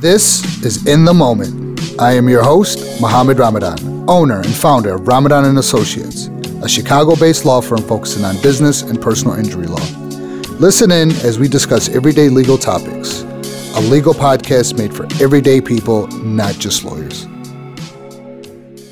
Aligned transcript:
This 0.00 0.64
is 0.64 0.86
In 0.86 1.04
the 1.04 1.14
Moment. 1.14 1.80
I 2.00 2.12
am 2.12 2.28
your 2.28 2.42
host, 2.42 3.00
Mohammed 3.00 3.38
Ramadan, 3.38 4.04
owner 4.08 4.40
and 4.40 4.54
founder 4.54 4.96
of 4.96 5.06
Ramadan 5.06 5.44
and 5.44 5.56
Associates, 5.58 6.26
a 6.62 6.68
Chicago-based 6.68 7.44
law 7.44 7.60
firm 7.60 7.80
focusing 7.80 8.24
on 8.24 8.34
business 8.42 8.82
and 8.82 9.00
personal 9.00 9.38
injury 9.38 9.66
law. 9.66 9.84
Listen 10.58 10.90
in 10.90 11.10
as 11.22 11.38
we 11.38 11.48
discuss 11.48 11.88
everyday 11.88 12.28
legal 12.28 12.58
topics. 12.58 13.22
A 13.76 13.80
legal 13.80 14.12
podcast 14.12 14.76
made 14.76 14.94
for 14.94 15.04
everyday 15.22 15.60
people, 15.60 16.06
not 16.08 16.54
just 16.56 16.84
lawyers. 16.84 17.26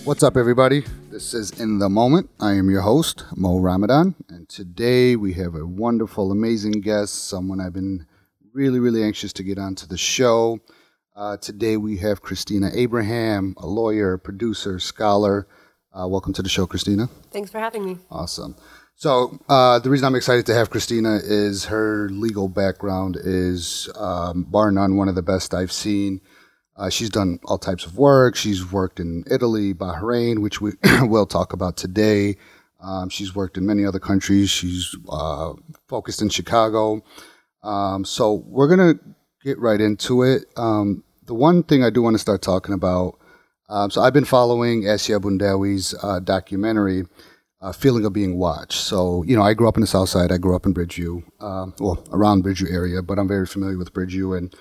What's 0.04 0.22
up, 0.22 0.36
everybody? 0.36 0.84
This 1.10 1.34
is 1.34 1.50
In 1.60 1.78
the 1.78 1.88
Moment. 1.88 2.30
I 2.40 2.52
am 2.52 2.70
your 2.70 2.82
host, 2.82 3.24
Mo 3.36 3.58
Ramadan, 3.58 4.14
and 4.28 4.48
today 4.48 5.16
we 5.16 5.34
have 5.34 5.54
a 5.54 5.66
wonderful, 5.66 6.32
amazing 6.32 6.80
guest, 6.80 7.28
someone 7.28 7.60
I've 7.60 7.74
been 7.74 8.06
really, 8.54 8.78
really 8.78 9.02
anxious 9.02 9.32
to 9.34 9.42
get 9.42 9.58
onto 9.58 9.86
the 9.86 9.98
show. 9.98 10.60
Uh, 11.14 11.36
today 11.36 11.76
we 11.76 11.98
have 11.98 12.22
Christina 12.22 12.70
Abraham, 12.72 13.54
a 13.58 13.66
lawyer, 13.66 14.16
producer, 14.16 14.78
scholar. 14.78 15.46
Uh, 15.92 16.08
welcome 16.08 16.32
to 16.32 16.42
the 16.42 16.48
show, 16.48 16.66
Christina. 16.66 17.06
Thanks 17.30 17.50
for 17.50 17.58
having 17.58 17.84
me. 17.84 17.98
Awesome. 18.10 18.56
So 18.94 19.38
uh, 19.46 19.78
the 19.78 19.90
reason 19.90 20.06
I'm 20.06 20.14
excited 20.14 20.46
to 20.46 20.54
have 20.54 20.70
Christina 20.70 21.20
is 21.22 21.66
her 21.66 22.08
legal 22.08 22.48
background 22.48 23.18
is 23.22 23.90
um, 23.94 24.44
bar 24.44 24.72
none 24.72 24.96
one 24.96 25.08
of 25.08 25.14
the 25.14 25.22
best 25.22 25.52
I've 25.52 25.72
seen. 25.72 26.22
Uh, 26.76 26.88
she's 26.88 27.10
done 27.10 27.38
all 27.44 27.58
types 27.58 27.84
of 27.84 27.98
work. 27.98 28.34
She's 28.34 28.72
worked 28.72 28.98
in 28.98 29.24
Italy, 29.30 29.74
Bahrain, 29.74 30.38
which 30.38 30.62
we 30.62 30.72
will 31.02 31.26
talk 31.26 31.52
about 31.52 31.76
today. 31.76 32.36
Um, 32.80 33.10
she's 33.10 33.34
worked 33.34 33.58
in 33.58 33.66
many 33.66 33.84
other 33.84 34.00
countries. 34.00 34.48
She's 34.48 34.96
uh, 35.10 35.52
focused 35.88 36.22
in 36.22 36.30
Chicago. 36.30 37.04
Um, 37.62 38.06
so 38.06 38.42
we're 38.46 38.68
gonna 38.68 38.94
get 39.44 39.58
right 39.58 39.80
into 39.80 40.22
it. 40.22 40.44
Um, 40.56 41.04
the 41.26 41.34
one 41.34 41.62
thing 41.62 41.84
I 41.84 41.90
do 41.90 42.02
want 42.02 42.14
to 42.14 42.18
start 42.18 42.42
talking 42.42 42.74
about. 42.74 43.18
Um, 43.68 43.90
so 43.90 44.02
I've 44.02 44.12
been 44.12 44.24
following 44.24 44.82
Assia 44.82 45.20
Boundaoui's 45.20 45.94
uh, 46.02 46.20
documentary, 46.20 47.04
uh, 47.60 47.72
"Feeling 47.72 48.04
of 48.04 48.12
Being 48.12 48.36
Watched." 48.36 48.78
So 48.78 49.22
you 49.22 49.36
know, 49.36 49.42
I 49.42 49.54
grew 49.54 49.68
up 49.68 49.76
in 49.76 49.80
the 49.80 49.86
South 49.86 50.08
Side. 50.08 50.30
I 50.30 50.38
grew 50.38 50.54
up 50.54 50.66
in 50.66 50.74
Bridgeview, 50.74 51.22
uh, 51.40 51.66
well, 51.78 52.04
around 52.12 52.44
Bridgeview 52.44 52.72
area, 52.72 53.02
but 53.02 53.18
I'm 53.18 53.28
very 53.28 53.46
familiar 53.46 53.78
with 53.78 53.92
Bridgeview 53.92 54.36
and 54.36 54.54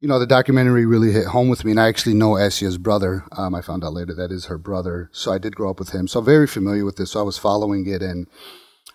you 0.00 0.08
know, 0.08 0.18
the 0.18 0.26
documentary 0.26 0.86
really 0.86 1.12
hit 1.12 1.26
home 1.26 1.48
with 1.50 1.64
me, 1.64 1.72
and 1.72 1.80
I 1.80 1.88
actually 1.88 2.14
know 2.14 2.30
Assia's 2.30 2.78
brother. 2.78 3.24
Um, 3.32 3.54
I 3.54 3.60
found 3.60 3.84
out 3.84 3.92
later 3.92 4.14
that 4.14 4.32
is 4.32 4.46
her 4.46 4.56
brother, 4.56 5.10
so 5.12 5.30
I 5.30 5.38
did 5.38 5.54
grow 5.54 5.70
up 5.70 5.78
with 5.78 5.90
him. 5.90 6.08
So 6.08 6.22
very 6.22 6.46
familiar 6.46 6.86
with 6.86 6.96
this. 6.96 7.10
So 7.12 7.20
I 7.20 7.22
was 7.22 7.36
following 7.36 7.86
it, 7.86 8.02
and 8.02 8.26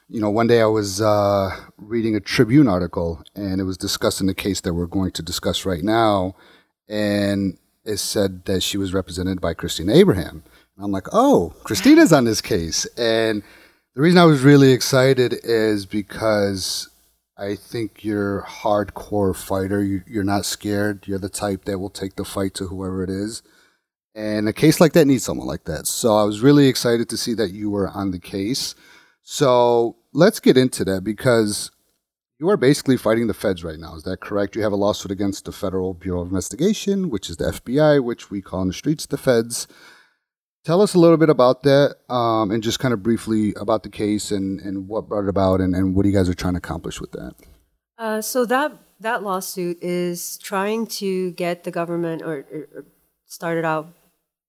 you 0.08 0.22
know, 0.22 0.30
one 0.30 0.48
day 0.48 0.61
I 0.61 0.67
was 0.67 1.02
uh, 1.02 1.56
reading 1.78 2.16
a 2.16 2.20
Tribune 2.20 2.67
article, 2.67 3.23
and 3.36 3.59
it 3.59 3.64
was 3.64 3.78
discussing 3.78 4.28
the 4.28 4.36
case 4.36 4.61
that 4.61 4.73
we're 4.73 4.86
going 4.86 5.11
to 5.11 5.23
discuss 5.23 5.66
right 5.66 5.84
now, 5.84 6.36
and 6.88 7.58
it 7.84 7.98
said 7.98 8.45
that 8.45 8.61
she 8.61 8.78
was 8.78 8.94
represented 8.94 9.42
by 9.42 9.53
Christina 9.53 9.94
Abraham. 9.94 10.44
And 10.76 10.86
I'm 10.86 10.92
like, 10.92 11.08
oh, 11.11 11.53
Christina's 11.64 12.14
on 12.14 12.26
this 12.26 12.42
case, 12.42 12.86
and 12.98 13.42
the 13.95 14.02
reason 14.02 14.20
I 14.20 14.26
was 14.26 14.42
really 14.42 14.73
excited 14.73 15.33
is 15.44 15.86
because 15.86 16.89
I 17.38 17.56
think 17.56 18.03
you're 18.03 18.39
a 18.39 18.45
hardcore 18.45 19.36
fighter. 19.36 19.81
You, 19.83 20.03
you're 20.06 20.23
not 20.23 20.45
scared. 20.45 21.08
You're 21.08 21.20
the 21.20 21.30
type 21.30 21.66
that 21.66 21.80
will 21.80 21.89
take 21.89 22.16
the 22.16 22.26
fight 22.26 22.53
to 22.56 22.67
whoever 22.67 23.03
it 23.03 23.09
is. 23.09 23.42
And 24.14 24.48
a 24.48 24.53
case 24.53 24.80
like 24.80 24.94
that 24.94 25.06
needs 25.06 25.23
someone 25.23 25.48
like 25.48 25.66
that. 25.66 25.88
So 25.88 26.16
I 26.16 26.23
was 26.23 26.42
really 26.42 26.67
excited 26.67 27.09
to 27.09 27.17
see 27.17 27.33
that 27.36 27.52
you 27.52 27.70
were 27.70 27.89
on 27.89 28.11
the 28.11 28.20
case. 28.20 28.76
So 29.27 29.97
let's 30.13 30.39
get 30.39 30.55
into 30.55 30.85
that 30.85 31.03
because 31.03 31.71
you 32.39 32.47
are 32.47 32.57
basically 32.57 32.95
fighting 32.95 33.25
the 33.25 33.33
feds 33.33 33.63
right 33.63 33.79
now. 33.79 33.95
Is 33.95 34.03
that 34.03 34.21
correct? 34.21 34.55
You 34.55 34.61
have 34.61 34.71
a 34.71 34.77
lawsuit 34.77 35.11
against 35.11 35.45
the 35.45 35.51
Federal 35.51 35.95
Bureau 35.95 36.21
of 36.21 36.27
Investigation, 36.27 37.09
which 37.09 37.29
is 37.29 37.37
the 37.37 37.45
FBI, 37.45 38.03
which 38.03 38.29
we 38.29 38.41
call 38.41 38.61
in 38.61 38.67
the 38.67 38.73
streets 38.73 39.07
the 39.07 39.17
feds. 39.17 39.67
Tell 40.63 40.79
us 40.79 40.93
a 40.93 40.99
little 40.99 41.17
bit 41.17 41.29
about 41.29 41.63
that 41.63 41.95
um, 42.07 42.51
and 42.51 42.61
just 42.61 42.79
kind 42.79 42.93
of 42.93 43.01
briefly 43.01 43.55
about 43.59 43.81
the 43.81 43.89
case 43.89 44.31
and, 44.31 44.59
and 44.61 44.87
what 44.87 45.09
brought 45.09 45.23
it 45.23 45.30
about 45.30 45.59
and, 45.59 45.75
and 45.75 45.95
what 45.95 46.05
you 46.05 46.11
guys 46.11 46.30
are 46.30 46.35
trying 46.35 46.53
to 46.53 46.59
accomplish 46.59 47.02
with 47.02 47.11
that. 47.11 47.33
Uh, 47.97 48.21
so 48.21 48.45
that 48.45 48.73
that 48.99 49.23
lawsuit 49.23 49.81
is 49.81 50.37
trying 50.37 50.85
to 50.87 51.31
get 51.31 51.64
the 51.64 51.71
government, 51.71 52.21
or, 52.21 52.45
or, 52.52 52.85
started 53.25 53.65
out 53.65 53.87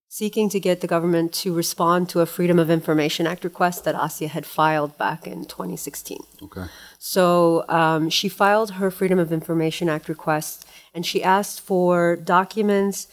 seeking 0.08 0.48
to 0.48 0.60
get 0.60 0.80
the 0.80 0.86
government 0.86 1.32
to 1.32 1.52
respond 1.52 2.08
to 2.08 2.20
a 2.20 2.26
Freedom 2.26 2.58
of 2.58 2.70
Information 2.70 3.26
Act 3.26 3.44
request 3.44 3.84
that 3.84 3.94
Assia 3.94 4.28
had 4.28 4.46
filed 4.46 4.96
back 4.96 5.26
in 5.26 5.44
2016. 5.44 6.18
Okay. 6.42 6.64
So 6.98 7.64
um, 7.68 8.08
she 8.08 8.28
filed 8.28 8.72
her 8.72 8.90
Freedom 8.90 9.18
of 9.18 9.32
Information 9.32 9.88
Act 9.88 10.08
request, 10.08 10.66
and 10.94 11.04
she 11.04 11.22
asked 11.22 11.60
for 11.60 12.16
documents 12.16 13.08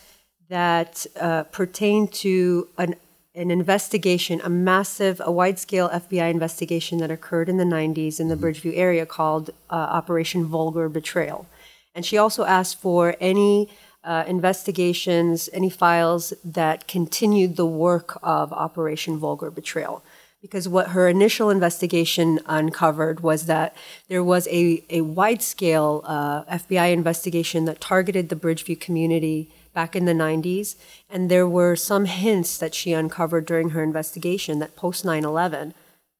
that 0.49 1.05
uh, 1.19 1.43
pertain 1.43 2.07
to 2.07 2.67
an, 2.77 2.95
an 3.33 3.49
investigation, 3.49 4.39
a 4.43 4.49
massive, 4.49 5.19
a 5.25 5.31
wide 5.31 5.57
scale 5.57 5.89
FBI 5.89 6.29
investigation 6.29 6.99
that 6.99 7.09
occurred 7.09 7.49
in 7.49 7.57
the 7.57 7.63
90s 7.63 8.19
in 8.19 8.27
the 8.27 8.35
mm-hmm. 8.35 8.45
Bridgeview 8.45 8.77
area 8.77 9.05
called 9.05 9.49
uh, 9.69 9.73
Operation 9.73 10.45
Vulgar 10.45 10.89
Betrayal. 10.89 11.47
And 11.95 12.05
she 12.05 12.17
also 12.17 12.45
asked 12.45 12.79
for 12.79 13.15
any 13.19 13.69
uh, 14.03 14.23
investigations, 14.27 15.49
any 15.53 15.69
files 15.69 16.33
that 16.43 16.87
continued 16.87 17.55
the 17.55 17.65
work 17.65 18.19
of 18.21 18.51
Operation 18.51 19.17
Vulgar 19.17 19.49
Betrayal. 19.49 20.03
Because 20.41 20.67
what 20.67 20.89
her 20.89 21.07
initial 21.07 21.49
investigation 21.49 22.39
uncovered 22.45 23.21
was 23.21 23.45
that 23.45 23.75
there 24.09 24.23
was 24.23 24.45
a, 24.49 24.83
a 24.89 25.01
wide 25.01 25.41
scale 25.41 26.01
uh, 26.05 26.43
FBI 26.45 26.91
investigation 26.91 27.63
that 27.65 27.79
targeted 27.79 28.27
the 28.27 28.35
Bridgeview 28.35 28.79
community 28.79 29.49
back 29.73 29.95
in 29.95 30.03
the 30.03 30.13
90s. 30.13 30.75
And 31.09 31.31
there 31.31 31.47
were 31.47 31.77
some 31.77 32.05
hints 32.05 32.57
that 32.57 32.75
she 32.75 32.91
uncovered 32.91 33.45
during 33.45 33.69
her 33.69 33.81
investigation 33.81 34.59
that 34.59 34.75
post 34.75 35.05
9 35.05 35.23
11, 35.23 35.73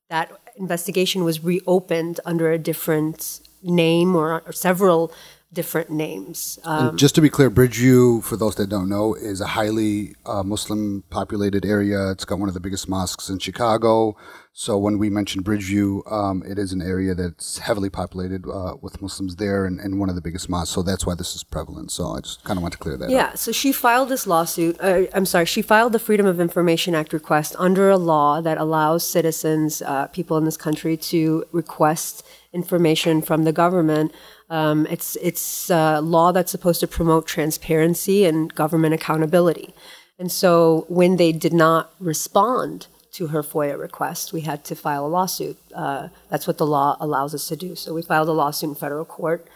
that 0.10 0.32
investigation 0.56 1.24
was 1.24 1.44
reopened 1.44 2.20
under 2.26 2.52
a 2.52 2.58
different 2.58 3.42
name 3.62 4.16
or, 4.16 4.42
or 4.46 4.52
several 4.52 5.12
different 5.54 5.90
names. 5.90 6.60
Um, 6.64 6.98
just 6.98 7.16
to 7.16 7.22
be 7.22 7.30
clear, 7.30 7.52
Bridgeview, 7.52 8.24
for 8.24 8.36
those 8.36 8.56
that 8.56 8.70
don't 8.70 8.90
know, 8.90 9.14
is 9.14 9.42
a 9.42 9.48
highly 9.48 10.16
uh, 10.26 10.44
Muslim 10.44 11.04
populated 11.10 11.66
area. 11.66 12.12
It's 12.12 12.26
got 12.26 12.40
one 12.40 12.50
of 12.50 12.54
the 12.54 12.60
biggest 12.60 12.90
mosques 12.90 13.30
in 13.30 13.40
Chicago. 13.40 14.16
So 14.56 14.78
when 14.78 15.00
we 15.00 15.10
mention 15.10 15.42
Bridgeview, 15.42 16.12
um, 16.12 16.44
it 16.46 16.60
is 16.60 16.74
an 16.74 16.82
area 16.82 17.16
that's 17.16 17.58
heavily 17.58 17.90
populated 17.90 18.48
uh, 18.48 18.76
with 18.80 19.02
Muslims 19.02 19.38
there 19.38 19.66
and, 19.66 19.80
and, 19.80 20.00
one 20.00 20.10
of 20.10 20.16
the 20.16 20.22
biggest 20.22 20.48
mosques. 20.48 20.76
So 20.76 20.84
that's 20.84 21.08
why 21.08 21.16
this 21.16 21.36
is 21.36 21.44
prevalent. 21.44 21.90
So 21.90 22.10
I 22.10 22.20
just 22.20 22.44
kind 22.44 22.58
of 22.58 22.62
want 22.62 22.74
to 22.74 22.78
clear 22.78 22.96
that 22.98 23.10
yeah, 23.10 23.30
up. 23.30 23.38
so 23.38 23.52
she 23.52 23.72
filed 23.72 24.10
this 24.10 24.28
lawsuit. 24.28 24.78
Uh, 24.80 25.04
I'm 25.16 25.26
sorry, 25.26 25.48
she 25.48 25.64
filed 25.64 25.92
the 25.92 26.00
Freedom 26.00 26.28
of 26.28 26.40
Information 26.40 26.94
Act 26.94 27.14
request 27.14 27.56
under 27.58 27.90
a 27.90 27.98
law 27.98 28.42
that 28.42 28.60
allows 28.60 29.04
citizens, 29.04 29.82
uh, 29.82 30.06
people 30.08 30.38
in 30.38 30.46
this 30.46 30.58
country, 30.58 30.98
to 30.98 31.46
request 31.52 32.24
information 32.54 33.24
from 33.24 33.46
the 33.46 33.52
government. 33.52 34.14
Um, 34.54 34.86
it's 34.96 35.16
it's 35.30 35.72
a 35.72 36.00
law 36.00 36.32
that's 36.32 36.52
supposed 36.52 36.80
to 36.82 36.88
promote 36.88 37.26
transparency 37.26 38.26
and 38.26 38.54
government 38.54 38.94
accountability. 38.94 39.74
And 40.20 40.32
so 40.32 40.86
when 40.90 41.18
they 41.18 41.32
did 41.32 41.54
not 41.54 41.92
respond 42.00 42.86
to 43.14 43.28
her 43.28 43.42
FOIA 43.42 43.80
request, 43.80 44.32
we 44.32 44.42
had 44.42 44.64
to 44.66 44.76
file 44.76 45.08
a 45.08 45.14
lawsuit. 45.18 45.58
Uh, 45.74 46.10
that's 46.30 46.46
what 46.46 46.60
the 46.60 46.68
law 46.68 46.98
allows 47.00 47.34
us 47.34 47.48
to 47.48 47.56
do. 47.56 47.76
So 47.76 47.96
we 47.96 48.04
filed 48.04 48.30
a 48.30 48.32
lawsuit 48.32 48.70
in 48.70 48.76
federal 48.76 49.06
court. 49.06 49.48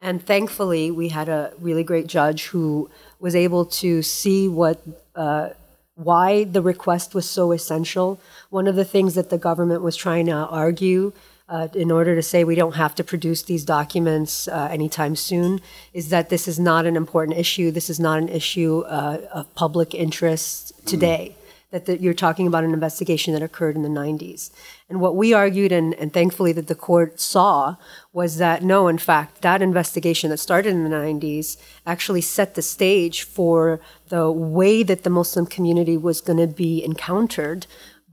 And 0.00 0.24
thankfully, 0.24 0.90
we 0.90 1.08
had 1.10 1.28
a 1.28 1.52
really 1.60 1.84
great 1.84 2.06
judge 2.06 2.46
who 2.46 2.90
was 3.20 3.34
able 3.34 3.64
to 3.82 4.02
see 4.02 4.48
what, 4.48 4.82
uh, 5.14 5.50
why 5.96 6.44
the 6.44 6.62
request 6.62 7.14
was 7.14 7.28
so 7.28 7.52
essential. 7.52 8.20
One 8.48 8.66
of 8.66 8.76
the 8.76 8.84
things 8.84 9.14
that 9.14 9.28
the 9.28 9.38
government 9.38 9.82
was 9.82 9.96
trying 9.96 10.26
to 10.26 10.32
argue 10.64 11.12
uh, 11.48 11.68
in 11.74 11.90
order 11.90 12.14
to 12.14 12.22
say 12.22 12.44
we 12.44 12.54
don't 12.54 12.74
have 12.74 12.94
to 12.96 13.04
produce 13.04 13.42
these 13.42 13.64
documents 13.64 14.48
uh, 14.48 14.68
anytime 14.70 15.14
soon 15.14 15.60
is 15.92 16.08
that 16.08 16.28
this 16.28 16.48
is 16.48 16.58
not 16.58 16.86
an 16.86 16.96
important 16.96 17.38
issue. 17.38 17.70
This 17.70 17.88
is 17.88 18.00
not 18.00 18.18
an 18.18 18.28
issue 18.28 18.80
uh, 18.80 19.18
of 19.32 19.54
public 19.54 19.94
interest 19.94 20.72
today. 20.86 21.36
Mm 21.38 21.42
that 21.70 21.86
the, 21.86 22.00
you're 22.00 22.14
talking 22.14 22.46
about 22.46 22.64
an 22.64 22.72
investigation 22.72 23.34
that 23.34 23.42
occurred 23.42 23.76
in 23.76 23.82
the 23.82 23.88
90s. 23.88 24.50
And 24.88 25.00
what 25.00 25.16
we 25.16 25.34
argued, 25.34 25.72
and, 25.72 25.94
and 25.94 26.12
thankfully 26.12 26.52
that 26.52 26.68
the 26.68 26.74
court 26.74 27.20
saw, 27.20 27.76
was 28.12 28.38
that 28.38 28.62
no, 28.62 28.86
in 28.88 28.98
fact, 28.98 29.42
that 29.42 29.60
investigation 29.60 30.30
that 30.30 30.38
started 30.38 30.70
in 30.70 30.84
the 30.84 30.96
90s 30.96 31.56
actually 31.84 32.20
set 32.20 32.54
the 32.54 32.62
stage 32.62 33.24
for 33.24 33.80
the 34.08 34.30
way 34.30 34.82
that 34.84 35.02
the 35.02 35.10
Muslim 35.10 35.44
community 35.44 35.96
was 35.96 36.20
going 36.20 36.38
to 36.38 36.46
be 36.46 36.84
encountered 36.84 37.66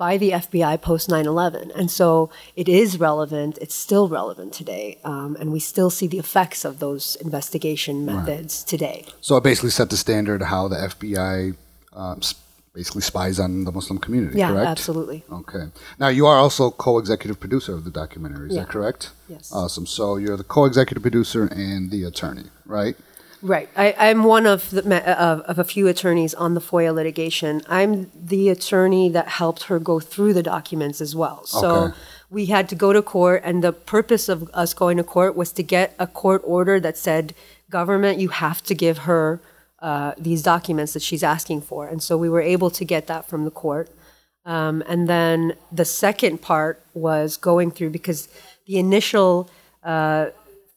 by 0.03 0.17
the 0.17 0.31
FBI 0.31 0.81
post 0.81 1.07
9 1.07 1.25
11. 1.25 1.71
And 1.77 1.89
so 1.89 2.29
it 2.57 2.67
is 2.67 2.99
relevant, 2.99 3.57
it's 3.61 3.73
still 3.73 4.09
relevant 4.09 4.51
today, 4.51 4.97
um, 5.05 5.37
and 5.39 5.49
we 5.53 5.61
still 5.61 5.89
see 5.89 6.07
the 6.07 6.19
effects 6.19 6.65
of 6.65 6.79
those 6.79 7.15
investigation 7.27 8.05
methods 8.05 8.53
right. 8.53 8.67
today. 8.67 9.05
So 9.21 9.37
it 9.37 9.45
basically 9.45 9.69
set 9.69 9.89
the 9.89 9.95
standard 9.95 10.41
how 10.41 10.67
the 10.67 10.75
FBI 10.75 11.55
um, 11.93 12.19
basically 12.73 13.01
spies 13.01 13.39
on 13.39 13.63
the 13.63 13.71
Muslim 13.71 13.97
community, 13.97 14.39
yeah, 14.39 14.49
correct? 14.49 14.67
absolutely. 14.67 15.23
Okay. 15.31 15.67
Now, 15.99 16.09
you 16.09 16.25
are 16.25 16.37
also 16.37 16.69
co-executive 16.69 17.39
producer 17.39 17.73
of 17.73 17.85
the 17.85 17.91
documentary, 18.01 18.49
is 18.49 18.55
yeah. 18.55 18.63
that 18.63 18.69
correct? 18.69 19.11
Yes. 19.29 19.53
Awesome. 19.53 19.85
So 19.85 20.17
you're 20.17 20.35
the 20.35 20.43
co-executive 20.43 21.01
producer 21.01 21.45
and 21.45 21.91
the 21.91 22.03
attorney, 22.03 22.47
right? 22.65 22.97
Right. 23.43 23.67
I, 23.75 23.93
I'm 23.99 24.23
one 24.23 24.45
of 24.45 24.69
the 24.71 24.81
of, 25.21 25.41
of 25.41 25.59
a 25.59 25.65
few 25.65 25.87
attorneys 25.89 26.33
on 26.33 26.53
the 26.53 26.61
FOIA 26.61 26.95
litigation. 26.95 27.61
I'm 27.67 28.09
the 28.15 28.47
attorney 28.47 29.09
that 29.09 29.27
helped 29.27 29.63
her 29.63 29.79
go 29.79 29.99
through 29.99 30.33
the 30.33 30.43
documents 30.43 31.01
as 31.01 31.13
well. 31.13 31.45
So 31.45 31.69
Okay. 31.69 31.97
we 32.29 32.45
had 32.45 32.69
to 32.69 32.75
go 32.75 32.93
to 32.93 33.01
court, 33.01 33.41
and 33.43 33.61
the 33.61 33.73
purpose 33.73 34.29
of 34.29 34.49
us 34.53 34.73
going 34.73 34.95
to 34.95 35.03
court 35.03 35.35
was 35.35 35.51
to 35.53 35.63
get 35.63 35.93
a 35.99 36.07
court 36.07 36.41
order 36.45 36.79
that 36.79 36.97
said, 36.97 37.35
"Government, 37.69 38.17
you 38.17 38.29
have 38.29 38.63
to 38.63 38.73
give 38.73 38.99
her 38.99 39.41
uh, 39.79 40.13
these 40.17 40.41
documents 40.41 40.93
that 40.93 41.01
she's 41.01 41.23
asking 41.23 41.61
for." 41.63 41.85
And 41.85 42.01
so 42.01 42.17
we 42.17 42.29
were 42.29 42.41
able 42.55 42.69
to 42.69 42.85
get 42.85 43.07
that 43.07 43.27
from 43.27 43.43
the 43.43 43.51
court. 43.51 43.89
Um, 44.45 44.83
and 44.87 45.09
then 45.09 45.53
the 45.69 45.85
second 45.85 46.41
part 46.41 46.81
was 46.93 47.35
going 47.35 47.71
through 47.71 47.89
because 47.89 48.29
the 48.67 48.77
initial 48.77 49.49
uh, 49.83 50.27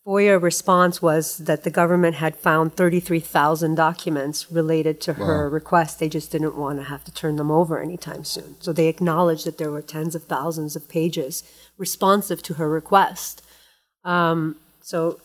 FOIA 0.06 0.40
response 0.40 1.02
was 1.02 1.38
that 1.38 1.64
the 1.64 1.70
government 1.70 2.16
had 2.16 2.36
found 2.36 2.76
33,000 2.76 3.74
documents 3.74 4.52
related 4.52 5.00
to 5.00 5.14
her 5.14 5.50
request. 5.50 5.98
They 5.98 6.08
just 6.08 6.30
didn't 6.30 6.56
want 6.56 6.78
to 6.78 6.84
have 6.84 7.02
to 7.04 7.12
turn 7.12 7.34
them 7.34 7.50
over 7.50 7.82
anytime 7.82 8.22
soon. 8.22 8.54
So 8.60 8.72
they 8.72 8.86
acknowledged 8.86 9.44
that 9.46 9.58
there 9.58 9.72
were 9.72 9.82
tens 9.82 10.14
of 10.14 10.22
thousands 10.24 10.76
of 10.76 10.88
pages 10.88 11.42
responsive 11.76 12.40
to 12.44 12.54
her 12.54 12.68
request. 12.70 13.42
Um, 14.04 14.56
so 14.80 15.18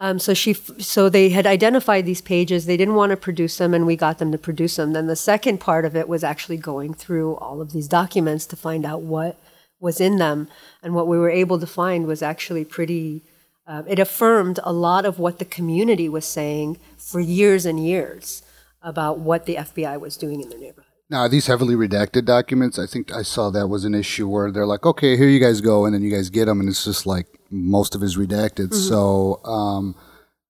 um, 0.00 0.18
so 0.18 0.34
she, 0.34 0.54
so 0.54 1.08
they 1.08 1.28
had 1.28 1.46
identified 1.46 2.06
these 2.06 2.20
pages. 2.20 2.66
They 2.66 2.76
didn't 2.76 2.96
want 2.96 3.10
to 3.10 3.16
produce 3.16 3.58
them, 3.58 3.72
and 3.72 3.86
we 3.86 3.94
got 3.94 4.18
them 4.18 4.32
to 4.32 4.38
produce 4.38 4.74
them. 4.74 4.94
Then 4.94 5.06
the 5.06 5.14
second 5.14 5.58
part 5.58 5.84
of 5.84 5.94
it 5.94 6.08
was 6.08 6.24
actually 6.24 6.56
going 6.56 6.92
through 6.92 7.36
all 7.36 7.60
of 7.60 7.70
these 7.70 7.86
documents 7.86 8.44
to 8.46 8.56
find 8.56 8.84
out 8.84 9.02
what 9.02 9.38
was 9.82 10.00
in 10.00 10.16
them, 10.16 10.48
and 10.82 10.94
what 10.94 11.08
we 11.08 11.18
were 11.18 11.30
able 11.30 11.58
to 11.58 11.66
find 11.66 12.06
was 12.06 12.22
actually 12.22 12.64
pretty. 12.64 13.24
Uh, 13.66 13.82
it 13.86 13.98
affirmed 13.98 14.58
a 14.64 14.72
lot 14.72 15.04
of 15.04 15.18
what 15.18 15.38
the 15.38 15.44
community 15.44 16.08
was 16.08 16.24
saying 16.24 16.78
for 16.96 17.20
years 17.20 17.66
and 17.66 17.84
years 17.84 18.42
about 18.80 19.18
what 19.18 19.46
the 19.46 19.56
FBI 19.56 20.00
was 20.00 20.16
doing 20.16 20.40
in 20.40 20.48
their 20.48 20.58
neighborhood. 20.58 20.90
Now, 21.08 21.20
are 21.20 21.28
these 21.28 21.46
heavily 21.46 21.74
redacted 21.74 22.24
documents? 22.24 22.78
I 22.78 22.86
think 22.86 23.12
I 23.12 23.22
saw 23.22 23.50
that 23.50 23.68
was 23.68 23.84
an 23.84 23.94
issue 23.94 24.28
where 24.28 24.50
they're 24.50 24.66
like, 24.66 24.86
okay, 24.86 25.16
here 25.16 25.28
you 25.28 25.38
guys 25.38 25.60
go, 25.60 25.84
and 25.84 25.94
then 25.94 26.02
you 26.02 26.10
guys 26.10 26.30
get 26.30 26.46
them, 26.46 26.58
and 26.60 26.68
it's 26.68 26.84
just 26.84 27.04
like 27.06 27.26
most 27.50 27.94
of 27.94 28.02
it 28.02 28.06
is 28.06 28.16
redacted. 28.16 28.70
Mm-hmm. 28.70 28.88
So, 28.88 29.40
um, 29.44 29.94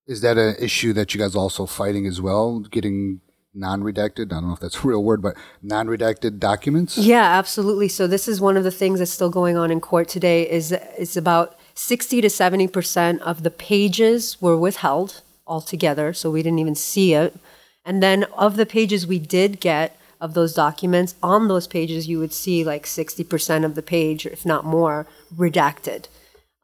is 0.07 0.21
that 0.21 0.39
an 0.39 0.55
issue 0.59 0.93
that 0.93 1.15
you 1.15 1.21
guys 1.21 1.35
also 1.35 1.67
fighting 1.67 2.07
as 2.07 2.21
well, 2.21 2.61
getting 2.61 3.21
non-redacted? 3.55 4.33
I 4.33 4.41
don't 4.41 4.49
know 4.49 4.55
if 4.55 4.61
that's 4.61 4.85
a 4.85 4.87
real 4.87 5.03
word, 5.03 5.23
but 5.23 5.37
non-redacted 5.63 6.39
documents. 6.39 6.97
Yeah, 6.97 7.25
absolutely. 7.25 7.89
So 7.89 8.07
this 8.07 8.29
is 8.29 8.41
one 8.41 8.57
of 8.57 8.65
the 8.65 8.71
things 8.71 8.99
that's 8.99 9.11
still 9.11 9.31
going 9.31 9.57
on 9.57 9.71
in 9.71 9.81
court 9.81 10.09
today. 10.09 10.49
Is 10.51 10.73
it's 10.73 11.17
about 11.17 11.59
sixty 11.75 12.21
to 12.21 12.31
seventy 12.31 12.69
percent 12.69 13.21
of 13.23 13.43
the 13.43 13.51
pages 13.51 14.41
were 14.41 14.57
withheld 14.57 15.23
altogether, 15.47 16.13
so 16.13 16.31
we 16.31 16.43
didn't 16.43 16.61
even 16.61 16.75
see 16.75 17.15
it. 17.15 17.37
And 17.85 18.03
then 18.03 18.25
of 18.37 18.57
the 18.57 18.67
pages 18.67 19.07
we 19.07 19.19
did 19.19 19.61
get 19.61 19.99
of 20.21 20.35
those 20.35 20.55
documents, 20.55 21.17
on 21.21 21.49
those 21.49 21.67
pages 21.67 22.09
you 22.09 22.19
would 22.21 22.33
see 22.33 22.65
like 22.65 22.87
sixty 22.87 23.25
percent 23.25 23.65
of 23.65 23.75
the 23.75 23.83
page, 23.83 24.25
if 24.25 24.47
not 24.47 24.65
more, 24.65 25.07
redacted. 25.37 26.07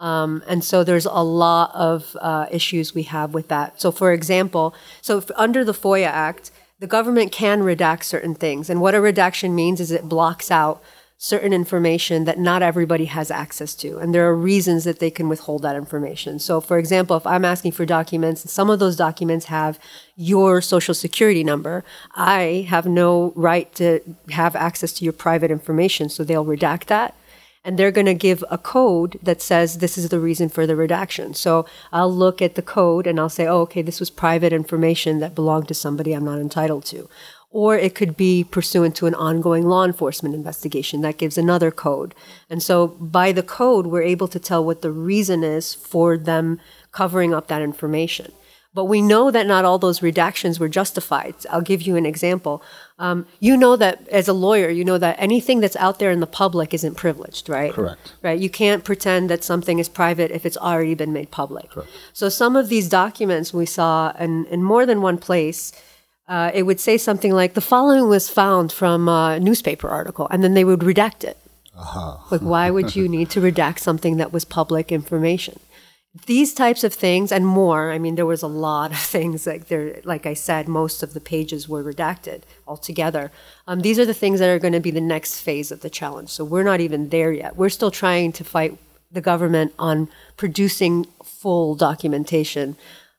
Um, 0.00 0.44
and 0.46 0.62
so 0.62 0.84
there's 0.84 1.06
a 1.06 1.24
lot 1.24 1.74
of 1.74 2.16
uh, 2.20 2.46
issues 2.52 2.94
we 2.94 3.02
have 3.04 3.34
with 3.34 3.48
that. 3.48 3.80
So, 3.80 3.90
for 3.90 4.12
example, 4.12 4.72
so 5.02 5.24
under 5.34 5.64
the 5.64 5.74
FOIA 5.74 6.06
Act, 6.06 6.52
the 6.78 6.86
government 6.86 7.32
can 7.32 7.62
redact 7.62 8.04
certain 8.04 8.34
things. 8.34 8.70
And 8.70 8.80
what 8.80 8.94
a 8.94 9.00
redaction 9.00 9.54
means 9.54 9.80
is 9.80 9.90
it 9.90 10.08
blocks 10.08 10.50
out 10.50 10.82
certain 11.20 11.52
information 11.52 12.24
that 12.24 12.38
not 12.38 12.62
everybody 12.62 13.06
has 13.06 13.28
access 13.28 13.74
to. 13.74 13.98
And 13.98 14.14
there 14.14 14.28
are 14.28 14.36
reasons 14.36 14.84
that 14.84 15.00
they 15.00 15.10
can 15.10 15.28
withhold 15.28 15.62
that 15.62 15.74
information. 15.74 16.38
So, 16.38 16.60
for 16.60 16.78
example, 16.78 17.16
if 17.16 17.26
I'm 17.26 17.44
asking 17.44 17.72
for 17.72 17.84
documents, 17.84 18.42
and 18.42 18.50
some 18.50 18.70
of 18.70 18.78
those 18.78 18.94
documents 18.94 19.46
have 19.46 19.80
your 20.14 20.60
social 20.60 20.94
security 20.94 21.42
number, 21.42 21.84
I 22.14 22.66
have 22.68 22.86
no 22.86 23.32
right 23.34 23.72
to 23.74 24.00
have 24.30 24.54
access 24.54 24.92
to 24.94 25.04
your 25.04 25.12
private 25.12 25.50
information. 25.50 26.08
So 26.08 26.22
they'll 26.22 26.46
redact 26.46 26.84
that 26.84 27.16
and 27.64 27.78
they're 27.78 27.90
going 27.90 28.06
to 28.06 28.14
give 28.14 28.44
a 28.50 28.58
code 28.58 29.18
that 29.22 29.42
says 29.42 29.78
this 29.78 29.98
is 29.98 30.08
the 30.08 30.20
reason 30.20 30.48
for 30.48 30.66
the 30.66 30.76
redaction. 30.76 31.34
So 31.34 31.66
I'll 31.92 32.12
look 32.12 32.40
at 32.40 32.54
the 32.54 32.62
code 32.62 33.06
and 33.06 33.18
I'll 33.18 33.28
say, 33.28 33.46
oh, 33.46 33.60
okay, 33.62 33.82
this 33.82 34.00
was 34.00 34.10
private 34.10 34.52
information 34.52 35.18
that 35.20 35.34
belonged 35.34 35.68
to 35.68 35.74
somebody 35.74 36.12
I'm 36.12 36.24
not 36.24 36.38
entitled 36.38 36.84
to. 36.86 37.08
Or 37.50 37.76
it 37.76 37.94
could 37.94 38.16
be 38.16 38.44
pursuant 38.44 38.94
to 38.96 39.06
an 39.06 39.14
ongoing 39.14 39.66
law 39.66 39.84
enforcement 39.84 40.34
investigation 40.34 41.00
that 41.00 41.16
gives 41.16 41.38
another 41.38 41.70
code. 41.70 42.14
And 42.50 42.62
so 42.62 42.88
by 42.88 43.32
the 43.32 43.42
code, 43.42 43.86
we're 43.86 44.02
able 44.02 44.28
to 44.28 44.38
tell 44.38 44.64
what 44.64 44.82
the 44.82 44.92
reason 44.92 45.42
is 45.42 45.74
for 45.74 46.18
them 46.18 46.60
covering 46.92 47.32
up 47.32 47.48
that 47.48 47.62
information. 47.62 48.32
But 48.74 48.84
we 48.84 49.00
know 49.00 49.30
that 49.30 49.46
not 49.46 49.64
all 49.64 49.78
those 49.78 50.00
redactions 50.00 50.60
were 50.60 50.68
justified. 50.68 51.34
I'll 51.50 51.62
give 51.62 51.82
you 51.82 51.96
an 51.96 52.06
example. 52.06 52.62
Um, 53.00 53.26
you 53.38 53.56
know 53.56 53.76
that 53.76 54.08
as 54.08 54.26
a 54.26 54.32
lawyer, 54.32 54.68
you 54.70 54.84
know 54.84 54.98
that 54.98 55.16
anything 55.20 55.60
that's 55.60 55.76
out 55.76 56.00
there 56.00 56.10
in 56.10 56.20
the 56.20 56.26
public 56.26 56.74
isn't 56.74 56.96
privileged, 56.96 57.48
right? 57.48 57.72
Correct. 57.72 58.14
Right. 58.22 58.38
You 58.38 58.50
can't 58.50 58.82
pretend 58.82 59.30
that 59.30 59.44
something 59.44 59.78
is 59.78 59.88
private 59.88 60.30
if 60.32 60.44
it's 60.44 60.56
already 60.56 60.94
been 60.94 61.12
made 61.12 61.30
public. 61.30 61.70
Correct. 61.70 61.90
So 62.12 62.28
some 62.28 62.56
of 62.56 62.68
these 62.68 62.88
documents 62.88 63.54
we 63.54 63.66
saw 63.66 64.12
in, 64.18 64.46
in 64.46 64.64
more 64.64 64.84
than 64.84 65.00
one 65.00 65.18
place, 65.18 65.72
uh, 66.26 66.50
it 66.52 66.64
would 66.64 66.80
say 66.80 66.98
something 66.98 67.32
like, 67.32 67.54
"The 67.54 67.60
following 67.60 68.08
was 68.08 68.28
found 68.28 68.72
from 68.72 69.08
a 69.08 69.38
newspaper 69.38 69.88
article," 69.88 70.26
and 70.30 70.42
then 70.42 70.54
they 70.54 70.64
would 70.64 70.80
redact 70.80 71.22
it. 71.24 71.38
Like, 72.32 72.40
why 72.40 72.70
would 72.70 72.96
you 72.96 73.08
need 73.08 73.30
to 73.30 73.40
redact 73.40 73.78
something 73.78 74.16
that 74.16 74.32
was 74.32 74.44
public 74.44 74.90
information? 74.90 75.60
These 76.26 76.54
types 76.54 76.84
of 76.84 76.92
things 76.92 77.32
and 77.32 77.46
more. 77.46 77.90
I 77.90 77.98
mean, 77.98 78.14
there 78.14 78.26
was 78.26 78.42
a 78.42 78.48
lot 78.48 78.92
of 78.92 78.98
things 79.16 79.46
like 79.46 79.68
there. 79.68 80.00
Like 80.04 80.26
I 80.26 80.34
said, 80.34 80.68
most 80.68 81.02
of 81.02 81.14
the 81.14 81.20
pages 81.20 81.68
were 81.68 81.84
redacted 81.84 82.42
altogether. 82.66 83.30
Um, 83.66 83.80
these 83.80 83.98
are 83.98 84.06
the 84.06 84.14
things 84.14 84.40
that 84.40 84.48
are 84.48 84.58
going 84.58 84.72
to 84.72 84.80
be 84.80 84.90
the 84.90 85.00
next 85.00 85.40
phase 85.40 85.70
of 85.70 85.80
the 85.80 85.90
challenge. 85.90 86.30
So 86.30 86.44
we're 86.44 86.62
not 86.62 86.80
even 86.80 87.08
there 87.10 87.32
yet. 87.32 87.56
We're 87.56 87.68
still 87.68 87.90
trying 87.90 88.32
to 88.32 88.44
fight 88.44 88.78
the 89.10 89.20
government 89.20 89.72
on 89.78 90.08
producing 90.36 91.06
full 91.24 91.74
documentation. 91.74 92.76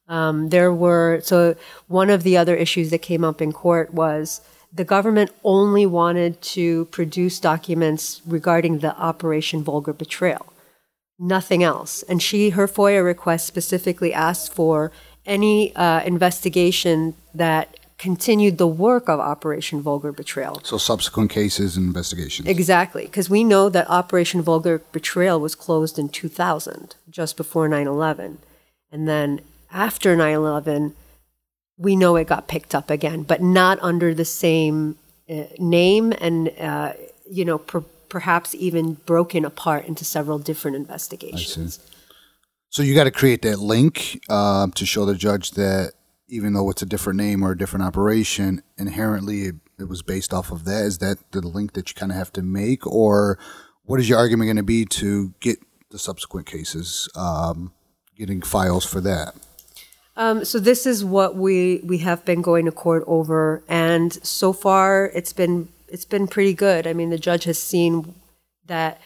Um, 0.08 0.50
there 0.50 0.74
were 0.74 1.22
so 1.24 1.56
one 1.88 2.10
of 2.10 2.24
the 2.24 2.38
other 2.38 2.56
issues 2.56 2.90
that 2.90 3.00
came 3.00 3.24
up 3.24 3.42
in 3.42 3.54
court 3.54 3.94
was 3.94 4.42
the 4.74 4.84
government 4.84 5.32
only 5.44 5.86
wanted 5.86 6.42
to 6.42 6.86
produce 6.86 7.40
documents 7.40 8.22
regarding 8.26 8.80
the 8.80 8.96
Operation 8.98 9.64
Vulgar 9.64 9.94
Betrayal, 9.94 10.54
nothing 11.20 11.64
else. 11.64 12.02
And 12.04 12.22
she, 12.22 12.52
her 12.52 12.68
FOIA 12.68 13.04
request 13.04 13.46
specifically 13.46 14.14
asked 14.14 14.54
for 14.54 14.92
any 15.26 15.76
uh, 15.76 16.02
investigation 16.04 17.14
that 17.36 17.76
continued 18.00 18.58
the 18.58 18.68
work 18.68 19.10
of 19.10 19.20
Operation 19.20 19.82
Vulgar 19.82 20.14
Betrayal. 20.14 20.62
So 20.64 20.78
subsequent 20.78 21.30
cases 21.30 21.76
and 21.76 21.86
investigations. 21.88 22.48
Exactly, 22.48 23.04
because 23.04 23.30
we 23.30 23.44
know 23.44 23.68
that 23.70 23.90
Operation 23.90 24.42
Vulgar 24.42 24.82
Betrayal 24.94 25.40
was 25.40 25.54
closed 25.54 26.00
in 26.00 26.08
2000, 26.08 26.96
just 27.10 27.36
before 27.36 27.68
9 27.68 27.86
11. 27.86 28.40
And 28.92 29.08
then 29.08 29.42
after 29.72 30.16
9 30.16 30.34
11, 30.34 30.96
we 31.78 31.96
know 31.96 32.16
it 32.16 32.28
got 32.28 32.48
picked 32.48 32.74
up 32.74 32.90
again, 32.90 33.24
but 33.24 33.42
not 33.42 33.78
under 33.82 34.14
the 34.14 34.26
same 34.26 34.98
uh, 35.30 35.44
name 35.60 36.14
and, 36.20 36.50
uh, 36.58 36.94
you 37.30 37.44
know, 37.44 37.58
perhaps 38.10 38.56
even 38.56 38.96
broken 39.06 39.46
apart 39.46 39.86
into 39.86 40.04
several 40.04 40.40
different 40.40 40.76
investigations. 40.76 41.80
So 42.70 42.84
you 42.84 42.94
got 42.94 43.06
to 43.06 43.12
create 43.12 43.42
that 43.44 43.60
link 43.60 44.22
um, 44.30 44.72
to 44.74 44.86
show 44.86 45.06
the 45.06 45.16
judge 45.16 45.52
that 45.52 45.94
even 46.28 46.54
though 46.54 46.70
it's 46.70 46.82
a 46.82 46.86
different 46.86 47.18
name 47.18 47.44
or 47.44 47.52
a 47.52 47.58
different 47.58 47.86
operation, 47.86 48.62
inherently 48.78 49.42
it, 49.42 49.56
it 49.80 49.90
was 49.90 50.02
based 50.02 50.34
off 50.34 50.52
of 50.52 50.66
that. 50.66 50.84
Is 50.84 51.00
that 51.00 51.18
the 51.32 51.42
link 51.42 51.74
that 51.74 51.90
you 51.90 51.96
kind 51.96 52.12
of 52.12 52.18
have 52.18 52.32
to 52.34 52.44
make, 52.44 52.86
or 52.86 53.40
what 53.84 54.00
is 54.00 54.08
your 54.08 54.20
argument 54.20 54.48
going 54.48 54.58
to 54.58 54.64
be 54.64 54.86
to 54.86 55.34
get 55.40 55.58
the 55.90 55.98
subsequent 55.98 56.46
cases, 56.46 57.10
um, 57.16 57.74
getting 58.16 58.42
files 58.42 58.86
for 58.86 59.02
that? 59.02 59.34
Um, 60.16 60.46
so 60.46 60.60
this 60.60 60.86
is 60.86 61.04
what 61.04 61.36
we 61.36 61.82
we 61.84 62.00
have 62.00 62.26
been 62.26 62.42
going 62.42 62.66
to 62.66 62.72
court 62.72 63.04
over, 63.08 63.64
and 63.68 64.14
so 64.26 64.54
far 64.54 65.06
it's 65.16 65.34
been 65.34 65.70
it's 65.92 66.06
been 66.06 66.28
pretty 66.28 66.54
good. 66.54 66.88
I 66.88 66.94
mean, 66.94 67.10
the 67.10 67.18
judge 67.18 67.44
has 67.46 67.62
seen 67.62 68.16
that 68.66 69.00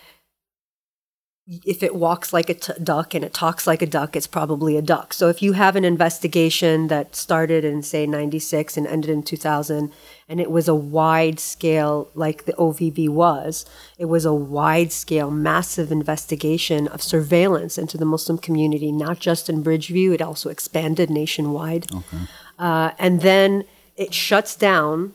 if 1.45 1.83
it 1.83 1.93
walks 1.93 2.31
like 2.31 2.49
a 2.49 2.53
t- 2.53 2.71
duck 2.81 3.13
and 3.13 3.25
it 3.25 3.33
talks 3.33 3.67
like 3.67 3.81
a 3.81 3.85
duck, 3.85 4.15
it's 4.15 4.27
probably 4.27 4.77
a 4.77 4.81
duck. 4.81 5.11
So 5.11 5.27
if 5.27 5.41
you 5.41 5.53
have 5.53 5.75
an 5.75 5.83
investigation 5.83 6.87
that 6.87 7.17
started 7.17 7.65
in 7.65 7.83
say 7.83 8.07
'96 8.07 8.77
and 8.77 8.87
ended 8.87 9.09
in 9.09 9.23
2000, 9.23 9.91
and 10.29 10.39
it 10.39 10.49
was 10.49 10.69
a 10.69 10.75
wide 10.75 11.41
scale 11.41 12.09
like 12.15 12.45
the 12.45 12.53
OVB 12.53 13.09
was, 13.09 13.65
it 13.97 14.05
was 14.05 14.23
a 14.23 14.33
wide 14.33 14.93
scale, 14.93 15.31
massive 15.31 15.91
investigation 15.91 16.87
of 16.87 17.01
surveillance 17.01 17.77
into 17.77 17.97
the 17.97 18.05
Muslim 18.05 18.37
community, 18.37 18.91
not 18.93 19.19
just 19.19 19.49
in 19.49 19.61
Bridgeview. 19.63 20.13
It 20.13 20.21
also 20.21 20.49
expanded 20.49 21.09
nationwide, 21.09 21.87
uh, 22.57 22.91
and 22.97 23.19
then 23.19 23.65
it 23.97 24.13
shuts 24.13 24.55
down 24.55 25.13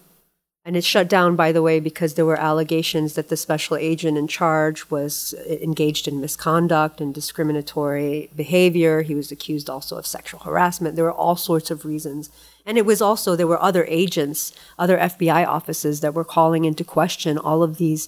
And 0.68 0.76
it 0.76 0.84
shut 0.84 1.08
down, 1.08 1.34
by 1.34 1.50
the 1.50 1.62
way, 1.62 1.80
because 1.80 2.12
there 2.12 2.26
were 2.26 2.38
allegations 2.38 3.14
that 3.14 3.30
the 3.30 3.38
special 3.38 3.78
agent 3.78 4.18
in 4.18 4.28
charge 4.28 4.90
was 4.90 5.32
engaged 5.48 6.06
in 6.06 6.20
misconduct 6.20 7.00
and 7.00 7.14
discriminatory 7.14 8.28
behavior. 8.36 9.00
He 9.00 9.14
was 9.14 9.32
accused 9.32 9.70
also 9.70 9.96
of 9.96 10.06
sexual 10.06 10.40
harassment. 10.40 10.94
There 10.94 11.06
were 11.06 11.10
all 11.10 11.36
sorts 11.36 11.70
of 11.70 11.86
reasons. 11.86 12.28
And 12.66 12.76
it 12.76 12.84
was 12.84 13.00
also, 13.00 13.34
there 13.34 13.46
were 13.46 13.62
other 13.62 13.86
agents, 13.88 14.52
other 14.78 14.98
FBI 14.98 15.48
offices 15.48 16.02
that 16.02 16.12
were 16.12 16.22
calling 16.22 16.66
into 16.66 16.84
question 16.84 17.38
all 17.38 17.62
of 17.62 17.78
these 17.78 18.06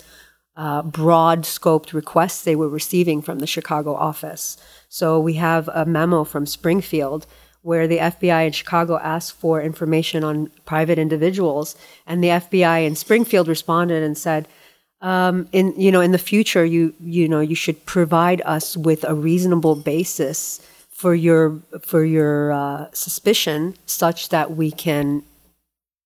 uh, 0.55 0.83
broad 0.83 1.45
scoped 1.45 1.95
requests 1.95 2.45
they 2.45 2.57
were 2.57 2.69
receiving 2.69 3.23
from 3.23 3.39
the 3.39 3.47
Chicago 3.47 3.95
office. 3.95 4.59
So 4.91 5.19
we 5.19 5.35
have 5.35 5.69
a 5.69 5.87
memo 5.87 6.25
from 6.25 6.45
Springfield 6.45 7.27
where 7.63 7.87
the 7.87 7.99
FBI 7.99 8.47
in 8.47 8.53
Chicago 8.53 8.99
asked 8.99 9.33
for 9.35 9.61
information 9.61 10.25
on 10.25 10.51
private 10.65 10.99
individuals, 10.99 11.77
and 12.07 12.23
the 12.23 12.29
FBI 12.29 12.87
in 12.87 12.97
Springfield 12.97 13.49
responded 13.49 14.03
and 14.03 14.17
said, 14.17 14.49
um, 15.01 15.49
"In 15.53 15.75
you 15.77 15.93
know, 15.93 16.01
in 16.01 16.13
the 16.13 16.19
future, 16.19 16.65
you 16.65 16.95
you 17.01 17.29
know, 17.29 17.41
you 17.41 17.55
should 17.55 17.85
provide 17.87 18.43
us 18.45 18.77
with 18.77 19.05
a 19.05 19.15
reasonable 19.15 19.77
basis 19.77 20.61
for 20.89 21.15
your 21.15 21.61
for 21.83 22.05
your 22.05 22.53
uh, 22.53 22.87
suspicion, 22.93 23.75
such 23.87 24.29
that 24.31 24.57
we 24.57 24.71
can 24.71 25.23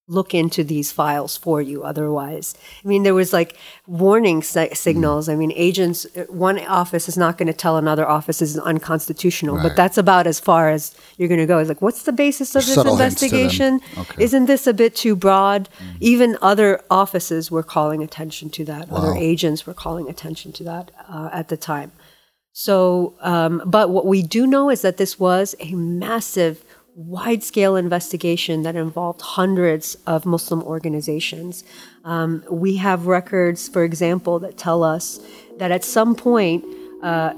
look 0.06 0.34
into 0.34 0.62
these 0.62 0.92
files 0.92 1.34
for 1.34 1.62
you 1.62 1.82
otherwise. 1.82 2.54
I 2.84 2.88
mean 2.88 3.04
there 3.04 3.14
was 3.14 3.32
like 3.32 3.56
warning 3.86 4.42
signals. 4.42 5.30
I 5.30 5.36
mean 5.36 5.50
agents 5.56 6.06
one 6.28 6.58
office 6.66 7.08
is 7.08 7.16
not 7.16 7.38
going 7.38 7.46
to 7.46 7.54
tell 7.54 7.78
another 7.78 8.06
office 8.06 8.42
is 8.42 8.58
unconstitutional 8.58 9.56
right. 9.56 9.62
but 9.62 9.76
that's 9.76 9.96
about 9.96 10.26
as 10.26 10.38
far 10.38 10.68
as 10.68 10.94
you're 11.16 11.28
going 11.28 11.40
to 11.40 11.46
go. 11.46 11.58
It's 11.58 11.68
like 11.68 11.80
what's 11.80 12.02
the 12.02 12.12
basis 12.12 12.54
of 12.54 12.66
this 12.66 12.76
investigation? 12.76 13.80
Okay. 13.96 14.24
isn't 14.24 14.44
this 14.44 14.66
a 14.66 14.74
bit 14.74 14.94
too 14.94 15.16
broad? 15.16 15.70
Mm-hmm. 15.74 15.96
even 16.00 16.38
other 16.42 16.82
offices 16.90 17.50
were 17.50 17.62
calling 17.62 18.02
attention 18.02 18.50
to 18.50 18.64
that. 18.66 18.88
Wow. 18.88 18.98
other 18.98 19.14
agents 19.14 19.66
were 19.66 19.74
calling 19.74 20.10
attention 20.10 20.52
to 20.52 20.64
that 20.64 20.90
uh, 21.08 21.30
at 21.32 21.48
the 21.48 21.56
time. 21.56 21.92
So 22.52 23.14
um, 23.20 23.62
but 23.64 23.88
what 23.88 24.04
we 24.04 24.22
do 24.22 24.46
know 24.46 24.68
is 24.68 24.82
that 24.82 24.98
this 24.98 25.18
was 25.18 25.54
a 25.60 25.72
massive 25.74 26.62
wide 26.94 27.42
scale 27.42 27.76
investigation 27.76 28.62
that 28.62 28.76
involved 28.76 29.20
hundreds 29.20 29.96
of 30.06 30.24
Muslim 30.24 30.62
organizations. 30.62 31.64
Um, 32.04 32.44
we 32.50 32.76
have 32.76 33.06
records, 33.06 33.68
for 33.68 33.82
example, 33.82 34.38
that 34.40 34.56
tell 34.56 34.84
us 34.84 35.18
that 35.58 35.72
at 35.72 35.84
some 35.84 36.14
point, 36.14 36.64
uh, 37.02 37.34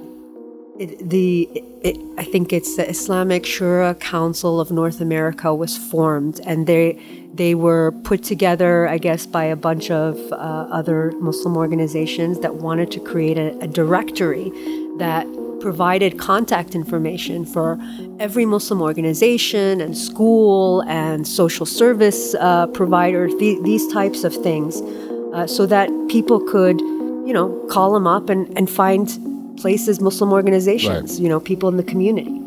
it, 0.78 1.08
the 1.08 1.48
it, 1.82 1.96
I 2.18 2.25
think 2.25 2.52
it's 2.52 2.76
the 2.76 2.86
Islamic 2.88 3.44
Shura 3.44 3.98
Council 3.98 4.60
of 4.60 4.70
North 4.70 5.00
America 5.00 5.54
was 5.54 5.78
formed, 5.78 6.40
and 6.44 6.66
they 6.66 7.00
they 7.32 7.54
were 7.54 7.92
put 8.04 8.22
together, 8.22 8.86
I 8.86 8.98
guess, 8.98 9.25
by 9.25 9.44
a 9.44 9.56
bunch 9.56 9.90
of 9.90 10.18
uh, 10.32 10.36
other 10.70 11.12
Muslim 11.12 11.56
organizations 11.56 12.40
that 12.40 12.56
wanted 12.56 12.90
to 12.90 13.00
create 13.00 13.38
a, 13.38 13.56
a 13.60 13.66
directory 13.66 14.50
that 14.98 15.26
provided 15.60 16.18
contact 16.18 16.75
information 16.75 17.44
for 17.44 17.78
every 18.18 18.46
Muslim 18.46 18.82
organization 18.82 19.80
and 19.80 19.96
school 19.96 20.82
and 20.82 21.26
social 21.26 21.66
service 21.66 22.34
uh, 22.34 22.66
provider, 22.68 23.28
th- 23.28 23.62
these 23.62 23.86
types 23.92 24.25
of 24.25 24.34
things, 24.34 24.80
uh, 25.34 25.46
so 25.46 25.66
that 25.66 25.88
people 26.08 26.40
could, 26.40 26.80
you 26.80 27.32
know, 27.32 27.48
call 27.70 27.92
them 27.92 28.06
up 28.06 28.28
and, 28.28 28.56
and 28.56 28.70
find 28.70 29.08
places, 29.58 30.00
Muslim 30.00 30.32
organizations, 30.32 31.12
right. 31.12 31.20
you 31.20 31.28
know, 31.28 31.40
people 31.40 31.68
in 31.68 31.76
the 31.76 31.84
community. 31.84 32.45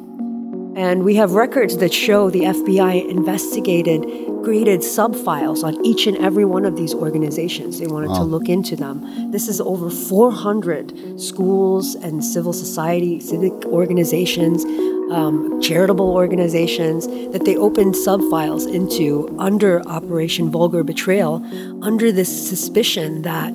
And 0.80 1.04
we 1.04 1.16
have 1.16 1.34
records 1.34 1.76
that 1.80 1.94
show 1.94 2.30
the 2.30 2.40
FBI 2.40 3.10
investigated, 3.10 4.02
created 4.46 4.82
sub 4.82 5.14
files 5.14 5.62
on 5.62 5.86
each 5.86 6.08
and 6.08 6.16
every 6.20 6.46
one 6.46 6.64
of 6.64 6.78
these 6.78 6.94
organizations. 6.94 7.80
They 7.80 7.88
wanted 7.88 8.12
wow. 8.12 8.20
to 8.20 8.24
look 8.24 8.48
into 8.48 8.78
them. 8.78 9.30
This 9.30 9.50
is 9.50 9.60
over 9.60 9.90
400 9.90 11.20
schools 11.20 11.96
and 11.96 12.24
civil 12.24 12.54
society, 12.54 13.20
civic 13.20 13.52
organizations, 13.66 14.64
um, 15.12 15.60
charitable 15.62 16.14
organizations 16.14 17.08
that 17.34 17.44
they 17.44 17.58
opened 17.58 17.98
sub 17.98 18.22
files 18.30 18.66
into 18.66 19.36
under 19.38 19.86
Operation 19.86 20.50
Vulgar 20.50 20.86
Betrayal 20.86 21.44
under 21.84 22.10
this 22.10 22.50
suspicion 22.50 23.24
that 23.24 23.54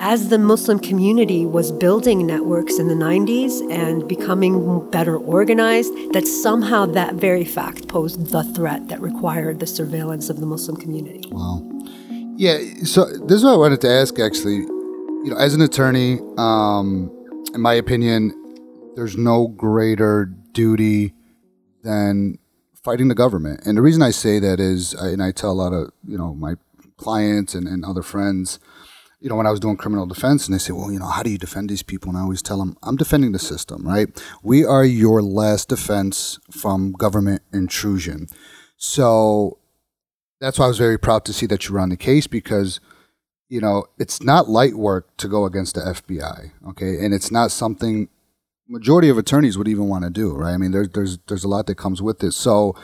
as 0.00 0.30
the 0.30 0.38
Muslim 0.38 0.78
community 0.78 1.44
was 1.44 1.70
building 1.70 2.26
networks 2.26 2.78
in 2.78 2.88
the 2.88 2.94
90s 2.94 3.60
and 3.70 4.08
becoming 4.08 4.88
better 4.88 5.18
organized, 5.18 5.92
that 6.14 6.26
somehow 6.26 6.86
that 6.86 7.16
very 7.16 7.44
fact 7.44 7.86
posed 7.86 8.30
the 8.30 8.42
threat 8.54 8.88
that 8.88 8.98
required 9.02 9.60
the 9.60 9.66
surveillance 9.66 10.30
of 10.30 10.40
the 10.40 10.46
Muslim 10.46 10.78
community. 10.78 11.28
Wow. 11.30 11.62
Yeah, 12.36 12.58
so 12.84 13.04
this 13.04 13.36
is 13.36 13.44
what 13.44 13.52
I 13.52 13.56
wanted 13.58 13.82
to 13.82 13.90
ask 13.90 14.18
actually. 14.18 14.56
You 14.56 15.26
know, 15.32 15.36
as 15.36 15.52
an 15.52 15.60
attorney, 15.60 16.18
um, 16.38 17.10
in 17.52 17.60
my 17.60 17.74
opinion, 17.74 18.32
there's 18.96 19.18
no 19.18 19.48
greater 19.48 20.32
duty 20.52 21.12
than 21.82 22.38
fighting 22.82 23.08
the 23.08 23.14
government. 23.14 23.60
And 23.66 23.76
the 23.76 23.82
reason 23.82 24.00
I 24.00 24.12
say 24.12 24.38
that 24.38 24.60
is, 24.60 24.94
and 24.94 25.22
I 25.22 25.30
tell 25.30 25.50
a 25.50 25.52
lot 25.52 25.74
of, 25.74 25.90
you 26.08 26.16
know, 26.16 26.34
my 26.34 26.54
clients 26.96 27.54
and, 27.54 27.68
and 27.68 27.84
other 27.84 28.02
friends, 28.02 28.58
you 29.20 29.28
know, 29.28 29.36
when 29.36 29.46
I 29.46 29.50
was 29.50 29.60
doing 29.60 29.76
criminal 29.76 30.06
defense, 30.06 30.46
and 30.46 30.54
they 30.54 30.58
say, 30.58 30.72
well, 30.72 30.90
you 30.90 30.98
know, 30.98 31.06
how 31.06 31.22
do 31.22 31.30
you 31.30 31.38
defend 31.38 31.68
these 31.68 31.82
people? 31.82 32.08
And 32.08 32.18
I 32.18 32.22
always 32.22 32.42
tell 32.42 32.58
them, 32.58 32.76
I'm 32.82 32.96
defending 32.96 33.32
the 33.32 33.38
system, 33.38 33.86
right? 33.86 34.08
We 34.42 34.64
are 34.64 34.84
your 34.84 35.20
last 35.22 35.68
defense 35.68 36.38
from 36.50 36.92
government 36.92 37.42
intrusion. 37.52 38.28
So 38.78 39.58
that's 40.40 40.58
why 40.58 40.64
I 40.64 40.68
was 40.68 40.78
very 40.78 40.98
proud 40.98 41.26
to 41.26 41.34
see 41.34 41.46
that 41.46 41.68
you 41.68 41.74
were 41.74 41.80
on 41.80 41.90
the 41.90 41.98
case 41.98 42.26
because, 42.26 42.80
you 43.50 43.60
know, 43.60 43.84
it's 43.98 44.22
not 44.22 44.48
light 44.48 44.74
work 44.74 45.14
to 45.18 45.28
go 45.28 45.44
against 45.44 45.74
the 45.74 45.82
FBI, 45.82 46.52
okay? 46.70 47.04
And 47.04 47.12
it's 47.12 47.30
not 47.30 47.50
something 47.50 48.08
majority 48.70 49.08
of 49.10 49.18
attorneys 49.18 49.58
would 49.58 49.68
even 49.68 49.88
want 49.88 50.04
to 50.04 50.10
do, 50.10 50.32
right? 50.32 50.54
I 50.54 50.56
mean, 50.56 50.70
there's 50.70 50.88
there's 50.90 51.18
there's 51.28 51.44
a 51.44 51.48
lot 51.48 51.66
that 51.66 51.74
comes 51.74 52.00
with 52.00 52.20
this. 52.20 52.36
So, 52.36 52.74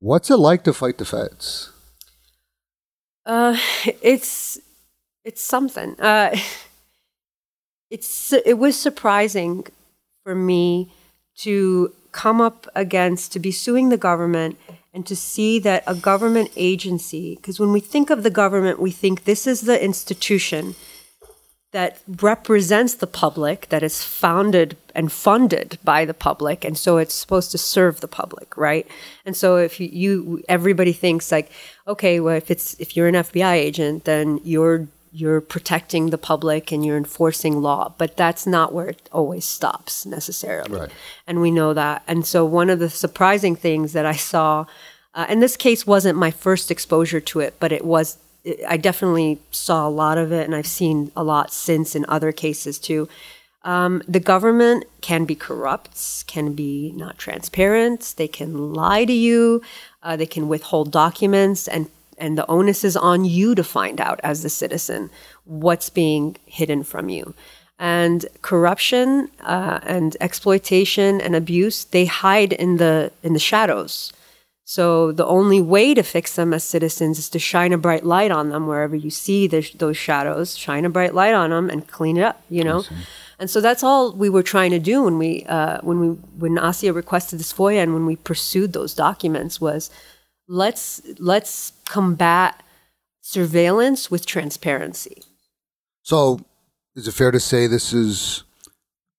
what's 0.00 0.30
it 0.30 0.36
like 0.36 0.64
to 0.64 0.72
fight 0.74 0.98
the 0.98 1.04
feds? 1.04 1.70
Uh, 3.24 3.56
it's 4.02 4.58
it's 5.24 5.42
something. 5.42 5.98
Uh, 6.00 6.36
it's 7.90 8.32
it 8.32 8.58
was 8.58 8.78
surprising 8.78 9.66
for 10.22 10.34
me 10.34 10.92
to 11.36 11.92
come 12.12 12.40
up 12.40 12.66
against 12.74 13.32
to 13.32 13.38
be 13.38 13.50
suing 13.50 13.88
the 13.88 13.96
government 13.96 14.56
and 14.92 15.04
to 15.06 15.16
see 15.16 15.58
that 15.58 15.82
a 15.86 15.94
government 15.94 16.50
agency 16.56 17.34
because 17.36 17.58
when 17.58 17.72
we 17.72 17.80
think 17.80 18.08
of 18.08 18.22
the 18.22 18.30
government 18.30 18.78
we 18.78 18.92
think 18.92 19.24
this 19.24 19.46
is 19.46 19.62
the 19.62 19.82
institution 19.82 20.76
that 21.72 22.00
represents 22.22 22.94
the 22.94 23.06
public 23.06 23.68
that 23.70 23.82
is 23.82 24.04
founded 24.04 24.76
and 24.94 25.10
funded 25.10 25.76
by 25.82 26.04
the 26.04 26.14
public 26.14 26.64
and 26.64 26.78
so 26.78 26.98
it's 26.98 27.14
supposed 27.14 27.50
to 27.50 27.58
serve 27.58 28.00
the 28.00 28.06
public 28.06 28.56
right 28.56 28.86
and 29.26 29.36
so 29.36 29.56
if 29.56 29.80
you, 29.80 29.88
you 29.92 30.44
everybody 30.48 30.92
thinks 30.92 31.32
like 31.32 31.50
okay 31.88 32.20
well 32.20 32.36
if 32.36 32.48
it's 32.48 32.74
if 32.78 32.96
you're 32.96 33.08
an 33.08 33.16
FBI 33.16 33.54
agent 33.54 34.04
then 34.04 34.40
you're 34.44 34.86
you're 35.14 35.40
protecting 35.40 36.10
the 36.10 36.18
public 36.18 36.72
and 36.72 36.84
you're 36.84 36.96
enforcing 36.96 37.62
law, 37.62 37.94
but 37.98 38.16
that's 38.16 38.48
not 38.48 38.72
where 38.72 38.88
it 38.88 39.08
always 39.12 39.44
stops 39.44 40.04
necessarily. 40.04 40.80
Right. 40.80 40.90
And 41.24 41.40
we 41.40 41.52
know 41.52 41.72
that. 41.72 42.02
And 42.08 42.26
so, 42.26 42.44
one 42.44 42.68
of 42.68 42.80
the 42.80 42.90
surprising 42.90 43.54
things 43.54 43.92
that 43.92 44.04
I 44.04 44.16
saw, 44.16 44.66
uh, 45.14 45.26
and 45.28 45.40
this 45.40 45.56
case 45.56 45.86
wasn't 45.86 46.18
my 46.18 46.32
first 46.32 46.68
exposure 46.68 47.20
to 47.20 47.38
it, 47.38 47.54
but 47.60 47.70
it 47.70 47.84
was, 47.84 48.18
I 48.68 48.76
definitely 48.76 49.38
saw 49.52 49.86
a 49.86 49.88
lot 49.88 50.18
of 50.18 50.32
it, 50.32 50.46
and 50.46 50.54
I've 50.54 50.66
seen 50.66 51.12
a 51.14 51.22
lot 51.22 51.52
since 51.52 51.94
in 51.94 52.04
other 52.08 52.32
cases 52.32 52.80
too. 52.80 53.08
Um, 53.62 54.02
the 54.08 54.20
government 54.20 54.84
can 55.00 55.24
be 55.26 55.36
corrupt, 55.36 56.24
can 56.26 56.54
be 56.54 56.92
not 56.96 57.18
transparent, 57.18 58.14
they 58.16 58.28
can 58.28 58.74
lie 58.74 59.04
to 59.04 59.12
you, 59.12 59.62
uh, 60.02 60.16
they 60.16 60.26
can 60.26 60.48
withhold 60.48 60.90
documents 60.90 61.68
and 61.68 61.88
and 62.18 62.38
the 62.38 62.46
onus 62.50 62.84
is 62.84 62.96
on 62.96 63.24
you 63.24 63.54
to 63.54 63.64
find 63.64 64.00
out 64.00 64.20
as 64.22 64.42
the 64.42 64.48
citizen 64.48 65.10
what's 65.44 65.90
being 65.90 66.36
hidden 66.46 66.82
from 66.82 67.08
you. 67.08 67.34
And 67.78 68.26
corruption 68.42 69.30
uh, 69.40 69.80
and 69.82 70.16
exploitation 70.20 71.20
and 71.20 71.34
abuse 71.34 71.84
they 71.84 72.06
hide 72.06 72.52
in 72.52 72.76
the 72.76 73.12
in 73.22 73.32
the 73.32 73.38
shadows. 73.38 74.12
So 74.66 75.12
the 75.12 75.26
only 75.26 75.60
way 75.60 75.92
to 75.92 76.02
fix 76.02 76.36
them 76.36 76.54
as 76.54 76.64
citizens 76.64 77.18
is 77.18 77.28
to 77.30 77.38
shine 77.38 77.74
a 77.74 77.78
bright 77.78 78.04
light 78.04 78.30
on 78.30 78.48
them 78.48 78.66
wherever 78.66 78.96
you 78.96 79.10
see 79.10 79.46
the, 79.46 79.60
those 79.76 79.98
shadows. 79.98 80.56
Shine 80.56 80.86
a 80.86 80.90
bright 80.90 81.14
light 81.14 81.34
on 81.34 81.50
them 81.50 81.68
and 81.68 81.86
clean 81.86 82.16
it 82.16 82.22
up 82.22 82.42
you 82.48 82.64
know? 82.64 82.82
And 83.38 83.50
so 83.50 83.60
that's 83.60 83.82
all 83.82 84.12
we 84.12 84.30
were 84.30 84.42
trying 84.42 84.70
to 84.70 84.78
do 84.78 85.02
when 85.02 85.18
we 85.18 85.44
uh, 85.48 85.78
when 85.82 85.98
we 86.00 86.08
when 86.38 86.56
Assia 86.56 86.94
requested 86.94 87.40
this 87.40 87.52
foia 87.52 87.82
and 87.82 87.92
when 87.92 88.06
we 88.06 88.16
pursued 88.16 88.72
those 88.72 88.94
documents 88.94 89.60
was 89.60 89.90
let's 90.48 91.02
let's 91.18 91.72
combat 91.86 92.62
surveillance 93.20 94.10
with 94.10 94.26
transparency. 94.26 95.22
So, 96.02 96.40
is 96.94 97.08
it 97.08 97.12
fair 97.12 97.30
to 97.30 97.40
say 97.40 97.66
this 97.66 97.92
is 97.92 98.44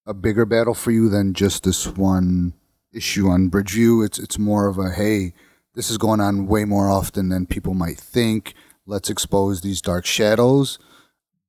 a 0.05 0.13
bigger 0.13 0.46
battle 0.46 0.75
for 0.75 0.91
you 0.91 1.10
than 1.10 1.34
just 1.34 1.63
this 1.63 1.88
one 1.88 2.53
issue 2.94 3.27
on 3.27 3.50
Bridgeview? 3.50 4.05
It's 4.05 4.20
it's 4.20 4.38
more 4.38 4.67
of 4.67 4.77
a 4.77 4.91
hey, 4.91 5.34
this 5.74 5.89
is 5.89 5.98
going 5.98 6.22
on 6.22 6.48
way 6.48 6.65
more 6.65 6.89
often 6.89 7.29
than 7.29 7.46
people 7.46 7.74
might 7.74 7.98
think. 7.98 8.53
let's 8.88 9.10
expose 9.10 9.62
these 9.62 9.82
dark 9.82 10.05
shadows. 10.05 10.77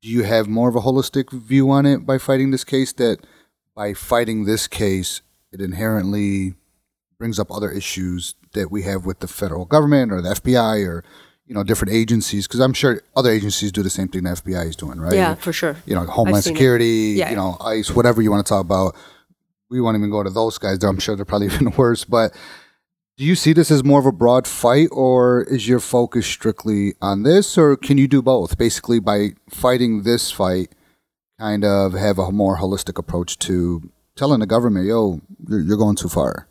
Do 0.00 0.09
you 0.09 0.23
have 0.23 0.49
more 0.49 0.71
of 0.71 0.76
a 0.76 0.80
holistic 0.80 1.30
view 1.30 1.71
on 1.71 1.85
it 1.85 2.06
by 2.06 2.16
fighting 2.16 2.50
this 2.50 2.64
case? 2.64 2.92
That 2.95 3.26
by 3.75 3.92
fighting 3.92 4.45
this 4.47 4.66
case, 4.66 5.21
it 5.52 5.61
inherently 5.61 6.54
brings 7.18 7.38
up 7.38 7.50
other 7.50 7.71
issues 7.71 8.35
that 8.57 8.71
we 8.71 8.83
have 8.83 9.07
with 9.07 9.21
the 9.21 9.29
federal 9.29 9.65
government 9.65 10.11
or 10.13 10.21
the 10.21 10.31
FBI 10.31 10.85
or 10.87 11.05
you 11.47 11.55
know 11.55 11.63
different 11.63 11.95
agencies 11.95 12.47
because 12.49 12.59
I'm 12.61 12.73
sure 12.73 13.01
other 13.15 13.31
agencies 13.31 13.71
do 13.71 13.83
the 13.85 13.91
same 13.91 14.09
thing 14.09 14.25
the 14.25 14.31
FBI 14.31 14.67
is 14.69 14.75
doing, 14.77 14.99
right? 15.01 15.15
Yeah, 15.15 15.35
for 15.37 15.53
sure. 15.53 15.77
You 15.87 15.95
know, 15.95 16.05
Homeland. 16.05 16.43
Security, 16.45 17.15
Yeah. 17.17 17.31
you 17.31 17.37
know, 17.37 17.57
ICE, 17.61 17.89
whatever 17.95 18.21
you 18.21 18.31
want 18.33 18.45
to 18.45 18.49
talk 18.51 18.65
about. 18.65 18.97
We 19.71 19.81
won't 19.81 19.97
even 19.97 20.11
go 20.11 20.23
to 20.23 20.31
those 20.31 20.59
guys. 20.59 20.83
I'm 20.85 20.99
sure 20.99 21.15
they're 21.17 21.25
probably 21.25 21.47
even 21.55 21.71
worse. 21.77 22.05
But 22.05 22.33
do 23.17 23.25
you 23.25 23.35
see 23.35 23.53
this 23.53 23.71
as 23.71 23.83
more 23.83 23.99
of 24.01 24.07
a 24.07 24.13
broad 24.13 24.47
fight, 24.47 24.89
or 24.93 25.43
is 25.45 25.67
your 25.69 25.81
focus 25.81 26.27
strictly 26.27 26.95
on 27.01 27.23
this, 27.23 27.57
or 27.57 27.77
can 27.77 27.97
you 27.97 28.07
do 28.09 28.21
both? 28.23 28.59
Basically, 28.59 29.01
by 29.01 29.31
fighting 29.51 30.03
this 30.03 30.31
fight, 30.31 30.69
kind 31.39 31.65
of 31.65 31.95
have 31.95 32.19
a 32.19 32.31
more 32.33 32.59
holistic 32.59 32.99
approach 32.99 33.39
to 33.41 33.91
telling 34.17 34.41
the 34.41 34.47
government, 34.47 34.87
"Yo, 34.87 35.21
you're, 35.49 35.61
you're 35.61 35.77
going 35.79 35.97
too 35.97 36.09
far." 36.09 36.47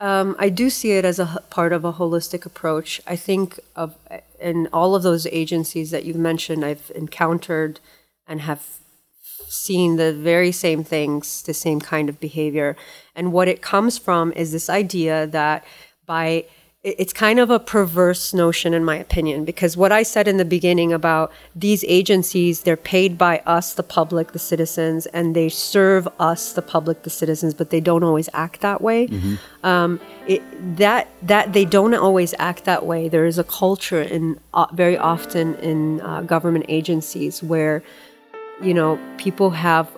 Um, 0.00 0.34
I 0.38 0.48
do 0.48 0.70
see 0.70 0.92
it 0.92 1.04
as 1.04 1.18
a 1.18 1.44
part 1.50 1.74
of 1.74 1.84
a 1.84 1.92
holistic 1.92 2.46
approach. 2.46 3.02
I 3.06 3.16
think 3.16 3.60
of 3.76 3.96
in 4.40 4.66
all 4.72 4.94
of 4.94 5.02
those 5.02 5.26
agencies 5.26 5.90
that 5.90 6.04
you've 6.04 6.16
mentioned, 6.16 6.64
I've 6.64 6.90
encountered 6.94 7.80
and 8.26 8.40
have 8.40 8.80
seen 9.46 9.96
the 9.96 10.12
very 10.12 10.52
same 10.52 10.84
things, 10.84 11.42
the 11.42 11.52
same 11.52 11.80
kind 11.80 12.08
of 12.08 12.18
behavior. 12.18 12.76
And 13.14 13.32
what 13.32 13.48
it 13.48 13.60
comes 13.60 13.98
from 13.98 14.32
is 14.32 14.52
this 14.52 14.70
idea 14.70 15.26
that 15.26 15.64
by 16.06 16.46
it's 16.82 17.12
kind 17.12 17.38
of 17.38 17.50
a 17.50 17.58
perverse 17.58 18.32
notion 18.32 18.72
in 18.72 18.82
my 18.82 18.96
opinion 18.96 19.44
because 19.44 19.76
what 19.76 19.92
i 19.92 20.02
said 20.02 20.26
in 20.26 20.38
the 20.38 20.44
beginning 20.46 20.94
about 20.94 21.30
these 21.54 21.84
agencies 21.86 22.62
they're 22.62 22.76
paid 22.76 23.18
by 23.18 23.38
us 23.40 23.74
the 23.74 23.82
public 23.82 24.32
the 24.32 24.38
citizens 24.38 25.04
and 25.06 25.36
they 25.36 25.48
serve 25.48 26.08
us 26.18 26.54
the 26.54 26.62
public 26.62 27.02
the 27.02 27.10
citizens 27.10 27.52
but 27.52 27.68
they 27.68 27.80
don't 27.80 28.02
always 28.02 28.30
act 28.32 28.62
that 28.62 28.80
way. 28.80 29.06
Um, 29.62 30.00
it, 30.26 30.42
that 30.78 31.08
that 31.22 31.52
they 31.52 31.66
don't 31.66 31.92
always 31.92 32.34
act 32.38 32.64
that 32.64 32.86
way. 32.86 33.08
There 33.08 33.26
is 33.26 33.38
a 33.38 33.44
culture 33.44 34.00
in 34.00 34.40
uh, 34.54 34.66
very 34.72 34.96
often 34.96 35.56
in 35.56 36.00
uh, 36.00 36.22
government 36.22 36.64
agencies 36.68 37.42
where 37.42 37.82
you 38.60 38.74
know, 38.74 38.98
people 39.16 39.50
have 39.50 39.88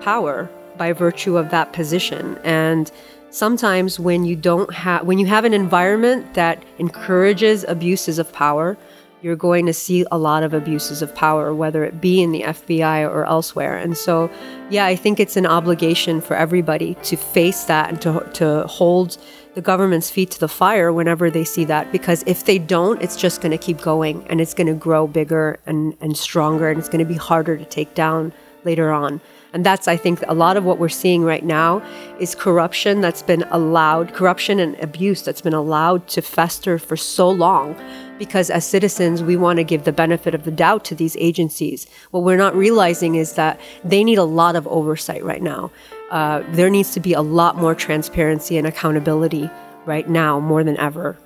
power 0.00 0.48
by 0.76 0.92
virtue 0.92 1.36
of 1.36 1.50
that 1.50 1.72
position. 1.72 2.38
And 2.44 2.90
sometimes 3.30 3.98
when 3.98 4.24
you 4.24 4.36
don't 4.36 4.72
have, 4.72 5.04
when 5.06 5.18
you 5.18 5.26
have 5.26 5.44
an 5.44 5.54
environment 5.54 6.34
that 6.34 6.62
encourages 6.78 7.64
abuses 7.64 8.18
of 8.18 8.32
power, 8.32 8.76
you're 9.20 9.36
going 9.36 9.66
to 9.66 9.72
see 9.72 10.06
a 10.12 10.18
lot 10.18 10.42
of 10.42 10.54
abuses 10.54 11.02
of 11.02 11.14
power, 11.14 11.52
whether 11.52 11.84
it 11.84 12.00
be 12.00 12.22
in 12.22 12.30
the 12.30 12.42
FBI 12.42 13.08
or 13.08 13.26
elsewhere. 13.26 13.76
And 13.76 13.96
so, 13.96 14.30
yeah, 14.70 14.86
I 14.86 14.94
think 14.94 15.18
it's 15.18 15.36
an 15.36 15.46
obligation 15.46 16.20
for 16.20 16.36
everybody 16.36 16.94
to 17.02 17.16
face 17.16 17.64
that 17.64 17.88
and 17.88 18.00
to, 18.02 18.28
to 18.34 18.66
hold 18.68 19.18
the 19.54 19.60
government's 19.60 20.08
feet 20.08 20.30
to 20.30 20.40
the 20.40 20.48
fire 20.48 20.92
whenever 20.92 21.30
they 21.30 21.42
see 21.44 21.64
that. 21.64 21.90
Because 21.90 22.22
if 22.26 22.44
they 22.44 22.58
don't, 22.58 23.02
it's 23.02 23.16
just 23.16 23.40
going 23.40 23.50
to 23.50 23.58
keep 23.58 23.80
going 23.80 24.24
and 24.28 24.40
it's 24.40 24.54
going 24.54 24.68
to 24.68 24.74
grow 24.74 25.08
bigger 25.08 25.58
and, 25.66 25.96
and 26.00 26.16
stronger 26.16 26.70
and 26.70 26.78
it's 26.78 26.88
going 26.88 27.04
to 27.04 27.12
be 27.12 27.18
harder 27.18 27.56
to 27.56 27.64
take 27.64 27.94
down 27.94 28.32
later 28.64 28.92
on. 28.92 29.20
And 29.58 29.66
that's, 29.66 29.88
I 29.88 29.96
think, 29.96 30.22
a 30.28 30.34
lot 30.34 30.56
of 30.56 30.62
what 30.62 30.78
we're 30.78 30.88
seeing 30.88 31.24
right 31.24 31.44
now 31.44 31.82
is 32.20 32.36
corruption 32.36 33.00
that's 33.00 33.22
been 33.22 33.42
allowed, 33.50 34.14
corruption 34.14 34.60
and 34.60 34.78
abuse 34.78 35.22
that's 35.22 35.40
been 35.40 35.52
allowed 35.52 36.06
to 36.14 36.22
fester 36.22 36.78
for 36.78 36.96
so 36.96 37.28
long. 37.28 37.74
Because 38.20 38.50
as 38.50 38.64
citizens, 38.64 39.20
we 39.20 39.36
want 39.36 39.56
to 39.56 39.64
give 39.64 39.82
the 39.82 39.90
benefit 39.90 40.32
of 40.32 40.44
the 40.44 40.52
doubt 40.52 40.84
to 40.84 40.94
these 40.94 41.16
agencies. 41.16 41.88
What 42.12 42.22
we're 42.22 42.36
not 42.36 42.54
realizing 42.54 43.16
is 43.16 43.32
that 43.32 43.58
they 43.82 44.04
need 44.04 44.18
a 44.18 44.22
lot 44.22 44.54
of 44.54 44.64
oversight 44.68 45.24
right 45.24 45.42
now. 45.42 45.72
Uh, 46.12 46.44
there 46.50 46.70
needs 46.70 46.92
to 46.92 47.00
be 47.00 47.12
a 47.12 47.22
lot 47.22 47.56
more 47.56 47.74
transparency 47.74 48.58
and 48.58 48.64
accountability 48.64 49.50
right 49.86 50.08
now, 50.08 50.38
more 50.38 50.62
than 50.62 50.76
ever. 50.76 51.18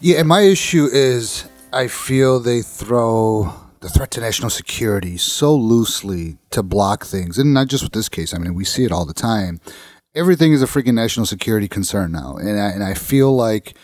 Yeah, 0.00 0.20
and 0.20 0.28
my 0.28 0.42
issue 0.42 0.86
is 0.92 1.48
I 1.72 1.88
feel 1.88 2.38
they 2.38 2.62
throw 2.62 3.65
the 3.80 3.88
threat 3.88 4.10
to 4.12 4.20
national 4.20 4.50
security 4.50 5.16
so 5.16 5.54
loosely 5.54 6.38
to 6.50 6.62
block 6.62 7.04
things, 7.04 7.38
and 7.38 7.54
not 7.54 7.68
just 7.68 7.82
with 7.82 7.92
this 7.92 8.08
case. 8.08 8.34
I 8.34 8.38
mean, 8.38 8.54
we 8.54 8.64
see 8.64 8.84
it 8.84 8.92
all 8.92 9.06
the 9.06 9.14
time. 9.14 9.60
Everything 10.14 10.52
is 10.52 10.62
a 10.62 10.66
freaking 10.66 10.94
national 10.94 11.26
security 11.26 11.68
concern 11.68 12.12
now, 12.12 12.36
and 12.36 12.60
I, 12.60 12.70
and 12.70 12.82
I 12.82 12.94
feel 12.94 13.34
like 13.34 13.74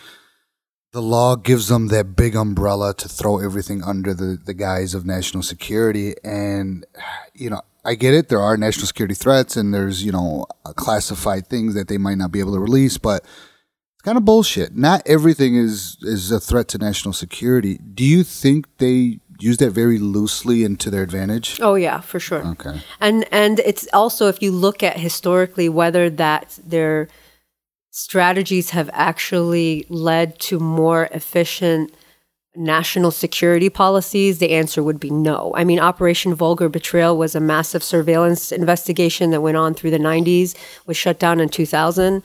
the 0.93 1.01
law 1.01 1.35
gives 1.35 1.67
them 1.69 1.87
that 1.87 2.15
big 2.15 2.35
umbrella 2.35 2.93
to 2.93 3.09
throw 3.09 3.39
everything 3.39 3.83
under 3.83 4.13
the, 4.13 4.37
the 4.45 4.53
guise 4.53 4.93
of 4.93 5.05
national 5.07 5.41
security. 5.41 6.13
And, 6.23 6.85
you 7.33 7.49
know, 7.49 7.61
I 7.83 7.95
get 7.95 8.13
it. 8.13 8.29
There 8.29 8.39
are 8.39 8.55
national 8.57 8.85
security 8.85 9.15
threats 9.15 9.57
and 9.57 9.73
there's, 9.73 10.05
you 10.05 10.11
know, 10.11 10.45
classified 10.75 11.47
things 11.47 11.73
that 11.73 11.87
they 11.87 11.97
might 11.97 12.19
not 12.19 12.31
be 12.31 12.39
able 12.39 12.53
to 12.53 12.59
release, 12.59 12.99
but 12.99 13.23
it's 13.23 14.03
kind 14.03 14.19
of 14.19 14.23
bullshit. 14.23 14.75
Not 14.77 15.01
everything 15.07 15.55
is, 15.55 15.97
is 16.03 16.31
a 16.31 16.39
threat 16.39 16.67
to 16.69 16.77
national 16.77 17.13
security. 17.13 17.79
Do 17.79 18.03
you 18.03 18.23
think 18.23 18.67
they 18.77 19.19
use 19.39 19.57
that 19.57 19.71
very 19.71 19.97
loosely 19.97 20.63
and 20.63 20.79
to 20.79 20.89
their 20.89 21.03
advantage? 21.03 21.59
Oh 21.61 21.75
yeah, 21.75 22.01
for 22.01 22.19
sure. 22.19 22.45
Okay. 22.45 22.81
And 22.99 23.25
and 23.31 23.59
it's 23.59 23.87
also 23.93 24.27
if 24.27 24.41
you 24.41 24.51
look 24.51 24.83
at 24.83 24.97
historically 24.97 25.69
whether 25.69 26.09
that 26.09 26.59
their 26.65 27.07
strategies 27.91 28.71
have 28.71 28.89
actually 28.93 29.85
led 29.89 30.39
to 30.39 30.59
more 30.59 31.07
efficient 31.11 31.93
national 32.55 33.11
security 33.11 33.69
policies, 33.69 34.39
the 34.39 34.51
answer 34.51 34.83
would 34.83 34.99
be 34.99 35.09
no. 35.09 35.53
I 35.55 35.63
mean, 35.63 35.79
Operation 35.79 36.35
Vulgar 36.35 36.69
Betrayal 36.69 37.17
was 37.17 37.35
a 37.35 37.39
massive 37.39 37.83
surveillance 37.83 38.51
investigation 38.51 39.31
that 39.31 39.41
went 39.41 39.57
on 39.57 39.73
through 39.73 39.91
the 39.91 39.97
90s, 39.97 40.55
was 40.85 40.97
shut 40.97 41.19
down 41.19 41.39
in 41.39 41.49
2000, 41.49 42.21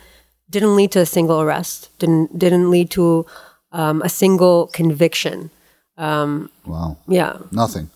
didn't 0.50 0.76
lead 0.76 0.92
to 0.92 1.00
a 1.00 1.06
single 1.06 1.40
arrest, 1.40 1.90
didn't 1.98 2.38
didn't 2.38 2.70
lead 2.70 2.90
to 2.90 3.26
um, 3.72 4.02
a 4.02 4.08
single 4.08 4.68
conviction. 4.68 5.50
Wow. 5.98 6.96
Yeah. 7.08 7.36
Nothing. 7.50 7.90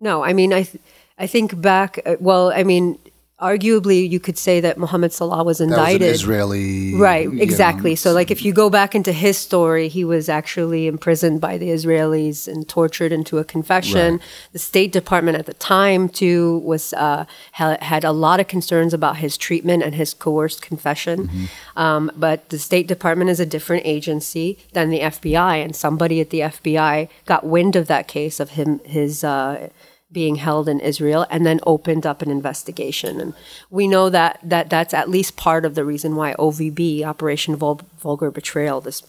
No, 0.00 0.24
I 0.24 0.32
mean, 0.32 0.52
I, 0.52 0.64
th- 0.64 0.82
I 1.18 1.26
think 1.26 1.60
back. 1.60 2.00
uh, 2.04 2.16
Well, 2.20 2.50
I 2.52 2.64
mean, 2.64 2.98
arguably, 3.40 4.08
you 4.08 4.20
could 4.20 4.38
say 4.38 4.60
that 4.60 4.78
Mohammed 4.78 5.12
Salah 5.12 5.42
was 5.42 5.58
That 5.58 5.66
was 5.66 5.72
an 5.72 5.78
indicted. 5.80 6.02
Israeli. 6.02 6.94
Right, 6.94 7.24
you 7.24 7.32
know, 7.32 7.42
exactly. 7.42 7.96
so, 7.96 8.12
like, 8.12 8.30
if 8.30 8.44
you 8.44 8.52
go 8.52 8.70
back 8.70 8.94
into 8.94 9.12
his 9.12 9.36
story, 9.36 9.88
he 9.88 10.04
was 10.04 10.28
actually 10.28 10.86
imprisoned 10.86 11.40
by 11.40 11.58
the 11.58 11.68
Israelis 11.68 12.46
and 12.46 12.68
tortured 12.68 13.12
into 13.12 13.38
a 13.38 13.44
confession. 13.44 14.20
The 14.52 14.58
State 14.58 14.92
Department 14.92 15.36
at 15.36 15.46
the 15.46 15.54
time, 15.54 16.08
too, 16.08 16.58
was 16.58 16.92
uh, 16.94 17.24
had, 17.52 17.82
had 17.82 18.04
a 18.04 18.12
lot 18.12 18.40
of 18.40 18.46
concerns 18.46 18.94
about 18.94 19.16
his 19.16 19.36
treatment 19.36 19.82
and 19.82 19.94
his 19.94 20.14
coerced 20.14 20.62
confession. 20.62 21.48
Um, 21.76 22.12
but 22.16 22.48
the 22.50 22.58
State 22.58 22.86
Department 22.86 23.30
is 23.30 23.40
a 23.40 23.46
different 23.46 23.84
agency 23.84 24.58
than 24.72 24.90
the 24.90 25.00
FBI, 25.00 25.62
and 25.64 25.74
somebody 25.74 26.20
at 26.20 26.30
the 26.30 26.40
FBI 26.40 27.08
got 27.26 27.44
wind 27.44 27.74
of 27.74 27.88
that 27.88 28.06
case 28.06 28.38
of 28.38 28.50
him 28.50 28.80
his. 28.84 29.24
Uh, 29.24 29.70
being 30.14 30.36
held 30.36 30.68
in 30.68 30.80
Israel 30.80 31.26
and 31.28 31.44
then 31.44 31.60
opened 31.66 32.06
up 32.06 32.22
an 32.22 32.30
investigation. 32.30 33.20
And 33.20 33.34
we 33.68 33.86
know 33.86 34.08
that, 34.08 34.38
that 34.42 34.70
that's 34.70 34.94
at 34.94 35.10
least 35.10 35.36
part 35.36 35.66
of 35.66 35.74
the 35.74 35.84
reason 35.84 36.16
why 36.16 36.32
OVB, 36.38 37.04
Operation 37.04 37.56
Vul- 37.56 37.82
Vulgar 37.98 38.30
Betrayal, 38.30 38.80
this 38.80 39.02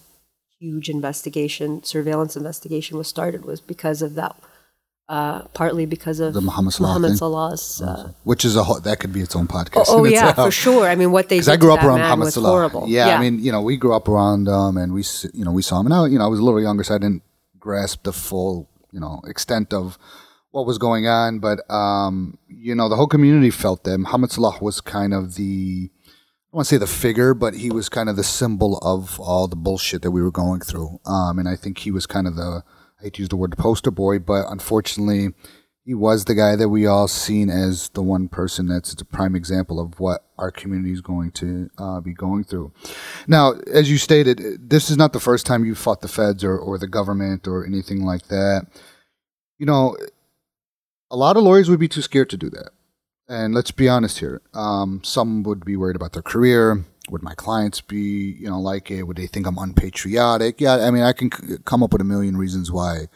huge 0.60 0.90
investigation, 0.90 1.84
surveillance 1.84 2.36
investigation 2.36 2.98
was 2.98 3.08
started 3.08 3.46
was 3.46 3.62
because 3.62 4.02
of 4.02 4.16
that, 4.16 4.36
uh, 5.08 5.44
partly 5.54 5.86
because 5.86 6.20
of 6.20 6.34
The 6.34 6.42
Muhammad 6.42 6.74
Salah 6.74 7.00
Muhammad? 7.00 7.18
Salah's. 7.18 7.82
Uh, 7.82 8.12
Which 8.24 8.44
is 8.44 8.56
a 8.56 8.64
whole, 8.64 8.80
that 8.80 9.00
could 9.00 9.14
be 9.14 9.22
its 9.22 9.36
own 9.36 9.48
podcast. 9.48 9.86
oh 9.90 10.04
in 10.04 10.14
yeah, 10.14 10.34
for 10.34 10.52
sure. 10.52 10.88
I 10.88 10.96
mean, 10.96 11.12
what 11.12 11.30
they 11.30 11.40
did 11.40 11.50
I 11.50 11.58
grew 11.58 11.74
up 11.74 11.84
around 11.84 12.00
Muhammad 12.00 12.26
was 12.26 12.34
Salah. 12.34 12.50
horrible. 12.50 12.86
Yeah, 12.88 13.16
I 13.16 13.22
mean, 13.22 13.40
you 13.40 13.52
know, 13.52 13.62
we 13.62 13.78
grew 13.78 13.94
up 13.94 14.08
around 14.10 14.50
um, 14.50 14.76
and 14.78 14.94
we, 14.94 15.04
you 15.34 15.46
know, 15.46 15.52
we 15.52 15.62
saw 15.62 15.80
him. 15.80 15.86
And 15.86 15.94
I, 15.94 16.08
you 16.08 16.18
know, 16.18 16.26
I 16.26 16.28
was 16.28 16.40
a 16.40 16.44
little 16.44 16.62
younger, 16.62 16.84
so 16.84 16.96
I 16.96 16.98
didn't 16.98 17.22
grasp 17.60 18.04
the 18.04 18.14
full, 18.14 18.70
you 18.92 19.00
know, 19.00 19.22
extent 19.28 19.74
of 19.74 20.00
what 20.56 20.66
was 20.66 20.78
going 20.78 21.06
on. 21.06 21.40
But 21.40 21.70
um, 21.70 22.40
you 22.48 22.74
know, 22.74 22.88
the 22.88 22.96
whole 22.96 23.08
community 23.08 23.52
felt 23.52 23.84
that 23.84 23.98
Muhammad 23.98 24.32
Salah 24.32 24.58
was 24.62 24.80
kind 24.80 25.14
of 25.14 25.36
the, 25.36 25.92
I 25.92 26.56
want 26.56 26.68
to 26.68 26.74
say 26.74 26.78
the 26.78 26.88
figure, 26.88 27.34
but 27.34 27.56
he 27.56 27.70
was 27.70 27.90
kind 27.90 28.08
of 28.08 28.16
the 28.16 28.24
symbol 28.24 28.78
of 28.78 29.20
all 29.20 29.50
the 29.50 29.58
bullshit 29.58 30.02
that 30.04 30.12
we 30.12 30.22
were 30.22 30.32
going 30.32 30.62
through. 30.62 31.00
Um, 31.06 31.40
and 31.40 31.50
I 31.50 31.58
think 31.58 31.80
he 31.80 31.92
was 31.92 32.06
kind 32.06 32.26
of 32.26 32.38
the, 32.38 32.64
I 33.00 33.04
hate 33.04 33.16
to 33.16 33.24
use 33.24 33.30
the 33.30 33.36
word 33.36 33.58
poster 33.58 33.92
boy, 33.92 34.20
but 34.20 34.46
unfortunately, 34.50 35.34
he 35.84 35.94
was 35.94 36.24
the 36.24 36.34
guy 36.34 36.56
that 36.56 36.70
we 36.70 36.88
all 36.88 37.10
seen 37.10 37.50
as 37.50 37.90
the 37.90 38.02
one 38.02 38.30
person 38.30 38.68
that's 38.68 38.94
a 39.00 39.06
prime 39.06 39.36
example 39.36 39.80
of 39.80 40.00
what 40.00 40.26
our 40.40 40.52
community 40.52 40.94
is 40.94 41.02
going 41.02 41.32
to 41.32 41.70
uh, 41.78 42.00
be 42.00 42.14
going 42.14 42.46
through. 42.46 42.72
Now, 43.28 43.56
as 43.72 43.92
you 43.92 43.98
stated, 43.98 44.70
this 44.70 44.90
is 44.90 44.96
not 44.98 45.12
the 45.12 45.20
first 45.20 45.46
time 45.46 45.66
you 45.66 45.76
fought 45.76 46.00
the 46.00 46.08
feds 46.08 46.46
or, 46.46 46.58
or 46.58 46.78
the 46.78 46.88
government 46.88 47.46
or 47.46 47.66
anything 47.66 48.04
like 48.04 48.30
that. 48.30 48.68
You 49.60 49.66
know, 49.66 49.96
a 51.16 51.18
lot 51.18 51.38
of 51.38 51.44
lawyers 51.44 51.70
would 51.70 51.80
be 51.80 51.88
too 51.88 52.02
scared 52.02 52.30
to 52.30 52.38
do 52.38 52.50
that. 52.50 52.72
And 53.30 53.56
let's 53.56 53.72
be 53.72 53.88
honest 53.88 54.20
here. 54.20 54.42
Um, 54.54 55.02
some 55.04 55.44
would 55.44 55.64
be 55.64 55.78
worried 55.78 55.96
about 55.96 56.12
their 56.12 56.22
career. 56.22 56.84
Would 57.10 57.24
my 57.24 57.34
clients 57.36 57.80
be, 57.80 58.36
you 58.38 58.50
know, 58.50 58.60
like 58.60 58.92
it? 58.92 59.04
Would 59.04 59.16
they 59.16 59.28
think 59.28 59.48
I'm 59.48 59.58
unpatriotic? 59.58 60.60
Yeah, 60.60 60.76
I 60.76 60.92
mean, 60.92 61.04
I 61.04 61.14
can 61.14 61.32
c- 61.32 61.58
come 61.64 61.82
up 61.84 61.94
with 61.94 62.02
a 62.02 62.06
million 62.06 62.36
reasons 62.36 62.70
why 62.70 63.08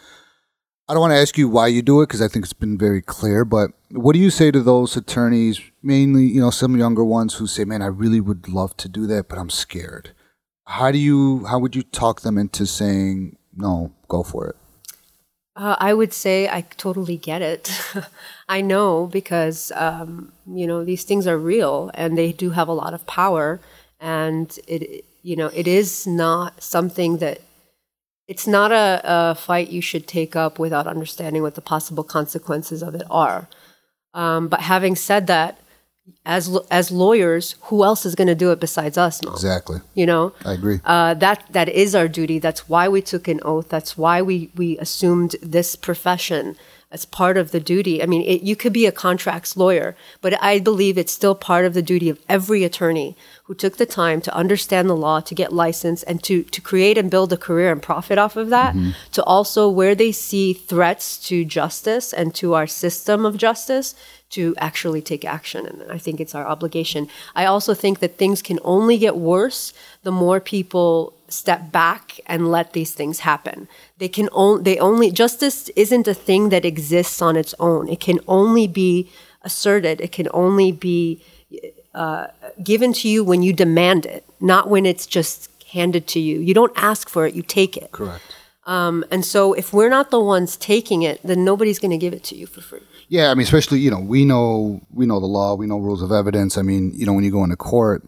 I 0.87 0.93
don't 0.93 1.01
want 1.01 1.11
to 1.11 1.17
ask 1.17 1.37
you 1.37 1.49
why 1.49 1.67
you 1.67 1.81
do 1.81 2.01
it 2.01 2.07
because 2.07 2.21
I 2.21 2.29
think 2.29 2.45
it's 2.45 2.53
been 2.53 2.77
very 2.77 3.01
clear. 3.01 3.43
But 3.43 3.71
what 3.91 4.13
do 4.13 4.19
you 4.19 4.29
say 4.29 4.49
to 4.49 4.61
those 4.61 4.95
attorneys, 4.95 5.59
mainly 5.83 6.23
you 6.23 6.39
know 6.39 6.51
some 6.51 6.77
younger 6.77 7.03
ones 7.03 7.35
who 7.35 7.47
say, 7.47 7.65
"Man, 7.65 7.81
I 7.81 7.87
really 7.87 8.21
would 8.21 8.47
love 8.47 8.77
to 8.77 8.87
do 8.87 9.05
that, 9.07 9.27
but 9.27 9.37
I'm 9.37 9.51
scared." 9.51 10.15
How 10.65 10.91
do 10.91 10.97
you? 10.97 11.45
How 11.45 11.59
would 11.59 11.75
you 11.75 11.83
talk 11.83 12.21
them 12.21 12.37
into 12.37 12.65
saying, 12.65 13.37
"No, 13.53 13.91
go 14.07 14.23
for 14.23 14.47
it"? 14.47 14.55
Uh, 15.59 15.75
I 15.77 15.93
would 15.93 16.13
say 16.13 16.47
I 16.47 16.61
totally 16.61 17.17
get 17.17 17.41
it. 17.41 17.69
I 18.49 18.61
know 18.61 19.07
because 19.07 19.73
um, 19.75 20.31
you 20.47 20.65
know 20.65 20.85
these 20.85 21.03
things 21.03 21.27
are 21.27 21.37
real 21.37 21.91
and 21.95 22.17
they 22.17 22.31
do 22.31 22.51
have 22.51 22.69
a 22.69 22.73
lot 22.73 22.93
of 22.93 23.05
power, 23.05 23.59
and 23.99 24.57
it 24.67 25.03
you 25.21 25.35
know 25.35 25.51
it 25.53 25.67
is 25.67 26.07
not 26.07 26.63
something 26.63 27.17
that 27.17 27.41
it's 28.25 28.47
not 28.47 28.71
a, 28.71 29.01
a 29.03 29.35
fight 29.35 29.69
you 29.69 29.81
should 29.81 30.07
take 30.07 30.33
up 30.33 30.59
without 30.59 30.87
understanding 30.87 31.41
what 31.41 31.55
the 31.55 31.61
possible 31.61 32.05
consequences 32.05 32.81
of 32.81 32.95
it 32.95 33.03
are. 33.11 33.49
Um, 34.13 34.47
but 34.47 34.61
having 34.61 34.95
said 34.95 35.27
that, 35.27 35.59
as 36.25 36.55
as 36.69 36.91
lawyers, 36.91 37.55
who 37.63 37.83
else 37.83 38.05
is 38.05 38.15
going 38.15 38.27
to 38.27 38.35
do 38.35 38.51
it 38.51 38.59
besides 38.59 38.97
us? 38.97 39.23
Mo? 39.23 39.31
Exactly. 39.31 39.79
You 39.93 40.05
know, 40.05 40.33
I 40.45 40.53
agree. 40.53 40.79
Uh, 40.85 41.13
that 41.15 41.43
that 41.51 41.69
is 41.69 41.95
our 41.95 42.07
duty. 42.07 42.39
That's 42.39 42.67
why 42.69 42.87
we 42.87 43.01
took 43.01 43.27
an 43.27 43.39
oath. 43.43 43.69
That's 43.69 43.97
why 43.97 44.21
we 44.21 44.51
we 44.55 44.77
assumed 44.77 45.35
this 45.41 45.75
profession 45.75 46.55
as 46.91 47.05
part 47.05 47.37
of 47.37 47.51
the 47.51 47.59
duty. 47.59 48.01
I 48.01 48.07
mean, 48.07 48.23
it, 48.23 48.41
you 48.41 48.55
could 48.55 48.73
be 48.73 48.87
a 48.87 48.91
contracts 48.91 49.55
lawyer, 49.55 49.95
but 50.21 50.41
I 50.41 50.59
believe 50.59 50.97
it's 50.97 51.13
still 51.13 51.35
part 51.35 51.65
of 51.65 51.75
the 51.75 51.83
duty 51.83 52.09
of 52.09 52.19
every 52.27 52.63
attorney 52.63 53.15
who 53.43 53.53
took 53.53 53.77
the 53.77 53.85
time 53.85 54.21
to 54.21 54.35
understand 54.35 54.89
the 54.89 54.95
law, 54.95 55.19
to 55.19 55.35
get 55.35 55.53
licensed, 55.53 56.03
and 56.07 56.23
to 56.23 56.43
to 56.43 56.61
create 56.61 56.97
and 56.97 57.11
build 57.11 57.31
a 57.31 57.37
career 57.37 57.71
and 57.71 57.81
profit 57.81 58.17
off 58.17 58.35
of 58.35 58.49
that. 58.49 58.73
Mm-hmm. 58.73 58.91
To 59.11 59.23
also 59.23 59.69
where 59.69 59.93
they 59.93 60.11
see 60.11 60.53
threats 60.53 61.17
to 61.27 61.45
justice 61.45 62.11
and 62.11 62.33
to 62.35 62.55
our 62.55 62.67
system 62.67 63.25
of 63.25 63.37
justice 63.37 63.93
to 64.31 64.55
actually 64.57 65.01
take 65.01 65.25
action. 65.25 65.65
And 65.65 65.91
I 65.91 65.97
think 65.97 66.19
it's 66.19 66.35
our 66.35 66.45
obligation. 66.45 67.07
I 67.35 67.45
also 67.45 67.73
think 67.73 67.99
that 67.99 68.17
things 68.17 68.41
can 68.41 68.59
only 68.63 68.97
get 68.97 69.15
worse 69.15 69.73
the 70.03 70.11
more 70.11 70.39
people 70.39 71.13
step 71.29 71.71
back 71.71 72.19
and 72.25 72.49
let 72.49 72.73
these 72.73 72.93
things 72.93 73.19
happen. 73.19 73.67
They 73.97 74.07
can 74.07 74.29
only, 74.31 74.63
they 74.63 74.79
only, 74.79 75.11
justice 75.11 75.69
isn't 75.69 76.07
a 76.07 76.13
thing 76.13 76.49
that 76.49 76.65
exists 76.65 77.21
on 77.21 77.35
its 77.35 77.55
own. 77.59 77.87
It 77.87 77.99
can 77.99 78.19
only 78.27 78.67
be 78.67 79.09
asserted. 79.43 80.01
It 80.01 80.11
can 80.11 80.27
only 80.33 80.71
be 80.71 81.23
uh, 81.93 82.27
given 82.63 82.93
to 82.93 83.07
you 83.07 83.23
when 83.23 83.43
you 83.43 83.53
demand 83.53 84.05
it, 84.05 84.25
not 84.39 84.69
when 84.69 84.85
it's 84.85 85.05
just 85.05 85.49
handed 85.71 86.07
to 86.07 86.19
you. 86.19 86.39
You 86.39 86.53
don't 86.53 86.73
ask 86.75 87.09
for 87.09 87.25
it, 87.25 87.33
you 87.33 87.43
take 87.43 87.77
it. 87.77 87.91
Correct. 87.91 88.23
Um, 88.65 89.03
and 89.09 89.25
so 89.25 89.53
if 89.53 89.73
we're 89.73 89.89
not 89.89 90.11
the 90.11 90.19
ones 90.19 90.55
taking 90.55 91.01
it, 91.01 91.19
then 91.23 91.43
nobody's 91.43 91.79
going 91.79 91.91
to 91.91 91.97
give 91.97 92.13
it 92.13 92.23
to 92.25 92.35
you 92.35 92.45
for 92.45 92.61
free. 92.61 92.81
Yeah, 93.07 93.31
I 93.31 93.33
mean, 93.33 93.43
especially 93.43 93.79
you 93.79 93.89
know, 93.89 93.99
we 93.99 94.25
know 94.25 94.81
we 94.93 95.07
know 95.07 95.19
the 95.19 95.25
law, 95.25 95.55
we 95.55 95.65
know 95.65 95.79
rules 95.79 96.03
of 96.03 96.11
evidence. 96.11 96.55
I 96.57 96.61
mean, 96.61 96.91
you 96.93 97.07
know, 97.07 97.13
when 97.13 97.23
you 97.23 97.31
go 97.31 97.43
into 97.43 97.55
court, 97.55 98.03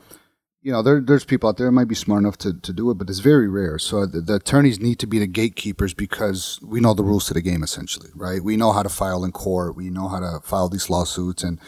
you 0.61 0.71
know, 0.71 0.83
there 0.83 1.01
there's 1.01 1.25
people 1.25 1.49
out 1.49 1.57
there 1.57 1.67
that 1.67 1.71
might 1.71 1.87
be 1.87 1.95
smart 1.95 2.21
enough 2.21 2.37
to, 2.39 2.53
to 2.53 2.73
do 2.73 2.91
it, 2.91 2.95
but 2.95 3.09
it's 3.09 3.19
very 3.19 3.47
rare. 3.47 3.79
So 3.79 4.05
the, 4.05 4.21
the 4.21 4.35
attorneys 4.35 4.79
need 4.79 4.99
to 4.99 5.07
be 5.07 5.17
the 5.17 5.27
gatekeepers 5.27 5.93
because 5.93 6.59
we 6.61 6.79
know 6.79 6.93
the 6.93 7.03
rules 7.03 7.25
to 7.27 7.33
the 7.33 7.41
game, 7.41 7.63
essentially, 7.63 8.09
right? 8.15 8.43
We 8.43 8.57
know 8.57 8.71
how 8.71 8.83
to 8.83 8.89
file 8.89 9.23
in 9.23 9.31
court, 9.31 9.75
we 9.75 9.89
know 9.89 10.07
how 10.07 10.19
to 10.19 10.39
file 10.43 10.69
these 10.69 10.89
lawsuits 10.89 11.43
and 11.43 11.59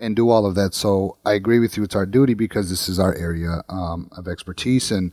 and 0.00 0.14
do 0.16 0.30
all 0.30 0.46
of 0.46 0.54
that. 0.54 0.74
So 0.74 1.18
I 1.26 1.32
agree 1.32 1.58
with 1.58 1.76
you; 1.76 1.82
it's 1.82 1.96
our 1.96 2.06
duty 2.06 2.34
because 2.34 2.70
this 2.70 2.88
is 2.88 2.98
our 2.98 3.14
area 3.14 3.62
um, 3.68 4.08
of 4.12 4.26
expertise, 4.26 4.90
and 4.90 5.12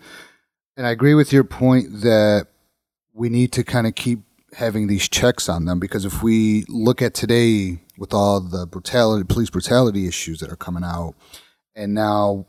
and 0.77 0.87
I 0.87 0.91
agree 0.91 1.13
with 1.13 1.33
your 1.33 1.43
point 1.43 2.01
that 2.01 2.47
we 3.13 3.27
need 3.27 3.51
to 3.53 3.63
kind 3.63 3.85
of 3.85 3.95
keep 3.95 4.19
having 4.53 4.87
these 4.87 5.09
checks 5.09 5.49
on 5.49 5.65
them 5.65 5.79
because 5.79 6.05
if 6.05 6.23
we 6.23 6.63
look 6.69 7.01
at 7.01 7.13
today 7.13 7.81
with 7.97 8.13
all 8.13 8.39
the 8.39 8.65
brutality, 8.65 9.25
police 9.25 9.49
brutality 9.49 10.07
issues 10.07 10.39
that 10.39 10.49
are 10.49 10.55
coming 10.55 10.83
out, 10.85 11.15
and 11.75 11.93
now 11.93 12.45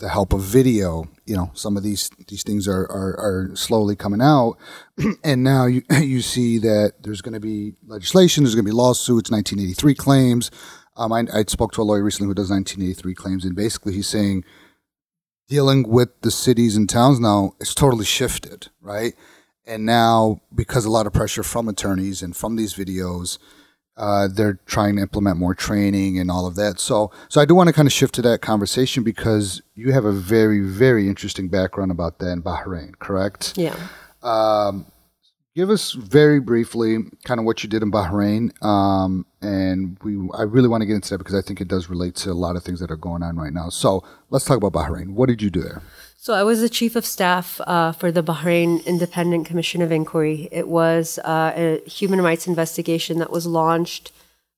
the 0.00 0.08
help 0.08 0.32
of 0.32 0.40
video, 0.40 1.04
you 1.26 1.36
know, 1.36 1.50
some 1.54 1.76
of 1.76 1.82
these 1.82 2.10
these 2.28 2.42
things 2.42 2.66
are 2.66 2.82
are, 2.90 3.14
are 3.18 3.50
slowly 3.54 3.94
coming 3.94 4.20
out, 4.20 4.56
and 5.24 5.44
now 5.44 5.66
you 5.66 5.82
you 6.00 6.20
see 6.20 6.58
that 6.58 6.94
there's 7.02 7.22
going 7.22 7.34
to 7.34 7.40
be 7.40 7.74
legislation, 7.86 8.44
there's 8.44 8.54
going 8.54 8.64
to 8.64 8.70
be 8.70 8.76
lawsuits, 8.76 9.30
1983 9.30 9.94
claims. 9.94 10.50
Um, 10.96 11.12
I, 11.12 11.24
I 11.32 11.44
spoke 11.44 11.72
to 11.72 11.82
a 11.82 11.84
lawyer 11.84 12.02
recently 12.02 12.28
who 12.28 12.34
does 12.34 12.50
1983 12.50 13.14
claims, 13.14 13.44
and 13.44 13.54
basically 13.54 13.94
he's 13.94 14.08
saying 14.08 14.44
dealing 15.48 15.88
with 15.88 16.20
the 16.22 16.30
cities 16.30 16.76
and 16.76 16.88
towns 16.88 17.20
now 17.20 17.54
is 17.60 17.74
totally 17.74 18.04
shifted, 18.04 18.68
right? 18.80 19.14
and 19.70 19.86
now 19.86 20.40
because 20.54 20.84
a 20.84 20.90
lot 20.90 21.06
of 21.06 21.12
pressure 21.12 21.42
from 21.42 21.68
attorneys 21.68 22.22
and 22.22 22.36
from 22.36 22.56
these 22.56 22.74
videos 22.74 23.38
uh, 24.00 24.26
they're 24.28 24.58
trying 24.64 24.96
to 24.96 25.02
implement 25.02 25.36
more 25.36 25.54
training 25.54 26.18
and 26.18 26.30
all 26.30 26.46
of 26.46 26.56
that. 26.56 26.80
So 26.80 27.12
so 27.28 27.40
i 27.40 27.44
do 27.44 27.54
want 27.54 27.68
to 27.68 27.72
kind 27.72 27.86
of 27.86 27.92
shift 27.92 28.14
to 28.14 28.22
that 28.22 28.40
conversation 28.40 29.04
because 29.04 29.60
you 29.74 29.92
have 29.92 30.04
a 30.04 30.12
very 30.12 30.60
very 30.60 31.06
interesting 31.06 31.48
background 31.48 31.90
about 31.90 32.18
that 32.18 32.32
in 32.32 32.42
bahrain 32.42 32.98
correct? 32.98 33.54
Yeah. 33.56 33.76
um, 34.22 34.86
give 35.54 35.68
us 35.68 35.92
very 35.92 36.40
briefly 36.40 36.98
kind 37.24 37.38
of 37.38 37.44
what 37.44 37.62
you 37.62 37.68
did 37.68 37.82
in 37.82 37.90
bahrain 37.92 38.50
um, 38.64 39.26
and 39.42 39.98
we 40.02 40.16
i 40.34 40.42
really 40.42 40.68
want 40.68 40.80
to 40.80 40.86
get 40.86 40.94
into 40.94 41.10
that 41.10 41.18
because 41.18 41.34
i 41.34 41.42
think 41.42 41.60
it 41.60 41.68
does 41.68 41.90
relate 41.90 42.14
to 42.14 42.30
a 42.30 42.32
lot 42.32 42.56
of 42.56 42.62
things 42.64 42.80
that 42.80 42.90
are 42.90 42.96
going 42.96 43.22
on 43.22 43.36
right 43.36 43.52
now. 43.52 43.68
So 43.68 44.02
let's 44.30 44.44
talk 44.44 44.56
about 44.56 44.72
bahrain. 44.72 45.10
What 45.12 45.28
did 45.28 45.42
you 45.42 45.50
do 45.50 45.60
there 45.60 45.82
So 46.22 46.34
I 46.34 46.42
was 46.42 46.60
the 46.60 46.68
chief 46.68 46.96
of 46.96 47.06
staff 47.06 47.62
uh, 47.66 47.92
for 47.92 48.12
the 48.12 48.22
Bahrain 48.22 48.84
Independent 48.84 49.46
Commission 49.46 49.80
of 49.80 49.90
Inquiry. 49.90 50.50
It 50.52 50.68
was 50.68 51.18
uh, 51.24 51.54
a 51.56 51.88
human 51.88 52.20
rights 52.20 52.46
investigation 52.46 53.20
that 53.20 53.30
was 53.30 53.46
launched 53.46 54.12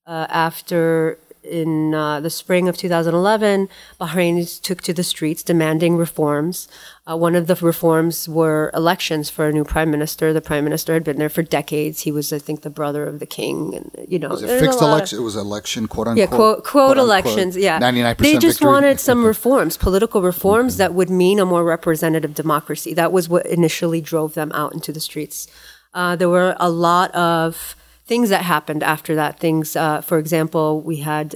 uh, 0.05 0.27
after, 0.29 1.21
in 1.45 1.95
uh, 1.95 2.21
the 2.21 2.31
spring 2.31 2.69
of 2.69 2.77
2011, 2.77 3.69
Bahrainis 4.01 4.61
took 4.61 4.81
to 4.83 4.93
the 4.93 5.03
streets 5.03 5.43
demanding 5.43 5.97
reforms. 5.97 6.69
Uh, 7.11 7.17
one 7.17 7.35
of 7.35 7.49
the 7.49 7.57
reforms 7.57 8.29
were 8.29 8.71
elections 8.75 9.29
for 9.29 9.49
a 9.49 9.53
new 9.53 9.65
prime 9.65 9.91
minister. 9.91 10.33
The 10.33 10.41
prime 10.41 10.63
minister 10.65 10.95
had 10.95 11.03
been 11.03 11.19
there 11.19 11.29
for 11.29 11.43
decades. 11.43 12.03
He 12.03 12.13
was, 12.13 12.33
I 12.33 12.39
think, 12.39 12.63
the 12.63 12.71
brother 12.71 13.05
of 13.07 13.19
the 13.19 13.27
king, 13.27 13.75
and 13.75 13.91
you 14.09 14.19
know, 14.21 14.29
was 14.29 14.43
it 14.43 14.51
a 14.51 14.61
fixed 14.61 14.81
lot 14.81 14.87
of- 14.87 14.93
election 14.99 15.19
it 15.19 15.23
was 15.23 15.35
election 15.37 15.89
quote 15.89 16.07
unquote 16.09 16.31
yeah, 16.31 16.37
quote, 16.37 16.65
quote 16.65 16.99
unquote, 16.99 16.99
elections. 16.99 17.57
Yeah, 17.57 17.81
99% 17.81 18.17
They 18.19 18.33
just 18.39 18.59
victory. 18.61 18.67
wanted 18.73 19.01
some 19.01 19.25
reforms, 19.35 19.77
political 19.77 20.23
reforms 20.23 20.77
that 20.77 20.95
would 20.95 21.11
mean 21.11 21.41
a 21.41 21.45
more 21.45 21.65
representative 21.65 22.35
democracy. 22.35 22.95
That 22.95 23.11
was 23.13 23.29
what 23.29 23.47
initially 23.47 24.01
drove 24.01 24.35
them 24.35 24.53
out 24.53 24.73
into 24.73 24.93
the 24.93 25.01
streets. 25.01 25.49
Uh, 25.95 26.15
there 26.17 26.29
were 26.29 26.57
a 26.61 26.71
lot 26.71 27.11
of 27.17 27.75
things 28.13 28.29
that 28.29 28.45
happened 28.57 28.83
after 28.83 29.13
that. 29.15 29.33
Things, 29.47 29.75
uh, 29.75 30.01
for 30.03 30.19
example, 30.19 30.67
we 30.91 30.97
had 31.11 31.29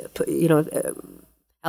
you 0.43 0.49
know. 0.53 0.61
Uh, 0.61 0.93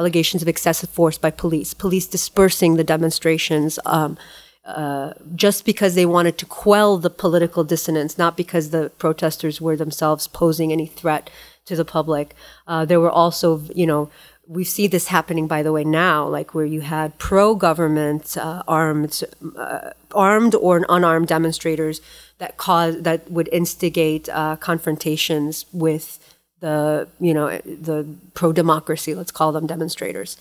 Allegations 0.04 0.44
of 0.44 0.48
excessive 0.48 0.92
force 0.92 1.18
by 1.18 1.32
police, 1.32 1.74
police 1.74 2.06
dispersing 2.18 2.76
the 2.76 2.84
demonstrations 2.96 3.80
um, 3.84 4.16
uh, 4.64 5.10
just 5.46 5.66
because 5.66 5.96
they 5.96 6.06
wanted 6.06 6.38
to 6.38 6.46
quell 6.46 7.00
the 7.00 7.10
political 7.10 7.64
dissonance, 7.64 8.16
not 8.16 8.38
because 8.38 8.70
the 8.70 8.92
protesters 9.00 9.60
were 9.60 9.76
themselves 9.76 10.28
posing 10.28 10.72
any 10.72 10.86
threat 10.86 11.32
to 11.66 11.76
the 11.76 11.84
public. 11.98 12.36
Uh, 12.68 12.86
there 12.86 13.00
were 13.00 13.16
also, 13.22 13.48
you 13.74 13.88
know, 13.88 14.04
we 14.48 14.64
see 14.64 14.88
this 14.88 15.08
happening, 15.08 15.48
by 15.48 15.62
the 15.62 15.72
way, 15.72 15.84
now, 15.84 16.28
like 16.28 16.54
where 16.54 16.66
you 16.66 16.82
had 16.82 17.18
pro-government 17.18 18.38
uh, 18.38 18.64
armed, 18.68 19.24
uh, 19.58 19.92
armed 20.14 20.56
or 20.56 20.86
unarmed 20.88 21.28
demonstrators 21.28 22.02
that 22.38 22.58
cause 22.58 23.02
that 23.02 23.30
would 23.30 23.50
instigate 23.52 24.30
uh, 24.30 24.56
confrontations 24.56 25.66
with 25.74 26.20
the, 26.60 27.08
you 27.20 27.34
know, 27.34 27.58
the 27.60 28.08
pro-democracy, 28.34 29.14
let's 29.14 29.32
call 29.32 29.52
them 29.52 29.68
demonstrators. 29.68 30.38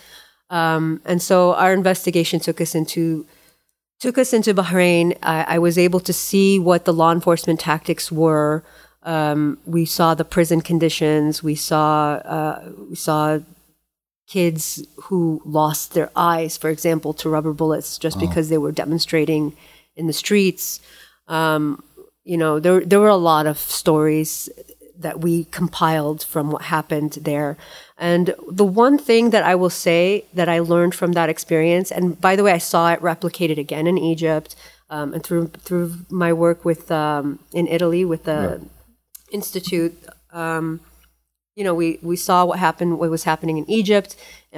Um, 0.51 1.01
and 1.05 1.21
so 1.21 1.55
our 1.55 1.73
investigation 1.73 2.39
took 2.41 2.61
us 2.61 2.75
into 2.75 3.27
took 3.99 4.19
us 4.19 4.33
into 4.33 4.55
Bahrain. 4.55 5.17
I, 5.23 5.57
I 5.57 5.59
was 5.59 5.79
able 5.79 6.01
to 6.01 6.13
see 6.13 6.59
what 6.59 6.85
the 6.85 6.93
law 6.93 7.13
enforcement 7.13 7.61
tactics 7.61 8.13
were. 8.13 8.63
Um, 9.03 9.59
we 9.65 9.85
saw 9.87 10.15
the 10.15 10.25
prison 10.25 10.61
conditions. 10.61 11.43
We 11.43 11.55
saw 11.55 12.15
uh, 12.17 12.71
we 12.89 12.95
saw 12.95 13.41
kids 14.27 14.85
who 15.05 15.41
lost 15.45 15.95
their 15.95 16.11
eyes, 16.17 16.57
for 16.57 16.71
example, 16.71 17.15
to 17.15 17.29
rubber 17.29 17.53
bullets 17.53 17.99
just 17.99 18.19
because 18.19 18.49
they 18.49 18.59
were 18.59 18.73
demonstrating 18.73 19.57
in 19.95 20.07
the 20.07 20.13
streets. 20.13 20.81
Um, 21.29 21.83
you 22.25 22.37
know, 22.37 22.59
there 22.59 22.81
there 22.81 23.01
were 23.01 23.09
a 23.09 23.17
lot 23.17 23.47
of 23.47 23.59
stories 23.59 24.49
that 24.99 25.21
we 25.21 25.45
compiled 25.45 26.23
from 26.23 26.51
what 26.51 26.63
happened 26.63 27.13
there. 27.21 27.57
And 27.99 28.35
the 28.51 28.65
one 28.65 28.99
thing 28.99 29.31
that 29.31 29.45
I 29.45 29.55
will 29.55 29.71
say 29.71 30.25
that 30.35 30.49
I 30.49 30.59
learned 30.59 30.95
from 30.95 31.13
that 31.13 31.29
experience, 31.29 31.93
and 31.93 32.21
by 32.21 32.35
the 32.35 32.43
way, 32.43 32.53
I 32.53 32.59
saw 32.59 32.93
it 32.93 33.01
replicated 33.01 33.59
again 33.59 33.87
in 33.87 33.99
Egypt, 33.99 34.57
um, 34.91 35.15
and 35.15 35.23
through 35.23 35.49
through 35.49 35.95
my 36.11 36.33
work 36.33 36.65
with 36.65 36.91
um, 36.91 37.39
in 37.53 37.67
Italy 37.69 38.05
with 38.05 38.25
the 38.25 38.61
institute. 39.31 39.95
You 41.57 41.65
know, 41.65 41.75
we, 41.75 41.99
we 42.03 42.17
saw 42.17 42.45
what 42.45 42.59
happened, 42.59 42.99
what 42.99 43.09
was 43.11 43.25
happening 43.25 43.57
in 43.57 43.69
Egypt, 43.69 44.15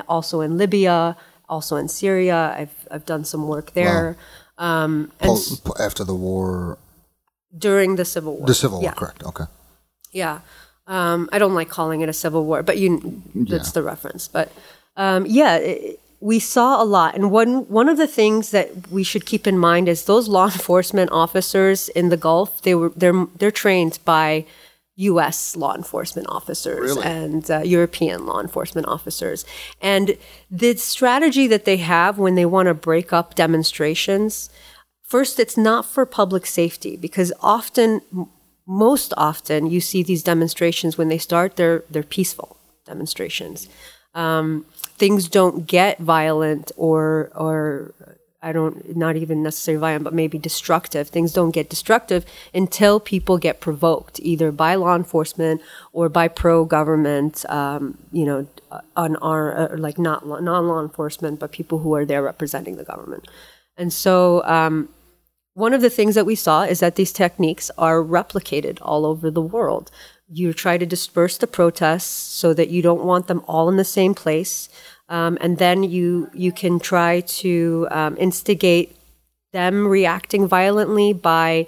also 0.08 0.40
in 0.40 0.58
Libya, 0.58 1.16
also 1.48 1.76
in 1.76 1.88
Syria. 1.88 2.54
I've 2.58 2.74
I've 2.90 3.06
done 3.06 3.24
some 3.24 3.46
work 3.46 3.72
there. 3.74 4.16
Um, 4.58 5.12
and 5.20 5.28
Po- 5.28 5.36
s- 5.36 5.60
po- 5.60 5.76
after 5.78 6.02
the 6.04 6.14
war 6.16 6.76
during 7.56 7.94
the 7.96 8.04
civil 8.04 8.36
war. 8.36 8.46
the 8.46 8.54
civil 8.54 8.78
war 8.80 8.84
Yeah. 8.90 8.94
correct 8.94 9.22
okay 9.24 9.44
Yeah. 10.12 10.40
Um, 10.88 11.28
I 11.32 11.38
don't 11.38 11.54
like 11.54 11.68
calling 11.68 12.00
it 12.00 12.08
a 12.08 12.12
civil 12.12 12.44
war, 12.44 12.62
but 12.64 12.78
you 12.78 13.22
that's 13.34 13.70
the 13.72 13.82
reference. 13.82 14.26
But 14.26 14.50
um, 14.96 15.24
yeah, 15.26 15.56
it, 15.58 16.00
we 16.20 16.40
saw 16.40 16.82
a 16.82 16.86
lot, 16.96 17.14
and 17.14 17.30
one 17.30 17.68
one 17.68 17.88
of 17.88 17.96
the 17.96 18.08
things 18.08 18.50
that 18.50 18.68
we 18.90 19.04
should 19.04 19.24
keep 19.24 19.46
in 19.46 19.56
mind 19.56 19.88
is 19.88 20.04
those 20.06 20.26
law 20.28 20.46
enforcement 20.58 21.10
officers 21.12 21.88
in 21.90 22.08
the 22.08 22.16
Gulf. 22.16 22.60
They 22.62 22.74
were 22.74 22.90
they're 22.96 23.26
they're 23.38 23.52
trained 23.64 23.98
by 24.04 24.44
U.S. 24.98 25.56
law 25.56 25.74
enforcement 25.74 26.26
officers 26.28 26.96
Really? 26.96 27.06
and 27.06 27.50
uh, 27.50 27.60
European 27.60 28.26
law 28.26 28.40
enforcement 28.40 28.86
officers, 28.88 29.44
and 29.80 30.16
the 30.50 30.76
strategy 30.76 31.46
that 31.46 31.64
they 31.64 31.76
have 31.78 32.18
when 32.18 32.34
they 32.34 32.46
want 32.46 32.66
to 32.66 32.74
break 32.74 33.12
up 33.12 33.34
demonstrations. 33.34 34.50
First, 35.04 35.38
it's 35.38 35.56
not 35.56 35.86
for 35.86 36.04
public 36.04 36.44
safety 36.44 36.96
because 36.96 37.32
often 37.40 38.02
most 38.66 39.14
often 39.16 39.66
you 39.66 39.80
see 39.80 40.02
these 40.02 40.22
demonstrations 40.22 40.98
when 40.98 41.08
they 41.08 41.16
start 41.16 41.56
they're 41.56 41.82
they're 41.88 42.02
peaceful 42.02 42.58
demonstrations 42.84 43.66
um, 44.14 44.66
things 44.74 45.26
don't 45.28 45.66
get 45.66 45.98
violent 45.98 46.70
or 46.76 47.30
or 47.34 47.94
I 48.40 48.52
don't 48.52 48.96
not 48.96 49.16
even 49.16 49.42
necessarily 49.42 49.80
violent 49.80 50.04
but 50.04 50.14
maybe 50.14 50.38
destructive. 50.38 51.08
Things 51.08 51.32
don't 51.32 51.50
get 51.50 51.68
destructive 51.68 52.24
until 52.54 53.00
people 53.00 53.36
get 53.36 53.60
provoked 53.60 54.20
either 54.20 54.52
by 54.52 54.76
law 54.76 54.94
enforcement 54.94 55.60
or 55.92 56.08
by 56.08 56.28
pro 56.28 56.64
government 56.64 57.44
um, 57.48 57.98
you 58.12 58.24
know 58.24 58.46
on 58.96 59.16
our 59.16 59.72
uh, 59.72 59.76
like 59.76 59.98
not 59.98 60.26
non 60.26 60.68
law 60.68 60.80
enforcement 60.80 61.40
but 61.40 61.50
people 61.50 61.80
who 61.80 61.94
are 61.94 62.04
there 62.04 62.22
representing 62.22 62.76
the 62.76 62.84
government. 62.84 63.26
And 63.76 63.92
so 63.92 64.44
um, 64.44 64.88
one 65.54 65.74
of 65.74 65.80
the 65.80 65.90
things 65.90 66.14
that 66.14 66.24
we 66.24 66.36
saw 66.36 66.62
is 66.62 66.78
that 66.78 66.94
these 66.94 67.12
techniques 67.12 67.68
are 67.76 68.00
replicated 68.00 68.78
all 68.80 69.04
over 69.04 69.28
the 69.28 69.42
world. 69.42 69.90
You 70.28 70.52
try 70.52 70.78
to 70.78 70.86
disperse 70.86 71.36
the 71.36 71.48
protests 71.48 72.04
so 72.04 72.54
that 72.54 72.68
you 72.68 72.82
don't 72.82 73.02
want 73.02 73.26
them 73.26 73.42
all 73.48 73.68
in 73.68 73.76
the 73.76 73.84
same 73.84 74.14
place, 74.14 74.68
um, 75.08 75.38
and 75.40 75.58
then 75.58 75.82
you 75.82 76.30
you 76.34 76.52
can 76.52 76.78
try 76.78 77.20
to 77.20 77.88
um, 77.90 78.16
instigate 78.18 78.96
them 79.52 79.86
reacting 79.86 80.46
violently 80.46 81.12
by 81.12 81.66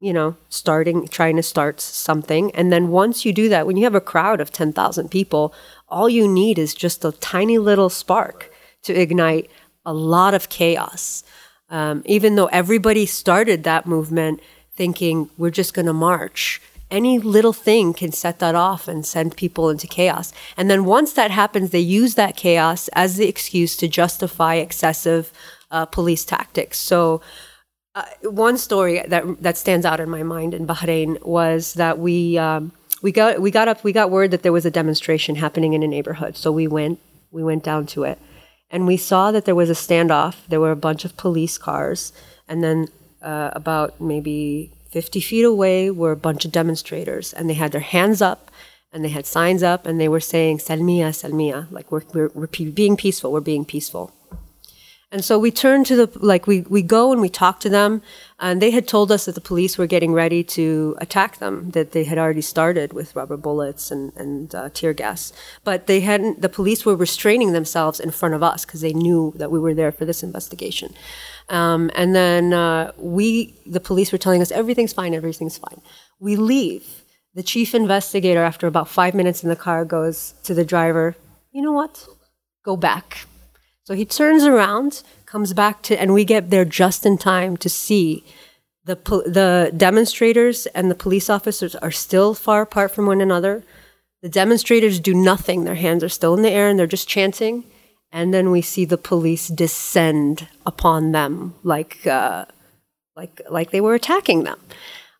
you 0.00 0.12
know 0.12 0.36
starting 0.48 1.08
trying 1.08 1.36
to 1.36 1.42
start 1.42 1.80
something. 1.80 2.54
And 2.54 2.70
then 2.70 2.88
once 2.88 3.24
you 3.24 3.32
do 3.32 3.48
that 3.48 3.66
when 3.66 3.76
you 3.76 3.84
have 3.84 3.94
a 3.94 4.00
crowd 4.00 4.40
of 4.40 4.52
10,000 4.52 5.10
people 5.10 5.54
all 5.88 6.08
you 6.08 6.26
need 6.26 6.58
is 6.58 6.74
just 6.74 7.04
a 7.04 7.12
tiny 7.12 7.58
little 7.58 7.88
spark 7.88 8.50
to 8.82 8.92
ignite 8.92 9.50
a 9.84 9.94
lot 9.94 10.34
of 10.34 10.48
chaos. 10.48 11.22
Um, 11.68 12.02
even 12.06 12.36
though 12.36 12.46
everybody 12.46 13.06
started 13.06 13.64
that 13.64 13.86
movement 13.86 14.40
thinking 14.74 15.30
we're 15.38 15.50
just 15.50 15.74
going 15.74 15.86
to 15.86 15.92
march, 15.92 16.60
any 16.90 17.18
little 17.18 17.52
thing 17.52 17.92
can 17.92 18.12
set 18.12 18.38
that 18.38 18.54
off 18.54 18.88
and 18.88 19.04
send 19.04 19.36
people 19.36 19.70
into 19.70 19.86
chaos. 19.86 20.32
And 20.56 20.70
then 20.70 20.84
once 20.84 21.12
that 21.14 21.30
happens, 21.30 21.70
they 21.70 21.80
use 21.80 22.14
that 22.14 22.36
chaos 22.36 22.88
as 22.88 23.16
the 23.16 23.28
excuse 23.28 23.76
to 23.78 23.88
justify 23.88 24.54
excessive 24.54 25.32
uh, 25.70 25.86
police 25.86 26.24
tactics. 26.24 26.78
So. 26.78 27.20
Uh, 27.94 28.04
one 28.24 28.58
story 28.58 29.02
that 29.08 29.24
that 29.42 29.56
stands 29.56 29.86
out 29.86 30.00
in 30.00 30.10
my 30.10 30.22
mind 30.22 30.52
in 30.52 30.66
Bahrain 30.66 31.18
was 31.24 31.72
that 31.74 31.98
we 31.98 32.36
um, 32.36 32.70
we 33.00 33.10
got 33.10 33.40
we 33.40 33.50
got 33.50 33.68
up 33.68 33.82
we 33.84 33.90
got 33.90 34.10
word 34.10 34.32
that 34.32 34.42
there 34.42 34.52
was 34.52 34.66
a 34.66 34.70
demonstration 34.70 35.36
happening 35.36 35.72
in 35.72 35.82
a 35.82 35.88
neighborhood, 35.88 36.36
so 36.36 36.52
we 36.52 36.66
went 36.66 37.00
we 37.30 37.42
went 37.42 37.64
down 37.64 37.86
to 37.86 38.02
it, 38.02 38.18
and 38.70 38.86
we 38.86 38.98
saw 38.98 39.32
that 39.32 39.46
there 39.46 39.54
was 39.54 39.70
a 39.70 39.74
standoff. 39.74 40.46
There 40.48 40.60
were 40.60 40.72
a 40.72 40.76
bunch 40.76 41.06
of 41.06 41.16
police 41.16 41.56
cars, 41.56 42.12
and 42.46 42.62
then 42.62 42.88
uh, 43.22 43.50
about 43.54 43.98
maybe 43.98 44.75
50 44.96 45.20
feet 45.20 45.44
away 45.44 45.90
were 45.90 46.12
a 46.12 46.16
bunch 46.16 46.46
of 46.46 46.52
demonstrators, 46.52 47.34
and 47.34 47.50
they 47.50 47.54
had 47.62 47.70
their 47.70 47.82
hands 47.82 48.22
up 48.22 48.50
and 48.90 49.04
they 49.04 49.10
had 49.10 49.26
signs 49.26 49.62
up, 49.62 49.84
and 49.84 50.00
they 50.00 50.08
were 50.08 50.20
saying 50.20 50.56
"Salmiya, 50.56 51.10
Salmiya," 51.12 51.70
like 51.70 51.92
we're, 51.92 52.04
we're, 52.14 52.30
we're 52.32 52.46
being 52.46 52.96
peaceful, 52.96 53.30
we're 53.30 53.40
being 53.42 53.66
peaceful. 53.66 54.14
And 55.12 55.22
so 55.22 55.38
we 55.38 55.50
turned 55.50 55.84
to 55.86 55.96
the 55.96 56.18
like 56.18 56.46
we 56.46 56.62
we 56.62 56.82
go 56.82 57.12
and 57.12 57.20
we 57.20 57.28
talk 57.28 57.60
to 57.60 57.68
them, 57.68 58.00
and 58.40 58.60
they 58.62 58.70
had 58.70 58.88
told 58.88 59.12
us 59.12 59.26
that 59.26 59.34
the 59.34 59.40
police 59.40 59.76
were 59.76 59.86
getting 59.86 60.12
ready 60.12 60.42
to 60.58 60.96
attack 60.98 61.38
them, 61.38 61.70
that 61.72 61.92
they 61.92 62.04
had 62.04 62.18
already 62.18 62.40
started 62.40 62.92
with 62.92 63.14
rubber 63.14 63.36
bullets 63.36 63.90
and 63.90 64.12
and 64.16 64.54
uh, 64.54 64.70
tear 64.72 64.94
gas, 64.94 65.32
but 65.62 65.86
they 65.86 66.00
hadn't. 66.00 66.40
The 66.40 66.48
police 66.48 66.86
were 66.86 66.96
restraining 66.96 67.52
themselves 67.52 68.00
in 68.00 68.10
front 68.10 68.34
of 68.34 68.42
us 68.42 68.64
because 68.64 68.80
they 68.80 68.94
knew 68.94 69.32
that 69.36 69.50
we 69.50 69.60
were 69.60 69.74
there 69.74 69.92
for 69.92 70.06
this 70.06 70.22
investigation. 70.22 70.94
Um, 71.48 71.90
and 71.94 72.14
then 72.14 72.52
uh, 72.52 72.92
we, 72.96 73.54
the 73.66 73.80
police, 73.80 74.10
were 74.10 74.18
telling 74.18 74.42
us 74.42 74.50
everything's 74.50 74.92
fine, 74.92 75.14
everything's 75.14 75.58
fine. 75.58 75.80
We 76.18 76.36
leave. 76.36 77.02
The 77.34 77.42
chief 77.42 77.74
investigator, 77.74 78.42
after 78.42 78.66
about 78.66 78.88
five 78.88 79.14
minutes 79.14 79.42
in 79.42 79.50
the 79.50 79.56
car, 79.56 79.84
goes 79.84 80.34
to 80.44 80.54
the 80.54 80.64
driver. 80.64 81.14
You 81.52 81.62
know 81.62 81.72
what? 81.72 82.06
Go 82.64 82.76
back. 82.76 83.26
So 83.84 83.94
he 83.94 84.04
turns 84.04 84.44
around, 84.44 85.02
comes 85.26 85.52
back 85.52 85.82
to, 85.82 86.00
and 86.00 86.12
we 86.12 86.24
get 86.24 86.50
there 86.50 86.64
just 86.64 87.06
in 87.06 87.18
time 87.18 87.56
to 87.58 87.68
see 87.68 88.24
the 88.84 88.94
the 89.26 89.72
demonstrators 89.76 90.66
and 90.66 90.90
the 90.90 90.94
police 90.94 91.28
officers 91.28 91.74
are 91.76 91.90
still 91.90 92.34
far 92.34 92.62
apart 92.62 92.92
from 92.92 93.06
one 93.06 93.20
another. 93.20 93.64
The 94.22 94.28
demonstrators 94.28 94.98
do 94.98 95.12
nothing; 95.12 95.64
their 95.64 95.74
hands 95.74 96.02
are 96.02 96.08
still 96.08 96.34
in 96.34 96.42
the 96.42 96.50
air 96.50 96.68
and 96.68 96.78
they're 96.78 96.86
just 96.86 97.08
chanting. 97.08 97.64
And 98.12 98.32
then 98.32 98.50
we 98.50 98.62
see 98.62 98.84
the 98.84 98.96
police 98.98 99.48
descend 99.48 100.48
upon 100.64 101.12
them 101.12 101.54
like 101.62 102.06
uh, 102.06 102.46
like 103.16 103.40
like 103.50 103.70
they 103.70 103.80
were 103.80 103.94
attacking 103.94 104.44
them. 104.44 104.58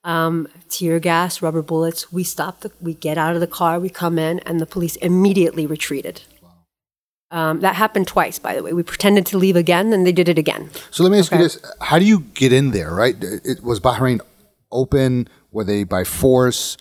Um, 0.04 0.46
tear 0.68 1.00
gas, 1.00 1.42
rubber 1.42 1.62
bullets. 1.62 2.12
We 2.12 2.22
stop. 2.22 2.60
The, 2.60 2.70
we 2.80 2.94
get 2.94 3.18
out 3.18 3.34
of 3.34 3.40
the 3.40 3.46
car. 3.48 3.80
We 3.80 3.88
come 3.90 4.18
in, 4.18 4.38
and 4.40 4.60
the 4.60 4.66
police 4.66 4.94
immediately 4.96 5.66
retreated. 5.66 6.22
Um, 7.32 7.58
that 7.60 7.74
happened 7.74 8.06
twice, 8.06 8.38
by 8.38 8.54
the 8.54 8.62
way. 8.62 8.72
We 8.72 8.84
pretended 8.84 9.26
to 9.26 9.38
leave 9.38 9.56
again, 9.56 9.92
and 9.92 10.06
they 10.06 10.12
did 10.12 10.28
it 10.28 10.38
again. 10.38 10.70
So 10.92 11.02
let 11.02 11.10
me 11.10 11.18
ask 11.18 11.32
Okay. 11.32 11.42
you 11.42 11.48
this: 11.48 11.60
How 11.80 11.98
do 11.98 12.04
you 12.04 12.20
get 12.20 12.52
in 12.52 12.70
there? 12.70 12.94
Right? 12.94 13.16
It, 13.20 13.64
was 13.64 13.80
Bahrain 13.80 14.20
open? 14.70 15.28
Were 15.50 15.64
they 15.64 15.82
by 15.82 16.04
force? 16.04 16.76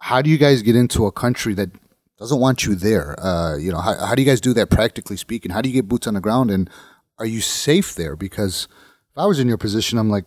How 0.00 0.20
do 0.20 0.28
you 0.28 0.36
guys 0.36 0.60
get 0.60 0.76
into 0.76 1.06
a 1.06 1.12
country 1.12 1.54
that 1.54 1.70
doesn't 2.18 2.40
want 2.40 2.64
you 2.64 2.74
there? 2.74 3.18
Uh, 3.22 3.56
you 3.56 3.70
know, 3.70 3.78
how, 3.78 3.94
how 4.06 4.14
do 4.14 4.22
you 4.22 4.28
guys 4.28 4.40
do 4.40 4.52
that 4.54 4.70
practically 4.70 5.16
speaking? 5.16 5.50
How 5.50 5.60
do 5.60 5.68
you 5.68 5.74
get 5.74 5.88
boots 5.88 6.06
on 6.06 6.14
the 6.14 6.20
ground? 6.20 6.50
And 6.50 6.70
are 7.18 7.26
you 7.26 7.40
safe 7.40 7.94
there? 7.94 8.16
Because 8.16 8.68
if 9.10 9.18
I 9.18 9.26
was 9.26 9.38
in 9.38 9.48
your 9.48 9.58
position, 9.58 9.98
I'm 9.98 10.10
like, 10.10 10.24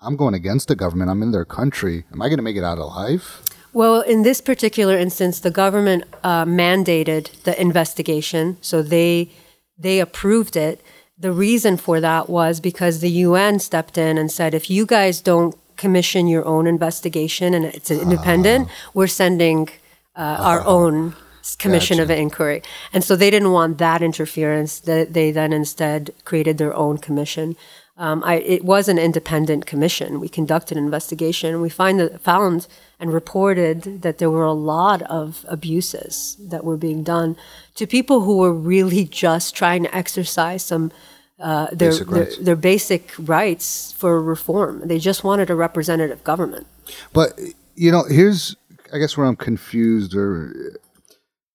I'm 0.00 0.16
going 0.16 0.34
against 0.34 0.68
the 0.68 0.76
government. 0.76 1.10
I'm 1.10 1.22
in 1.22 1.32
their 1.32 1.44
country. 1.44 2.04
Am 2.12 2.20
I 2.20 2.28
going 2.28 2.38
to 2.38 2.42
make 2.42 2.56
it 2.56 2.64
out 2.64 2.78
alive? 2.78 3.42
Well, 3.72 4.00
in 4.02 4.22
this 4.22 4.40
particular 4.40 4.96
instance, 4.96 5.40
the 5.40 5.50
government 5.50 6.04
uh, 6.22 6.44
mandated 6.44 7.42
the 7.44 7.58
investigation, 7.60 8.58
so 8.60 8.82
they 8.82 9.30
they 9.78 9.98
approved 9.98 10.56
it. 10.56 10.82
The 11.18 11.32
reason 11.32 11.76
for 11.76 12.00
that 12.00 12.28
was 12.28 12.60
because 12.60 13.00
the 13.00 13.10
UN 13.10 13.58
stepped 13.58 13.96
in 13.96 14.18
and 14.18 14.30
said, 14.30 14.54
if 14.54 14.68
you 14.68 14.84
guys 14.84 15.20
don't 15.20 15.56
commission 15.76 16.26
your 16.26 16.44
own 16.44 16.66
investigation 16.66 17.54
and 17.54 17.64
it's 17.64 17.90
independent, 17.90 18.68
we're 18.92 19.06
sending 19.06 19.68
uh, 20.14 20.36
our 20.40 20.64
own 20.66 21.14
commission 21.58 22.00
of 22.00 22.10
inquiry. 22.10 22.62
And 22.92 23.02
so 23.04 23.16
they 23.16 23.30
didn't 23.30 23.52
want 23.52 23.78
that 23.78 24.02
interference. 24.02 24.80
That 24.80 25.12
they 25.12 25.30
then 25.30 25.52
instead 25.52 26.12
created 26.24 26.58
their 26.58 26.74
own 26.74 26.98
commission. 26.98 27.56
Um, 27.96 28.24
I, 28.24 28.36
it 28.36 28.64
was 28.64 28.88
an 28.88 28.98
independent 28.98 29.66
commission. 29.66 30.18
We 30.18 30.28
conducted 30.28 30.78
an 30.78 30.84
investigation. 30.84 31.60
We 31.60 31.68
find 31.68 32.00
that, 32.00 32.20
found 32.20 32.66
and 32.98 33.12
reported 33.12 34.02
that 34.02 34.18
there 34.18 34.30
were 34.30 34.46
a 34.46 34.54
lot 34.54 35.02
of 35.02 35.44
abuses 35.48 36.36
that 36.40 36.64
were 36.64 36.78
being 36.78 37.02
done 37.02 37.36
to 37.74 37.86
people 37.86 38.22
who 38.22 38.38
were 38.38 38.52
really 38.52 39.04
just 39.24 39.54
trying 39.54 39.82
to 39.84 39.94
exercise 39.94 40.62
some 40.62 40.90
uh, 41.38 41.66
their, 41.72 41.90
Basic 41.90 42.08
their 42.08 42.44
their 42.44 42.56
basic 42.56 43.12
rights 43.18 43.92
for 43.92 44.22
reform. 44.22 44.86
They 44.86 45.00
just 45.00 45.24
wanted 45.24 45.50
a 45.50 45.56
representative 45.56 46.22
government. 46.22 46.68
But 47.12 47.38
you 47.74 47.90
know, 47.90 48.04
here's 48.04 48.54
I 48.92 48.98
guess 48.98 49.16
where 49.16 49.26
I'm 49.26 49.36
confused. 49.36 50.14
Or 50.14 50.78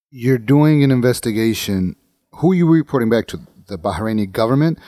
you're 0.09 0.37
doing 0.37 0.83
an 0.83 0.91
investigation. 0.91 1.95
Who 2.33 2.51
are 2.51 2.55
you 2.55 2.67
reporting 2.67 3.09
back 3.09 3.27
to? 3.27 3.39
The 3.67 3.77
Bahraini 3.77 4.31
government. 4.31 4.79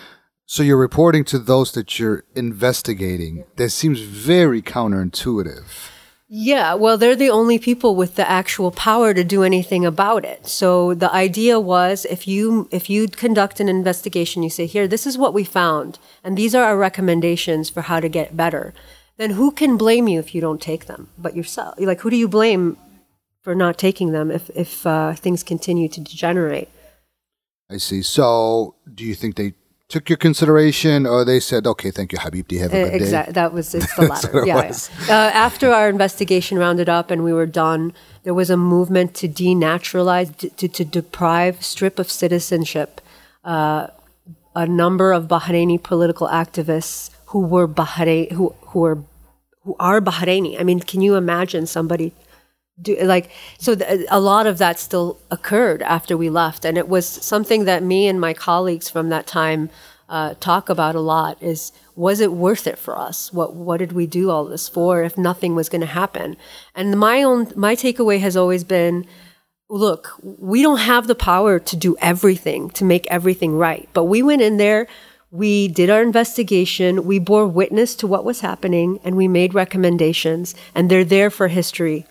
So 0.46 0.64
you're 0.64 0.78
reporting 0.78 1.26
to 1.26 1.40
those 1.40 1.74
that 1.74 2.00
you're 2.00 2.24
investigating. 2.36 3.46
That 3.58 3.70
seems 3.70 4.00
very 4.00 4.62
counterintuitive. 4.62 5.92
Yeah, 6.32 6.76
well, 6.76 6.98
they're 6.98 7.16
the 7.16 7.32
only 7.32 7.58
people 7.58 7.96
with 7.96 8.16
the 8.16 8.30
actual 8.30 8.72
power 8.72 9.16
to 9.16 9.24
do 9.24 9.44
anything 9.44 9.84
about 9.84 10.24
it. 10.26 10.48
So 10.48 10.94
the 10.94 11.12
idea 11.12 11.60
was 11.60 12.06
if 12.06 12.28
you 12.28 12.70
if 12.72 12.88
you 12.88 13.08
conduct 13.08 13.60
an 13.60 13.68
investigation, 13.68 14.44
you 14.44 14.50
say, 14.52 14.68
"Here, 14.68 14.88
this 14.88 15.08
is 15.08 15.18
what 15.18 15.34
we 15.34 15.44
found, 15.44 15.98
and 16.24 16.38
these 16.38 16.54
are 16.54 16.64
our 16.64 16.78
recommendations 16.78 17.70
for 17.70 17.82
how 17.82 18.00
to 18.00 18.08
get 18.10 18.38
better." 18.38 18.76
Then 19.18 19.32
who 19.32 19.52
can 19.52 19.76
blame 19.76 20.08
you 20.08 20.20
if 20.20 20.34
you 20.36 20.40
don't 20.40 20.62
take 20.62 20.86
them? 20.86 21.10
But 21.18 21.36
yourself. 21.36 21.76
Like, 21.80 22.02
who 22.02 22.12
do 22.12 22.16
you 22.16 22.28
blame 22.28 22.78
for 23.42 23.56
not 23.56 23.78
taking 23.78 24.12
them 24.12 24.32
if 24.32 24.50
if 24.52 24.86
uh, 24.86 25.14
things 25.14 25.44
continue 25.44 25.90
to 25.90 26.02
degenerate? 26.02 26.70
I 27.70 27.78
see. 27.78 28.02
So 28.02 28.76
do 28.94 29.04
you 29.04 29.16
think 29.16 29.36
they 29.36 29.54
took 29.88 30.08
your 30.08 30.18
consideration, 30.18 31.06
or 31.06 31.26
they 31.26 31.40
said, 31.40 31.66
"Okay, 31.66 31.92
thank 31.92 32.12
you, 32.12 32.20
Habibti, 32.20 32.60
have 32.60 32.74
a 32.74 32.84
good 32.84 32.90
day." 32.90 32.96
Exactly. 32.96 33.34
That 33.34 33.54
was 33.54 33.74
it's 33.76 33.96
the 33.96 34.08
latter. 34.14 34.44
yeah. 34.46 34.56
yeah. 34.56 34.74
Uh, 35.08 35.32
after 35.34 35.72
our 35.72 35.90
investigation 35.90 36.58
rounded 36.58 36.90
up 36.90 37.12
and 37.12 37.24
we 37.24 37.34
were 37.34 37.48
done, 37.48 37.94
there 38.24 38.34
was 38.34 38.50
a 38.50 38.58
movement 38.58 39.16
to 39.16 39.28
denaturalize, 39.28 40.36
to, 40.38 40.50
to, 40.50 40.68
to 40.68 40.86
deprive, 40.86 41.64
strip 41.64 42.00
of 42.00 42.10
citizenship 42.12 43.02
uh, 43.44 43.88
a 44.56 44.66
number 44.66 45.12
of 45.12 45.28
Bahraini 45.28 45.82
political 45.82 46.28
activists 46.28 47.10
who 47.28 47.40
were 47.40 47.68
Bahrain, 47.68 48.32
who 48.32 48.56
who 48.62 48.80
were 48.80 48.98
who 49.64 49.76
are 49.80 50.02
Bahraini. 50.02 50.60
I 50.60 50.64
mean, 50.64 50.80
can 50.80 51.02
you 51.02 51.16
imagine 51.16 51.66
somebody? 51.66 52.14
Do, 52.82 52.98
like 53.02 53.32
so 53.58 53.76
th- 53.76 54.06
a 54.10 54.20
lot 54.20 54.48
of 54.48 54.58
that 54.60 54.80
still 54.80 55.20
occurred 55.32 55.82
after 55.82 56.16
we 56.16 56.30
left. 56.30 56.66
And 56.66 56.78
it 56.78 56.88
was 56.88 57.06
something 57.06 57.66
that 57.66 57.84
me 57.84 58.08
and 58.08 58.20
my 58.20 58.34
colleagues 58.34 58.90
from 58.90 59.10
that 59.10 59.28
time 59.28 59.70
uh, 60.08 60.34
talk 60.40 60.70
about 60.70 60.96
a 60.96 61.00
lot 61.00 61.42
is 61.42 61.72
was 61.96 62.20
it 62.20 62.32
worth 62.32 62.66
it 62.66 62.78
for 62.78 62.98
us? 62.98 63.32
What 63.34 63.56
what 63.56 63.78
did 63.78 63.92
we 63.92 64.08
do 64.08 64.30
all 64.30 64.46
this 64.46 64.70
for 64.70 65.04
if 65.04 65.18
nothing 65.18 65.56
was 65.56 65.70
going 65.70 65.82
to 65.82 65.88
happen? 65.88 66.38
And 66.74 67.00
my 67.00 67.22
own 67.22 67.52
my 67.56 67.76
takeaway 67.76 68.20
has 68.20 68.38
always 68.38 68.64
been 68.64 69.06
look 69.70 70.12
we 70.24 70.62
don't 70.64 70.80
have 70.80 71.06
the 71.06 71.16
power 71.16 71.60
to 71.60 71.76
do 71.76 71.96
everything 72.02 72.70
to 72.72 72.84
make 72.84 73.06
everything 73.08 73.58
right. 73.58 73.88
But 73.94 74.06
we 74.06 74.24
went 74.24 74.42
in 74.42 74.58
there 74.58 74.88
we 75.32 75.68
did 75.68 75.90
our 75.90 76.02
investigation 76.02 77.06
we 77.06 77.20
bore 77.20 77.48
witness 77.48 77.96
to 77.96 78.08
what 78.08 78.26
was 78.26 78.42
happening 78.42 79.00
and 79.04 79.16
we 79.16 79.28
made 79.28 79.54
recommendations 79.54 80.56
and 80.74 80.90
they're 80.90 81.04
there 81.04 81.30
for 81.30 81.48
history 81.50 82.06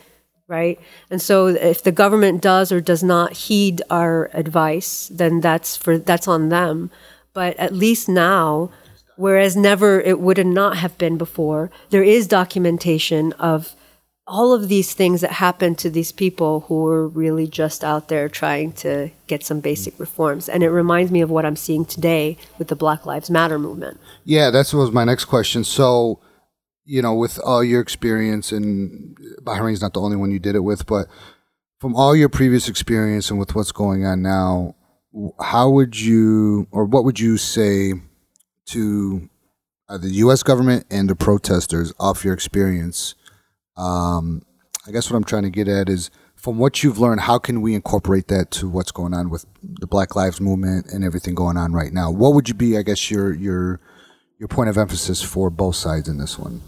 right? 0.48 0.80
And 1.10 1.22
so 1.22 1.46
if 1.46 1.82
the 1.82 1.92
government 1.92 2.42
does 2.42 2.72
or 2.72 2.80
does 2.80 3.04
not 3.04 3.34
heed 3.34 3.82
our 3.90 4.30
advice, 4.32 5.08
then 5.12 5.40
that's 5.40 5.76
for 5.76 5.98
that's 5.98 6.26
on 6.26 6.48
them. 6.48 6.90
But 7.34 7.56
at 7.58 7.74
least 7.74 8.08
now, 8.08 8.70
whereas 9.16 9.54
never 9.54 10.00
it 10.00 10.18
would 10.18 10.44
not 10.44 10.78
have 10.78 10.98
been 10.98 11.18
before, 11.18 11.70
there 11.90 12.02
is 12.02 12.26
documentation 12.26 13.32
of 13.34 13.76
all 14.26 14.52
of 14.52 14.68
these 14.68 14.92
things 14.92 15.22
that 15.22 15.32
happened 15.32 15.78
to 15.78 15.88
these 15.88 16.12
people 16.12 16.60
who 16.68 16.82
were 16.82 17.08
really 17.08 17.46
just 17.46 17.82
out 17.82 18.08
there 18.08 18.28
trying 18.28 18.72
to 18.72 19.10
get 19.26 19.42
some 19.42 19.60
basic 19.60 19.98
reforms. 19.98 20.48
And 20.50 20.62
it 20.62 20.68
reminds 20.70 21.10
me 21.10 21.22
of 21.22 21.30
what 21.30 21.46
I'm 21.46 21.56
seeing 21.56 21.86
today 21.86 22.36
with 22.58 22.68
the 22.68 22.76
Black 22.76 23.06
Lives 23.06 23.30
Matter 23.30 23.58
movement. 23.58 23.98
Yeah, 24.24 24.50
that 24.50 24.72
was 24.74 24.92
my 24.92 25.04
next 25.04 25.24
question. 25.24 25.64
So, 25.64 26.20
you 26.88 27.02
know, 27.02 27.14
with 27.14 27.38
all 27.44 27.62
your 27.62 27.82
experience, 27.82 28.50
and 28.50 29.14
Bahrain's 29.42 29.82
not 29.82 29.92
the 29.92 30.00
only 30.00 30.16
one 30.16 30.30
you 30.30 30.38
did 30.38 30.56
it 30.56 30.60
with, 30.60 30.86
but 30.86 31.06
from 31.78 31.94
all 31.94 32.16
your 32.16 32.30
previous 32.30 32.66
experience 32.66 33.28
and 33.28 33.38
with 33.38 33.54
what's 33.54 33.72
going 33.72 34.06
on 34.06 34.22
now, 34.22 34.74
how 35.38 35.68
would 35.68 36.00
you, 36.00 36.66
or 36.70 36.86
what 36.86 37.04
would 37.04 37.20
you 37.20 37.36
say 37.36 37.92
to 38.66 39.28
uh, 39.90 39.98
the 39.98 40.08
U.S. 40.08 40.42
government 40.42 40.86
and 40.90 41.10
the 41.10 41.14
protesters 41.14 41.92
off 42.00 42.24
your 42.24 42.32
experience? 42.32 43.14
Um, 43.76 44.42
I 44.86 44.90
guess 44.90 45.10
what 45.10 45.18
I'm 45.18 45.24
trying 45.24 45.42
to 45.42 45.50
get 45.50 45.68
at 45.68 45.90
is 45.90 46.10
from 46.36 46.56
what 46.56 46.82
you've 46.82 46.98
learned, 46.98 47.20
how 47.20 47.38
can 47.38 47.60
we 47.60 47.74
incorporate 47.74 48.28
that 48.28 48.50
to 48.52 48.68
what's 48.68 48.92
going 48.92 49.12
on 49.12 49.28
with 49.28 49.44
the 49.62 49.86
Black 49.86 50.16
Lives 50.16 50.40
Movement 50.40 50.86
and 50.86 51.04
everything 51.04 51.34
going 51.34 51.58
on 51.58 51.74
right 51.74 51.92
now? 51.92 52.10
What 52.10 52.32
would 52.32 52.48
you 52.48 52.54
be, 52.54 52.78
I 52.78 52.82
guess, 52.82 53.10
your 53.10 53.34
your 53.34 53.78
your 54.38 54.48
point 54.48 54.70
of 54.70 54.78
emphasis 54.78 55.20
for 55.20 55.50
both 55.50 55.76
sides 55.76 56.08
in 56.08 56.16
this 56.16 56.38
one? 56.38 56.62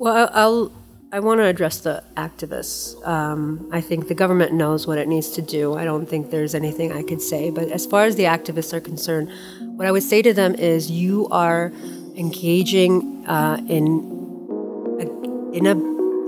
Well, 0.00 0.30
I'll. 0.32 0.72
I 1.12 1.20
want 1.20 1.40
to 1.40 1.44
address 1.44 1.80
the 1.80 2.02
activists. 2.16 3.06
Um, 3.06 3.68
I 3.70 3.82
think 3.82 4.08
the 4.08 4.14
government 4.14 4.54
knows 4.54 4.86
what 4.86 4.96
it 4.96 5.08
needs 5.08 5.28
to 5.32 5.42
do. 5.42 5.74
I 5.74 5.84
don't 5.84 6.06
think 6.06 6.30
there's 6.30 6.54
anything 6.54 6.90
I 6.90 7.02
could 7.02 7.20
say. 7.20 7.50
But 7.50 7.68
as 7.68 7.84
far 7.84 8.04
as 8.04 8.16
the 8.16 8.24
activists 8.24 8.72
are 8.72 8.80
concerned, 8.80 9.30
what 9.76 9.86
I 9.86 9.92
would 9.92 10.02
say 10.02 10.22
to 10.22 10.32
them 10.32 10.54
is 10.54 10.90
you 10.90 11.28
are 11.30 11.70
engaging 12.16 13.26
uh, 13.26 13.60
in 13.68 13.84
a, 15.00 15.52
in 15.54 15.66
a 15.66 15.76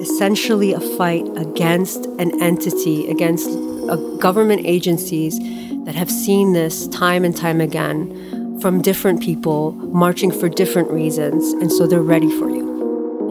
essentially 0.02 0.74
a 0.74 0.80
fight 0.80 1.26
against 1.36 2.04
an 2.18 2.42
entity, 2.42 3.08
against 3.08 3.48
uh, 3.88 3.96
government 4.18 4.66
agencies 4.66 5.38
that 5.86 5.94
have 5.94 6.10
seen 6.10 6.52
this 6.52 6.88
time 6.88 7.24
and 7.24 7.34
time 7.34 7.62
again 7.62 8.58
from 8.60 8.82
different 8.82 9.22
people 9.22 9.72
marching 9.72 10.30
for 10.30 10.50
different 10.50 10.90
reasons, 10.90 11.54
and 11.54 11.72
so 11.72 11.86
they're 11.86 12.02
ready 12.02 12.30
for 12.38 12.50
you 12.50 12.61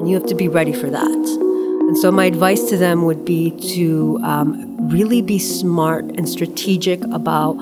and 0.02 0.10
you 0.10 0.16
have 0.16 0.26
to 0.26 0.36
be 0.36 0.48
ready 0.48 0.74
for 0.74 0.90
that. 0.90 1.06
And 1.88 1.96
so, 1.96 2.12
my 2.12 2.26
advice 2.26 2.68
to 2.70 2.78
them 2.78 3.06
would 3.06 3.24
be 3.24 3.52
to 3.76 4.20
um, 4.24 4.90
really 4.90 5.22
be 5.22 5.38
smart 5.38 6.06
and 6.06 6.28
strategic 6.28 7.04
about 7.14 7.54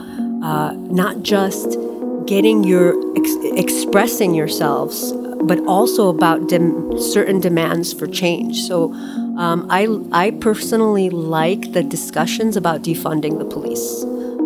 uh, 0.42 0.72
not 0.74 1.22
just 1.22 1.78
getting 2.26 2.64
your 2.64 2.96
ex- 3.18 3.36
expressing 3.44 4.34
yourselves, 4.34 5.12
but 5.42 5.60
also 5.66 6.08
about 6.08 6.48
dem- 6.48 6.98
certain 6.98 7.42
demands 7.42 7.92
for 7.92 8.08
change. 8.08 8.62
So, 8.62 8.94
um, 9.38 9.68
I 9.70 9.88
I 10.14 10.32
personally 10.32 11.10
like 11.10 11.74
the 11.74 11.84
discussions 11.84 12.56
about 12.56 12.84
defunding 12.84 13.38
the 13.38 13.46
police. 13.46 14.04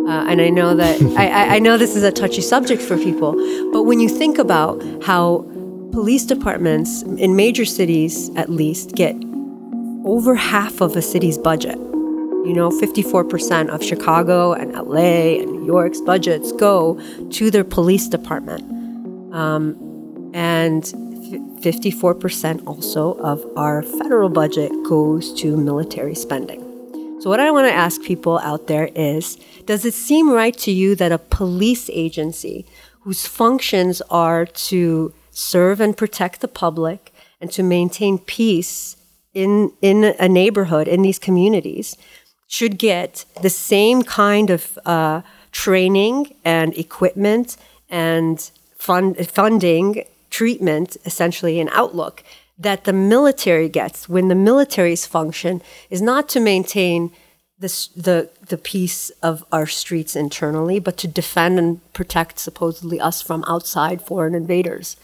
Uh, 0.08 0.26
and 0.28 0.42
I 0.42 0.50
know 0.50 0.76
that 0.76 1.00
I, 1.18 1.58
I 1.58 1.60
know 1.60 1.78
this 1.78 1.96
is 1.96 2.04
a 2.04 2.12
touchy 2.12 2.42
subject 2.42 2.82
for 2.82 2.98
people, 2.98 3.34
but 3.72 3.84
when 3.84 4.00
you 4.00 4.10
think 4.10 4.40
about 4.40 4.82
how 5.04 5.46
police 5.94 6.26
departments 6.26 7.04
in 7.04 7.36
major 7.36 7.66
cities 7.66 8.32
at 8.36 8.50
least 8.50 8.94
get 8.96 9.16
over 10.06 10.34
half 10.34 10.82
of 10.82 10.96
a 10.96 11.02
city's 11.04 11.38
budget. 11.38 11.78
You 11.78 12.54
know, 12.54 12.72
54% 12.72 13.70
of 13.70 13.84
Chicago 13.84 14.54
and 14.54 14.74
LA 14.74 15.40
and 15.40 15.52
New 15.52 15.66
York's 15.68 16.02
budgets 16.02 16.52
go 16.54 17.00
to 17.30 17.52
their 17.52 17.64
police 17.64 18.08
department. 18.08 18.64
Um, 19.36 20.32
and 20.34 20.84
54% 20.84 22.66
also 22.66 23.14
of 23.20 23.46
our 23.56 23.84
federal 23.84 24.30
budget 24.30 24.72
goes 24.86 25.32
to 25.42 25.56
military 25.56 26.16
spending. 26.16 26.60
So, 27.22 27.30
what 27.30 27.40
I 27.40 27.52
want 27.52 27.68
to 27.68 27.74
ask 27.74 28.02
people 28.02 28.40
out 28.40 28.66
there 28.66 28.90
is 28.96 29.38
Does 29.66 29.86
it 29.86 29.94
seem 29.94 30.32
right 30.32 30.58
to 30.58 30.72
you 30.72 30.96
that 30.96 31.12
a 31.12 31.20
police 31.20 31.88
agency 31.94 32.66
whose 33.02 33.28
functions 33.28 34.02
are 34.10 34.46
to 34.46 35.14
serve 35.34 35.82
and 35.82 35.98
protect 35.98 36.42
the 36.42 36.48
public 36.48 37.14
and 37.42 37.52
to 37.52 37.64
maintain 37.64 38.18
peace 38.18 38.96
in, 39.34 39.74
in 39.82 40.16
a 40.20 40.30
neighborhood, 40.30 40.88
in 40.88 41.02
these 41.02 41.20
communities, 41.20 41.98
should 42.48 42.78
get 42.78 43.26
the 43.42 43.50
same 43.50 44.04
kind 44.04 44.50
of 44.50 44.78
uh, 44.86 45.22
training 45.52 46.36
and 46.46 46.78
equipment 46.78 47.58
and 47.90 48.52
fund, 48.78 49.18
funding, 49.28 50.06
treatment, 50.30 50.96
essentially, 51.06 51.60
and 51.60 51.70
outlook 51.74 52.24
that 52.58 52.84
the 52.84 52.94
military 52.94 53.68
gets 53.68 54.08
when 54.08 54.28
the 54.28 54.36
military's 54.36 55.06
function 55.06 55.62
is 55.90 56.02
not 56.02 56.30
to 56.30 56.40
maintain 56.40 57.12
this, 57.60 57.88
the 57.88 58.30
the 58.50 58.58
peace 58.58 59.10
of 59.22 59.44
our 59.52 59.66
streets 59.66 60.16
internally, 60.16 60.80
but 60.80 60.98
to 60.98 61.08
defend 61.08 61.58
and 61.58 61.94
protect 61.94 62.38
supposedly 62.38 63.00
us 63.00 63.22
from 63.22 63.44
outside 63.48 64.02
foreign 64.02 64.36
invaders. 64.36 64.98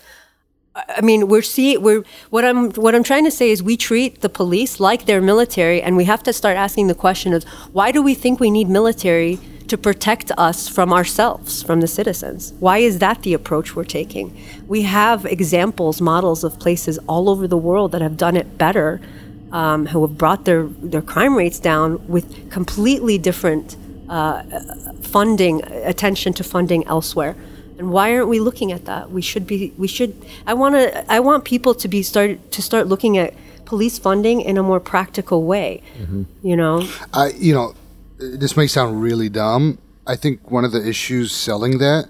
I 0.87 1.01
mean, 1.01 1.27
we're 1.27 1.41
see 1.41 1.77
we're 1.77 2.03
what 2.29 2.45
I'm 2.45 2.71
what 2.71 2.95
I'm 2.95 3.03
trying 3.03 3.25
to 3.25 3.31
say 3.31 3.49
is 3.49 3.61
we 3.63 3.77
treat 3.77 4.21
the 4.21 4.29
police 4.29 4.79
like 4.79 5.05
they're 5.05 5.21
military, 5.21 5.81
and 5.81 5.97
we 5.97 6.05
have 6.05 6.23
to 6.23 6.33
start 6.33 6.57
asking 6.57 6.87
the 6.87 6.95
question 6.95 7.33
of 7.33 7.43
why 7.73 7.91
do 7.91 8.01
we 8.01 8.13
think 8.13 8.39
we 8.39 8.51
need 8.51 8.69
military 8.69 9.39
to 9.67 9.77
protect 9.77 10.31
us 10.37 10.67
from 10.67 10.91
ourselves, 10.91 11.61
from 11.61 11.79
the 11.79 11.87
citizens? 11.87 12.53
Why 12.59 12.79
is 12.79 12.99
that 12.99 13.21
the 13.21 13.33
approach 13.33 13.75
we're 13.75 13.83
taking? 13.83 14.35
We 14.67 14.81
have 14.83 15.25
examples, 15.25 16.01
models 16.01 16.43
of 16.43 16.59
places 16.59 16.97
all 17.07 17.29
over 17.29 17.47
the 17.47 17.57
world 17.57 17.91
that 17.91 18.01
have 18.01 18.17
done 18.17 18.35
it 18.35 18.57
better, 18.57 18.99
um, 19.51 19.87
who 19.87 20.05
have 20.05 20.17
brought 20.17 20.45
their 20.45 20.63
their 20.63 21.01
crime 21.01 21.35
rates 21.35 21.59
down 21.59 22.07
with 22.07 22.51
completely 22.51 23.17
different 23.17 23.77
uh, 24.09 24.43
funding, 25.01 25.63
attention 25.63 26.33
to 26.33 26.43
funding 26.43 26.85
elsewhere. 26.87 27.35
And 27.79 27.91
why 27.91 28.13
aren't 28.13 28.27
we 28.27 28.41
looking 28.41 28.73
at 28.73 28.85
that? 28.85 29.09
We 29.09 29.21
should 29.21 29.47
be. 29.47 29.73
We 29.77 29.87
should. 29.87 30.13
I 30.45 30.53
want 30.53 30.75
to. 30.75 31.11
I 31.11 31.21
want 31.21 31.45
people 31.45 31.73
to 31.73 31.87
be 31.87 32.03
start 32.03 32.51
to 32.51 32.61
start 32.61 32.87
looking 32.87 33.17
at 33.17 33.33
police 33.63 33.97
funding 33.97 34.41
in 34.41 34.57
a 34.57 34.63
more 34.63 34.81
practical 34.81 35.43
way. 35.45 35.81
You 36.43 36.57
know. 36.57 36.85
I, 37.13 37.31
you 37.37 37.53
know, 37.53 37.75
this 38.17 38.57
may 38.57 38.67
sound 38.67 39.01
really 39.01 39.29
dumb. 39.29 39.77
I 40.05 40.17
think 40.17 40.51
one 40.51 40.65
of 40.65 40.73
the 40.73 40.85
issues 40.85 41.31
selling 41.31 41.77
that, 41.77 42.09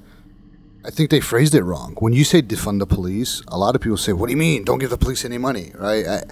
I 0.83 0.89
think 0.89 1.11
they 1.11 1.19
phrased 1.19 1.53
it 1.53 1.63
wrong. 1.63 1.95
When 1.99 2.13
you 2.13 2.23
say 2.23 2.41
defund 2.41 2.79
the 2.79 2.87
police, 2.87 3.43
a 3.49 3.57
lot 3.57 3.75
of 3.75 3.81
people 3.81 3.97
say, 3.97 4.11
"What 4.11 4.25
do 4.25 4.31
you 4.31 4.37
mean? 4.37 4.63
Don't 4.63 4.79
give 4.79 4.89
the 4.89 4.97
police 4.97 5.23
any 5.23 5.37
money?" 5.37 5.71
Right? 5.75 6.07
I, 6.07 6.23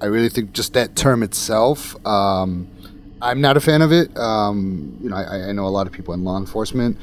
I 0.00 0.06
really 0.06 0.30
think 0.30 0.54
just 0.54 0.72
that 0.72 0.96
term 0.96 1.22
itself. 1.22 1.94
Um, 2.06 2.68
I'm 3.20 3.42
not 3.42 3.58
a 3.58 3.60
fan 3.60 3.82
of 3.82 3.92
it. 3.92 4.16
Um, 4.16 4.96
you 5.02 5.10
know, 5.10 5.16
I, 5.16 5.48
I 5.48 5.52
know 5.52 5.66
a 5.66 5.74
lot 5.78 5.86
of 5.86 5.92
people 5.92 6.14
in 6.14 6.24
law 6.24 6.38
enforcement. 6.38 6.96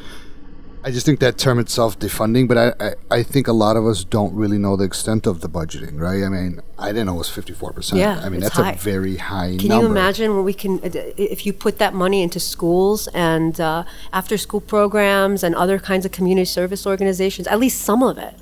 I 0.86 0.92
just 0.92 1.06
think 1.06 1.22
that 1.22 1.38
term 1.38 1.60
itself 1.60 1.98
defunding, 1.98 2.48
but 2.48 2.58
I, 2.58 2.74
I, 2.80 3.20
I 3.20 3.24
think 3.24 3.48
a 3.48 3.54
lot 3.54 3.78
of 3.78 3.86
us 3.86 4.04
don't 4.04 4.34
really 4.36 4.58
know 4.58 4.76
the 4.76 4.84
extent 4.84 5.26
of 5.26 5.40
the 5.40 5.48
budgeting, 5.48 5.98
right? 5.98 6.24
I 6.24 6.30
mean, 6.30 6.60
I 6.78 6.88
didn't 6.88 7.06
know 7.06 7.16
it 7.16 7.20
was 7.20 7.30
54%. 7.30 7.98
Yeah, 7.98 8.20
I 8.22 8.28
mean, 8.28 8.42
that's 8.42 8.56
high. 8.56 8.74
a 8.74 8.76
very 8.76 9.16
high 9.16 9.56
Can 9.58 9.70
number. 9.70 9.86
you 9.86 9.92
imagine 9.92 10.34
where 10.34 10.44
we 10.44 10.54
can, 10.54 10.82
if 10.84 11.46
you 11.46 11.54
put 11.54 11.80
that 11.80 11.94
money 11.94 12.22
into 12.22 12.40
schools 12.40 13.08
and 13.14 13.62
uh, 13.62 13.86
after 14.12 14.38
school 14.38 14.60
programs 14.60 15.42
and 15.42 15.56
other 15.56 15.80
kinds 15.80 16.06
of 16.06 16.12
community 16.12 16.46
service 16.46 16.86
organizations, 16.86 17.48
at 17.48 17.60
least 17.60 17.82
some 17.82 18.04
of 18.04 18.18
it? 18.18 18.34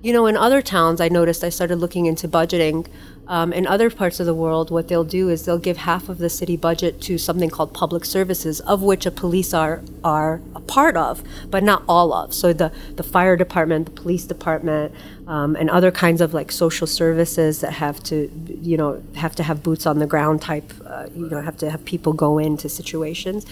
You 0.00 0.12
know, 0.12 0.26
in 0.26 0.36
other 0.36 0.62
towns, 0.62 1.00
I 1.00 1.08
noticed 1.08 1.42
I 1.42 1.48
started 1.48 1.76
looking 1.76 2.06
into 2.06 2.28
budgeting. 2.28 2.86
Um, 3.26 3.52
in 3.52 3.66
other 3.66 3.90
parts 3.90 4.20
of 4.20 4.26
the 4.26 4.32
world, 4.34 4.70
what 4.70 4.86
they'll 4.86 5.04
do 5.04 5.28
is 5.28 5.44
they'll 5.44 5.58
give 5.58 5.76
half 5.76 6.08
of 6.08 6.18
the 6.18 6.30
city 6.30 6.56
budget 6.56 7.00
to 7.02 7.18
something 7.18 7.50
called 7.50 7.74
public 7.74 8.04
services, 8.04 8.60
of 8.60 8.80
which 8.80 9.06
a 9.06 9.10
police 9.10 9.52
are 9.52 9.82
are 10.04 10.40
a 10.54 10.60
part 10.60 10.96
of, 10.96 11.22
but 11.50 11.64
not 11.64 11.82
all 11.88 12.12
of. 12.12 12.32
So 12.32 12.52
the 12.52 12.72
the 12.94 13.02
fire 13.02 13.36
department, 13.36 13.86
the 13.86 14.00
police 14.02 14.24
department, 14.24 14.94
um, 15.26 15.56
and 15.56 15.68
other 15.68 15.90
kinds 15.90 16.20
of 16.20 16.32
like 16.32 16.52
social 16.52 16.86
services 16.86 17.60
that 17.60 17.72
have 17.72 18.00
to, 18.04 18.30
you 18.62 18.76
know, 18.76 19.02
have 19.16 19.34
to 19.34 19.42
have 19.42 19.64
boots 19.64 19.84
on 19.84 19.98
the 19.98 20.06
ground 20.06 20.40
type, 20.40 20.72
uh, 20.86 21.08
you 21.14 21.28
know, 21.28 21.42
have 21.42 21.56
to 21.58 21.70
have 21.70 21.84
people 21.84 22.12
go 22.12 22.38
into 22.38 22.68
situations. 22.68 23.44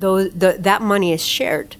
Those 0.00 0.32
the, 0.34 0.56
that 0.60 0.82
money 0.82 1.12
is 1.12 1.24
shared. 1.24 1.76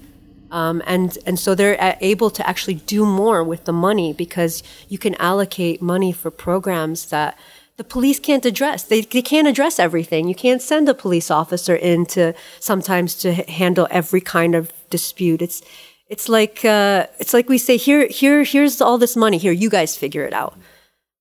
Um, 0.51 0.83
and 0.87 1.17
and 1.27 1.39
so 1.39 1.55
they're 1.55 1.97
able 2.01 2.31
to 2.31 2.49
actually 2.49 2.75
do 2.75 3.05
more 3.05 3.43
with 3.43 3.65
the 3.65 3.73
money 3.73 4.13
because 4.13 4.63
you 4.89 4.99
can 4.99 5.15
allocate 5.17 5.83
money 5.83 6.13
for 6.13 6.31
programs 6.31 7.07
that 7.07 7.37
the 7.77 7.85
police 7.85 8.21
can't 8.21 8.45
address. 8.45 8.85
They, 8.85 9.01
they 9.01 9.23
can't 9.23 9.49
address 9.49 9.79
everything. 9.79 10.29
You 10.29 10.35
can't 10.35 10.63
send 10.63 10.89
a 10.89 10.95
police 10.95 11.31
officer 11.31 11.75
in 11.75 12.07
to 12.07 12.35
sometimes 12.61 13.17
to 13.17 13.33
handle 13.33 13.89
every 13.91 14.21
kind 14.21 14.55
of 14.55 14.73
dispute. 14.91 15.43
It's 15.43 15.63
it's 16.09 16.29
like 16.29 16.65
uh, 16.65 17.07
it's 17.19 17.35
like 17.35 17.49
we 17.49 17.59
say 17.59 17.77
here 17.77 18.07
here 18.07 18.45
here's 18.45 18.81
all 18.81 18.99
this 18.99 19.17
money 19.17 19.39
here. 19.39 19.53
You 19.53 19.71
guys 19.71 19.97
figure 19.97 20.25
it 20.25 20.33
out. 20.33 20.57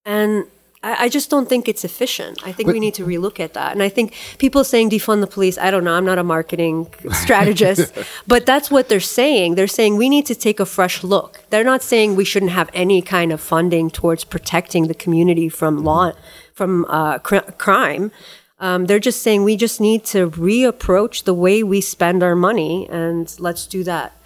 And 0.05 0.45
I, 0.83 1.05
I 1.05 1.09
just 1.09 1.29
don't 1.29 1.47
think 1.49 1.67
it's 1.67 1.83
efficient. 1.83 2.45
I 2.45 2.51
think 2.51 2.69
we 2.69 2.79
need 2.79 2.93
to 2.95 3.05
relook 3.05 3.39
at 3.39 3.53
that. 3.53 3.71
And 3.71 3.81
I 3.81 3.89
think 3.89 4.13
people 4.37 4.63
saying 4.63 4.89
defund 4.89 5.21
the 5.21 5.27
police, 5.27 5.57
I 5.57 5.71
don't 5.71 5.83
know, 5.83 5.93
I'm 5.93 6.05
not 6.05 6.19
a 6.19 6.23
marketing 6.23 6.87
strategist, 7.11 7.93
but 8.27 8.45
that's 8.45 8.69
what 8.69 8.89
they're 8.89 8.99
saying. 8.99 9.55
They're 9.55 9.67
saying 9.67 9.95
we 9.95 10.09
need 10.09 10.25
to 10.27 10.35
take 10.35 10.59
a 10.59 10.65
fresh 10.65 11.03
look. 11.03 11.41
They're 11.49 11.63
not 11.63 11.81
saying 11.81 12.15
we 12.15 12.25
shouldn't 12.25 12.51
have 12.51 12.69
any 12.73 13.01
kind 13.01 13.31
of 13.31 13.41
funding 13.41 13.89
towards 13.89 14.23
protecting 14.23 14.87
the 14.87 14.93
community 14.93 15.49
from 15.49 15.83
law, 15.83 16.11
from 16.53 16.85
uh, 16.85 17.19
cr- 17.19 17.51
crime. 17.57 18.11
Um, 18.59 18.85
they're 18.85 18.99
just 18.99 19.21
saying 19.21 19.43
we 19.43 19.55
just 19.57 19.81
need 19.81 20.05
to 20.05 20.29
reapproach 20.29 21.23
the 21.23 21.33
way 21.33 21.63
we 21.63 21.81
spend 21.81 22.23
our 22.23 22.35
money, 22.35 22.87
and 22.89 23.33
let's 23.39 23.65
do 23.67 23.83
that. 23.83 24.17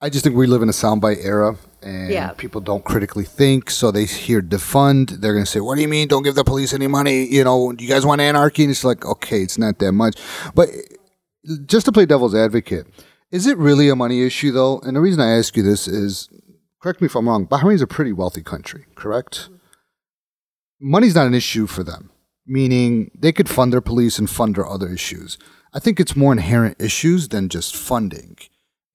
I 0.00 0.10
just 0.10 0.24
think 0.24 0.36
we 0.36 0.46
live 0.46 0.62
in 0.62 0.68
a 0.68 0.72
soundbite 0.72 1.24
era 1.24 1.56
and 1.86 2.10
Yeah. 2.10 2.32
people 2.32 2.60
don't 2.60 2.84
critically 2.84 3.24
think. 3.24 3.70
So 3.70 3.90
they 3.90 4.04
hear 4.04 4.42
defund. 4.42 5.20
They're 5.20 5.32
going 5.32 5.44
to 5.44 5.50
say, 5.50 5.60
What 5.60 5.76
do 5.76 5.82
you 5.82 5.88
mean? 5.88 6.08
Don't 6.08 6.22
give 6.24 6.34
the 6.34 6.44
police 6.44 6.72
any 6.74 6.86
money. 6.88 7.24
You 7.26 7.44
know, 7.44 7.72
do 7.72 7.84
you 7.84 7.90
guys 7.90 8.04
want 8.04 8.20
anarchy? 8.20 8.64
And 8.64 8.70
it's 8.72 8.84
like, 8.84 9.04
okay, 9.04 9.40
it's 9.42 9.58
not 9.58 9.78
that 9.78 9.92
much. 9.92 10.16
But 10.54 10.70
just 11.66 11.86
to 11.86 11.92
play 11.92 12.06
devil's 12.06 12.34
advocate, 12.34 12.86
is 13.30 13.46
it 13.46 13.56
really 13.58 13.88
a 13.88 13.96
money 13.96 14.24
issue, 14.26 14.52
though? 14.52 14.80
And 14.80 14.96
the 14.96 15.00
reason 15.00 15.20
I 15.20 15.36
ask 15.38 15.56
you 15.56 15.62
this 15.62 15.86
is 15.86 16.28
correct 16.82 17.00
me 17.00 17.06
if 17.06 17.14
I'm 17.14 17.28
wrong, 17.28 17.46
Bahrain's 17.46 17.82
a 17.82 17.86
pretty 17.86 18.12
wealthy 18.12 18.42
country, 18.42 18.86
correct? 18.94 19.42
Mm-hmm. 19.42 19.54
Money's 20.90 21.14
not 21.14 21.26
an 21.26 21.34
issue 21.34 21.66
for 21.66 21.82
them, 21.82 22.10
meaning 22.46 23.10
they 23.18 23.32
could 23.32 23.48
fund 23.48 23.72
their 23.72 23.80
police 23.80 24.18
and 24.18 24.28
fund 24.28 24.56
their 24.56 24.66
other 24.68 24.88
issues. 24.88 25.38
I 25.72 25.78
think 25.78 25.98
it's 25.98 26.16
more 26.16 26.32
inherent 26.32 26.80
issues 26.80 27.28
than 27.28 27.48
just 27.48 27.76
funding 27.76 28.36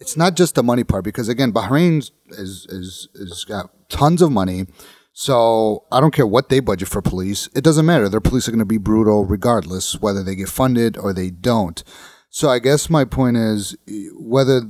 it's 0.02 0.18
not 0.18 0.36
just 0.36 0.56
the 0.56 0.64
money 0.64 0.84
part 0.84 1.06
because 1.06 1.30
again, 1.30 1.54
Bahrain 1.54 2.00
is 2.32 2.66
is 2.70 3.08
is 3.14 3.46
got 3.46 3.70
tons 3.88 4.22
of 4.22 4.32
money. 4.32 4.66
So 5.14 5.84
I 5.92 6.00
don't 6.00 6.14
care 6.14 6.26
what 6.26 6.50
they 6.50 6.60
budget 6.60 6.88
for 6.88 7.02
police. 7.02 7.50
It 7.54 7.64
doesn't 7.64 7.86
matter. 7.86 8.10
Their 8.10 8.22
police 8.22 8.48
are 8.48 8.52
going 8.52 8.60
to 8.60 8.66
be 8.66 8.78
brutal 8.78 9.26
regardless 9.26 10.02
whether 10.02 10.24
they 10.24 10.36
get 10.36 10.50
funded 10.50 10.98
or 10.98 11.14
they 11.14 11.30
don't. 11.30 11.84
So 12.30 12.50
I 12.50 12.60
guess 12.60 12.90
my 12.90 13.06
point 13.06 13.38
is 13.38 13.76
whether 14.16 14.62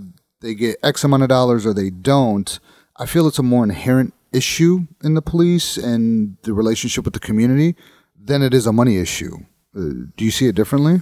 they 0.41 0.55
get 0.55 0.77
X 0.83 1.03
amount 1.03 1.23
of 1.23 1.29
dollars 1.29 1.65
or 1.65 1.73
they 1.73 1.91
don't, 1.91 2.59
I 2.97 3.05
feel 3.05 3.27
it's 3.27 3.39
a 3.39 3.43
more 3.43 3.63
inherent 3.63 4.15
issue 4.33 4.87
in 5.03 5.13
the 5.13 5.21
police 5.21 5.77
and 5.77 6.37
the 6.41 6.53
relationship 6.53 7.05
with 7.05 7.13
the 7.13 7.19
community 7.19 7.75
than 8.19 8.41
it 8.41 8.53
is 8.53 8.65
a 8.65 8.73
money 8.73 8.97
issue. 8.97 9.37
Uh, 9.75 10.09
do 10.17 10.25
you 10.25 10.31
see 10.31 10.47
it 10.47 10.55
differently? 10.55 11.01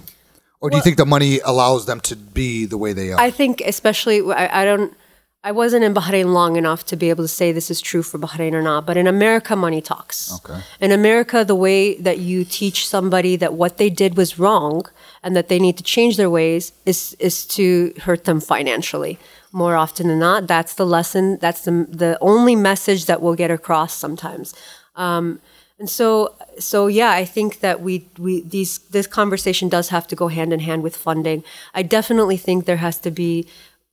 Or 0.60 0.68
do 0.68 0.76
you 0.76 0.82
think 0.82 0.98
the 0.98 1.06
money 1.06 1.40
allows 1.40 1.86
them 1.86 2.00
to 2.00 2.16
be 2.16 2.66
the 2.66 2.76
way 2.76 2.92
they 2.92 3.12
are? 3.12 3.20
I 3.20 3.30
think, 3.30 3.62
especially, 3.62 4.20
I, 4.32 4.62
I 4.62 4.64
don't. 4.64 4.94
I 5.42 5.52
wasn't 5.52 5.84
in 5.84 5.94
Bahrain 5.94 6.34
long 6.34 6.56
enough 6.56 6.84
to 6.86 6.96
be 6.96 7.08
able 7.08 7.24
to 7.24 7.28
say 7.28 7.50
this 7.50 7.70
is 7.70 7.80
true 7.80 8.02
for 8.02 8.18
Bahrain 8.18 8.52
or 8.52 8.60
not, 8.60 8.84
but 8.84 8.98
in 8.98 9.06
America, 9.06 9.56
money 9.56 9.80
talks. 9.80 10.34
Okay. 10.34 10.60
In 10.80 10.92
America, 10.92 11.46
the 11.46 11.54
way 11.54 11.94
that 11.94 12.18
you 12.18 12.44
teach 12.44 12.86
somebody 12.86 13.36
that 13.36 13.54
what 13.54 13.78
they 13.78 13.88
did 13.88 14.18
was 14.18 14.38
wrong 14.38 14.84
and 15.22 15.34
that 15.34 15.48
they 15.48 15.58
need 15.58 15.78
to 15.78 15.82
change 15.82 16.18
their 16.18 16.28
ways 16.28 16.72
is 16.84 17.16
is 17.18 17.46
to 17.46 17.94
hurt 18.02 18.24
them 18.24 18.38
financially. 18.38 19.18
More 19.50 19.76
often 19.76 20.08
than 20.08 20.18
not, 20.18 20.46
that's 20.46 20.74
the 20.74 20.84
lesson. 20.84 21.38
That's 21.38 21.64
the 21.64 21.86
the 21.88 22.18
only 22.20 22.54
message 22.54 23.06
that 23.06 23.22
will 23.22 23.34
get 23.34 23.50
across 23.50 23.94
sometimes. 23.94 24.54
Um, 24.94 25.40
and 25.80 25.88
so, 25.88 26.34
so 26.58 26.88
yeah, 26.88 27.10
I 27.10 27.24
think 27.24 27.60
that 27.60 27.80
we 27.80 28.06
we 28.18 28.42
these 28.42 28.78
this 28.90 29.06
conversation 29.06 29.70
does 29.70 29.88
have 29.88 30.06
to 30.08 30.14
go 30.14 30.28
hand 30.28 30.52
in 30.52 30.60
hand 30.60 30.82
with 30.82 30.94
funding. 30.94 31.42
I 31.72 31.82
definitely 31.82 32.36
think 32.36 32.66
there 32.66 32.76
has 32.76 32.98
to 32.98 33.10
be 33.10 33.46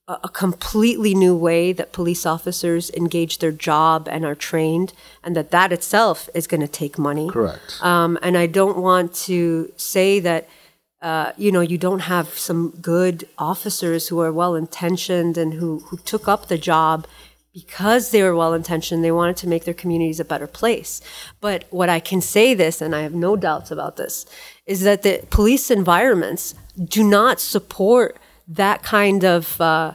a, 0.06 0.18
a 0.24 0.28
completely 0.28 1.14
new 1.14 1.34
way 1.34 1.72
that 1.72 1.92
police 1.92 2.26
officers 2.26 2.90
engage 2.90 3.38
their 3.38 3.52
job 3.52 4.06
and 4.06 4.26
are 4.26 4.34
trained, 4.34 4.92
and 5.24 5.34
that 5.34 5.50
that 5.50 5.72
itself 5.72 6.28
is 6.34 6.46
going 6.46 6.60
to 6.60 6.68
take 6.68 6.98
money. 6.98 7.30
Correct. 7.30 7.78
Um, 7.80 8.18
and 8.20 8.36
I 8.36 8.46
don't 8.46 8.76
want 8.76 9.14
to 9.26 9.72
say 9.76 10.20
that. 10.20 10.46
Uh, 11.00 11.30
you 11.36 11.52
know, 11.52 11.60
you 11.60 11.78
don't 11.78 12.00
have 12.00 12.26
some 12.36 12.70
good 12.82 13.24
officers 13.38 14.08
who 14.08 14.18
are 14.18 14.32
well 14.32 14.56
intentioned 14.56 15.38
and 15.38 15.54
who, 15.54 15.78
who 15.86 15.96
took 15.98 16.26
up 16.26 16.48
the 16.48 16.58
job 16.58 17.06
because 17.58 18.10
they 18.10 18.22
were 18.22 18.36
well 18.36 18.54
intentioned, 18.54 19.02
they 19.02 19.10
wanted 19.10 19.36
to 19.36 19.48
make 19.48 19.64
their 19.64 19.74
communities 19.74 20.20
a 20.20 20.24
better 20.24 20.46
place. 20.46 21.00
But 21.40 21.64
what 21.70 21.88
I 21.88 21.98
can 21.98 22.20
say 22.20 22.54
this, 22.54 22.80
and 22.80 22.94
I 22.94 23.02
have 23.02 23.14
no 23.14 23.34
doubts 23.34 23.72
about 23.72 23.96
this, 23.96 24.26
is 24.66 24.82
that 24.82 25.02
the 25.02 25.26
police 25.30 25.70
environments 25.70 26.54
do 26.82 27.02
not 27.02 27.40
support 27.40 28.16
that 28.46 28.82
kind 28.84 29.24
of 29.24 29.60
uh, 29.60 29.94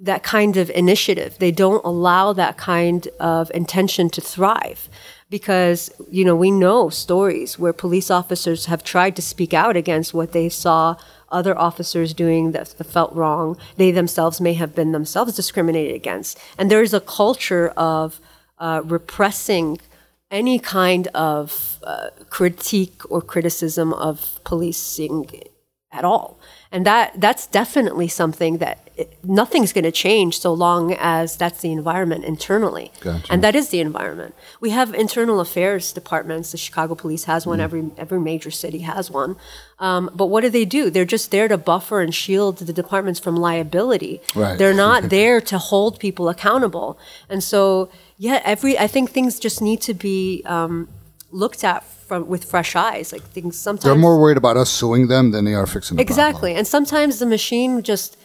that 0.00 0.22
kind 0.22 0.56
of 0.56 0.70
initiative. 0.70 1.36
They 1.38 1.50
don't 1.50 1.84
allow 1.84 2.32
that 2.32 2.56
kind 2.56 3.08
of 3.18 3.50
intention 3.52 4.08
to 4.10 4.20
thrive 4.20 4.88
because 5.28 5.90
you 6.10 6.24
know 6.24 6.36
we 6.36 6.50
know 6.50 6.90
stories 6.90 7.58
where 7.58 7.72
police 7.72 8.10
officers 8.10 8.66
have 8.66 8.84
tried 8.84 9.16
to 9.16 9.22
speak 9.22 9.52
out 9.52 9.76
against 9.76 10.14
what 10.14 10.32
they 10.32 10.48
saw 10.48 10.94
other 11.30 11.56
officers 11.56 12.14
doing 12.14 12.52
that 12.52 12.68
felt 12.68 13.12
wrong. 13.14 13.56
They 13.76 13.90
themselves 13.90 14.40
may 14.40 14.54
have 14.54 14.74
been 14.74 14.92
themselves 14.92 15.36
discriminated 15.36 15.94
against, 15.94 16.38
and 16.58 16.70
there 16.70 16.82
is 16.82 16.94
a 16.94 17.00
culture 17.00 17.68
of 17.76 18.20
uh, 18.58 18.82
repressing 18.84 19.78
any 20.30 20.58
kind 20.58 21.06
of 21.08 21.78
uh, 21.82 22.08
critique 22.28 23.02
or 23.10 23.20
criticism 23.20 23.92
of 23.92 24.40
policing 24.44 25.30
at 25.92 26.04
all. 26.04 26.39
And 26.72 26.86
that 26.86 27.20
that's 27.20 27.46
definitely 27.48 28.06
something 28.06 28.58
that 28.58 28.88
it, 28.96 29.16
nothing's 29.24 29.72
going 29.72 29.84
to 29.84 29.90
change 29.90 30.38
so 30.38 30.52
long 30.52 30.92
as 30.92 31.36
that's 31.36 31.60
the 31.62 31.72
environment 31.72 32.24
internally. 32.24 32.92
Gotcha. 33.00 33.32
And 33.32 33.42
that 33.42 33.56
is 33.56 33.70
the 33.70 33.80
environment. 33.80 34.34
We 34.60 34.70
have 34.70 34.94
internal 34.94 35.40
affairs 35.40 35.92
departments. 35.92 36.52
The 36.52 36.58
Chicago 36.58 36.94
Police 36.94 37.24
has 37.24 37.44
one. 37.44 37.58
Every 37.60 37.90
every 37.96 38.20
major 38.20 38.52
city 38.52 38.80
has 38.80 39.10
one. 39.10 39.36
Um, 39.80 40.10
but 40.14 40.26
what 40.26 40.42
do 40.42 40.50
they 40.50 40.64
do? 40.64 40.90
They're 40.90 41.04
just 41.04 41.32
there 41.32 41.48
to 41.48 41.58
buffer 41.58 42.00
and 42.02 42.14
shield 42.14 42.58
the 42.58 42.72
departments 42.72 43.18
from 43.18 43.36
liability. 43.36 44.20
Right. 44.36 44.56
They're 44.56 44.74
not 44.74 45.10
there 45.10 45.40
to 45.40 45.58
hold 45.58 45.98
people 45.98 46.28
accountable. 46.28 46.98
And 47.28 47.42
so, 47.42 47.90
yeah, 48.16 48.42
every 48.44 48.78
I 48.78 48.86
think 48.86 49.10
things 49.10 49.40
just 49.40 49.60
need 49.60 49.80
to 49.82 49.94
be 49.94 50.42
um, 50.46 50.88
looked 51.30 51.64
at 51.64 51.84
from 51.84 52.26
with 52.26 52.44
fresh 52.44 52.74
eyes. 52.76 53.12
Like 53.12 53.22
things 53.22 53.58
sometimes 53.58 53.84
They're 53.84 53.94
more 53.94 54.20
worried 54.20 54.36
about 54.36 54.56
us 54.56 54.70
suing 54.70 55.08
them 55.08 55.30
than 55.30 55.44
they 55.44 55.54
are 55.54 55.66
fixing 55.66 55.96
the 55.96 56.02
exactly 56.02 56.54
and 56.54 56.66
sometimes 56.66 57.18
the 57.18 57.26
machine 57.26 57.82
just 57.82 58.16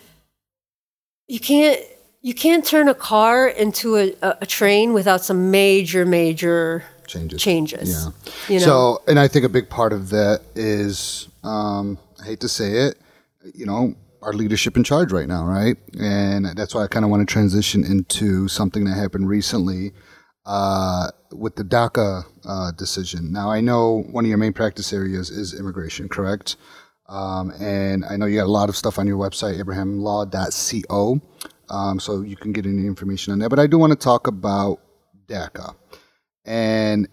you 1.27 1.39
can't 1.39 1.79
you 2.21 2.33
can't 2.33 2.65
turn 2.65 2.87
a 2.87 2.95
car 2.95 3.47
into 3.47 3.97
a, 3.97 4.13
a, 4.21 4.37
a 4.41 4.45
train 4.45 4.93
without 4.93 5.23
some 5.23 5.51
major 5.51 6.05
major 6.05 6.83
Changes. 7.07 7.39
changes 7.39 7.89
Yeah. 7.89 8.11
you 8.53 8.59
know 8.59 8.65
So, 8.65 9.03
and 9.07 9.19
I 9.19 9.27
think 9.27 9.45
a 9.45 9.49
big 9.49 9.69
part 9.69 9.93
of 9.93 10.09
that 10.09 10.41
is, 10.55 11.27
um, 11.43 11.99
I 12.19 12.25
hate 12.25 12.39
to 12.39 12.49
say 12.49 12.71
it, 12.87 12.97
you 13.53 13.67
know, 13.67 13.93
our 14.23 14.33
leadership 14.33 14.75
in 14.75 14.83
charge 14.83 15.11
right 15.11 15.27
now, 15.27 15.45
right? 15.45 15.77
And 15.99 16.47
that's 16.57 16.73
why 16.73 16.83
I 16.83 16.87
kind 16.87 17.05
of 17.05 17.11
want 17.11 17.21
to 17.27 17.31
transition 17.31 17.83
into 17.83 18.47
something 18.47 18.85
that 18.85 18.95
happened 18.95 19.29
recently 19.29 19.93
uh, 20.45 21.09
with 21.31 21.55
the 21.55 21.63
DACA 21.63 22.23
uh, 22.45 22.71
decision. 22.71 23.31
Now, 23.31 23.49
I 23.49 23.61
know 23.61 24.03
one 24.11 24.25
of 24.25 24.29
your 24.29 24.37
main 24.37 24.53
practice 24.53 24.93
areas 24.93 25.29
is 25.29 25.57
immigration, 25.57 26.07
correct? 26.09 26.55
Um, 27.07 27.51
and 27.59 28.05
I 28.05 28.17
know 28.17 28.25
you 28.25 28.37
got 28.37 28.45
a 28.45 28.51
lot 28.51 28.69
of 28.69 28.75
stuff 28.75 28.97
on 28.97 29.07
your 29.07 29.17
website, 29.17 29.61
abrahamlaw.co. 29.61 31.21
um, 31.69 31.99
so 31.99 32.21
you 32.21 32.35
can 32.35 32.51
get 32.51 32.65
any 32.65 32.87
information 32.87 33.33
on 33.33 33.39
that. 33.39 33.49
But 33.49 33.59
I 33.59 33.67
do 33.67 33.77
want 33.77 33.91
to 33.91 33.97
talk 33.97 34.27
about 34.27 34.79
DACA. 35.27 35.75
And 36.45 37.07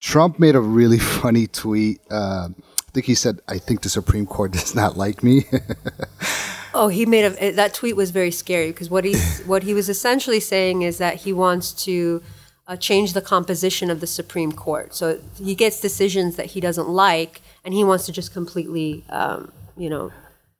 Trump 0.00 0.38
made 0.38 0.54
a 0.56 0.60
really 0.60 0.98
funny 1.22 1.46
tweet. 1.46 2.00
Uh, 2.10 2.48
I 2.50 2.92
think 2.92 3.06
he 3.06 3.14
said, 3.14 3.40
I 3.46 3.58
think 3.58 3.82
the 3.82 3.88
Supreme 3.88 4.26
Court 4.26 4.52
does 4.52 4.74
not 4.74 4.96
like 4.96 5.22
me. 5.22 5.44
Oh, 6.74 6.88
he 6.88 7.06
made 7.06 7.24
a 7.24 7.52
that 7.52 7.74
tweet 7.74 7.96
was 7.96 8.10
very 8.10 8.30
scary 8.30 8.68
because 8.68 8.90
what 8.90 9.04
he 9.04 9.16
what 9.46 9.62
he 9.62 9.74
was 9.74 9.88
essentially 9.88 10.40
saying 10.40 10.82
is 10.82 10.98
that 10.98 11.16
he 11.16 11.32
wants 11.32 11.72
to 11.84 12.22
uh, 12.70 12.76
change 12.76 13.12
the 13.14 13.20
composition 13.20 13.90
of 13.90 14.00
the 14.00 14.06
Supreme 14.06 14.52
Court. 14.52 14.94
So 14.94 15.20
he 15.36 15.56
gets 15.56 15.80
decisions 15.80 16.36
that 16.36 16.46
he 16.46 16.60
doesn't 16.60 16.88
like, 16.88 17.42
and 17.64 17.74
he 17.74 17.82
wants 17.82 18.06
to 18.06 18.12
just 18.12 18.32
completely, 18.32 19.04
um, 19.10 19.52
you 19.76 19.90
know. 19.90 20.12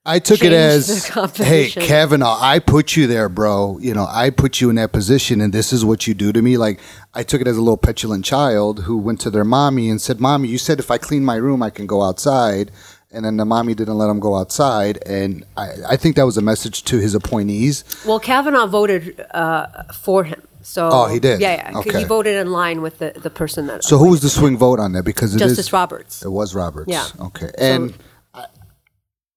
I 0.05 0.19
took 0.19 0.43
it 0.43 0.53
as, 0.53 1.07
hey. 1.37 1.69
Kavanaugh, 1.69 2.39
I 2.41 2.59
put 2.59 2.97
you 2.97 3.07
there, 3.07 3.29
bro. 3.29 3.79
You 3.81 3.93
know, 3.93 4.07
I 4.09 4.31
put 4.31 4.61
you 4.61 4.71
in 4.71 4.77
that 4.77 4.93
position, 4.93 5.43
and 5.43 5.53
this 5.53 5.75
is 5.75 5.85
what 5.85 6.07
you 6.07 6.15
do 6.15 6.33
to 6.33 6.41
me. 6.41 6.57
Like, 6.57 6.81
I 7.13 7.23
took 7.23 7.43
it 7.43 7.47
as 7.47 7.59
a 7.59 7.61
little 7.61 7.77
petulant 7.77 8.25
child 8.25 8.85
who 8.85 8.97
went 8.97 9.21
to 9.21 9.31
their 9.31 9.45
mommy 9.45 9.91
and 9.91 10.01
said, 10.01 10.19
Mommy, 10.19 10.49
you 10.49 10.57
said 10.57 10.81
if 10.81 10.91
I 10.91 10.97
clean 10.97 11.23
my 11.23 11.37
room, 11.37 11.63
I 11.63 11.69
can 11.69 11.87
go 11.87 12.03
outside. 12.03 12.73
And 13.13 13.25
then 13.25 13.37
the 13.37 13.45
mommy 13.45 13.75
didn't 13.75 13.99
let 13.99 14.09
him 14.09 14.21
go 14.21 14.37
outside. 14.37 14.99
And 15.05 15.45
I, 15.57 15.71
I 15.91 15.97
think 15.97 16.15
that 16.17 16.25
was 16.25 16.37
a 16.37 16.43
message 16.43 16.85
to 16.85 16.99
his 16.99 17.15
appointees. 17.15 17.83
Well, 18.07 18.21
Kavanaugh 18.21 18.67
voted 18.67 19.25
uh, 19.33 19.85
for 19.93 20.23
him. 20.25 20.41
So 20.63 20.89
Oh, 20.93 21.07
he 21.09 21.19
did? 21.19 21.41
Yeah, 21.41 21.55
yeah. 21.73 21.79
Okay. 21.79 21.99
He 22.01 22.05
voted 22.05 22.37
in 22.37 22.53
line 22.53 22.83
with 22.83 22.99
the, 22.99 23.13
the 23.17 23.31
person 23.31 23.67
that. 23.67 23.83
So, 23.83 23.99
who 23.99 24.11
was 24.11 24.21
the 24.21 24.29
swing 24.29 24.57
vote 24.59 24.79
on 24.79 24.93
that? 24.93 25.05
Because 25.05 25.35
it 25.35 25.41
is- 25.41 25.49
Justice 25.57 25.73
Roberts. 25.73 26.23
It 26.23 26.29
was 26.29 26.55
Roberts. 26.55 26.89
Yeah. 26.93 27.07
Okay. 27.19 27.51
And 27.59 27.95
I, 28.35 28.45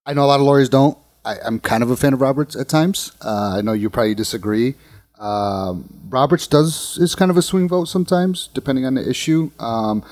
I 0.05 0.13
know 0.13 0.25
a 0.25 0.27
lot 0.27 0.39
of 0.39 0.45
lawyers 0.45 0.69
don't. 0.69 0.97
I, 1.25 1.37
I'm 1.43 1.59
kind 1.59 1.81
of 1.81 1.89
a 1.89 1.95
fan 1.95 2.13
of 2.13 2.19
Roberts 2.21 2.55
at 2.57 2.67
times. 2.67 3.13
Uh, 3.23 3.55
I 3.57 3.61
know 3.61 3.71
you 3.73 3.89
probably 3.89 4.13
disagree. 4.15 4.75
Um, 5.17 5.89
Roberts 6.09 6.45
does 6.47 6.97
is 6.99 7.15
kind 7.15 7.31
of 7.31 7.37
a 7.37 7.41
swing 7.41 7.69
vote 7.69 7.85
sometimes, 7.85 8.49
depending 8.53 8.85
on 8.85 8.95
the 8.95 9.09
issue. 9.09 9.49
Um, 9.59 10.03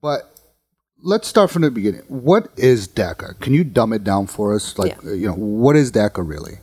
but 0.00 0.31
let's 1.02 1.28
start 1.28 1.50
from 1.50 1.62
the 1.62 1.70
beginning. 1.70 2.02
What 2.08 2.48
is 2.56 2.88
DACA? 2.88 3.38
Can 3.40 3.52
you 3.54 3.64
dumb 3.64 3.92
it 3.92 4.04
down 4.04 4.26
for 4.26 4.54
us? 4.54 4.78
Like, 4.78 4.96
Yeah. 5.02 5.12
you 5.12 5.26
know, 5.26 5.34
what 5.34 5.76
is 5.76 5.90
DACA 5.90 6.26
really? 6.26 6.58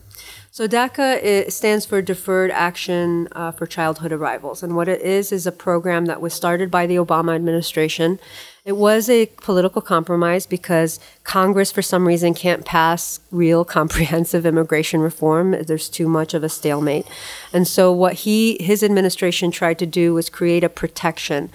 So 0.51 0.67
DACA 0.67 1.49
stands 1.51 1.85
for 1.85 2.01
Deferred 2.01 2.51
Action 2.51 3.29
uh, 3.31 3.51
for 3.51 3.65
Childhood 3.65 4.11
Arrivals, 4.11 4.61
and 4.61 4.75
what 4.75 4.89
it 4.89 4.99
is 5.01 5.31
is 5.31 5.47
a 5.47 5.51
program 5.53 6.05
that 6.07 6.19
was 6.21 6.33
started 6.33 6.69
by 6.69 6.85
the 6.85 6.95
Obama 6.95 7.33
administration. 7.35 8.19
It 8.65 8.75
was 8.75 9.09
a 9.09 9.27
political 9.41 9.81
compromise 9.81 10.45
because 10.45 10.99
Congress, 11.23 11.71
for 11.71 11.81
some 11.81 12.05
reason, 12.05 12.33
can't 12.33 12.65
pass 12.65 13.21
real 13.31 13.63
comprehensive 13.77 14.45
immigration 14.45 14.99
reform. 14.99 15.55
There's 15.65 15.87
too 15.87 16.09
much 16.09 16.33
of 16.33 16.43
a 16.43 16.49
stalemate, 16.49 17.05
and 17.53 17.65
so 17.67 17.93
what 17.93 18.13
he 18.25 18.57
his 18.61 18.83
administration 18.83 19.51
tried 19.51 19.79
to 19.79 19.85
do 19.85 20.13
was 20.13 20.29
create 20.29 20.63
a 20.65 20.69
protection 20.69 21.51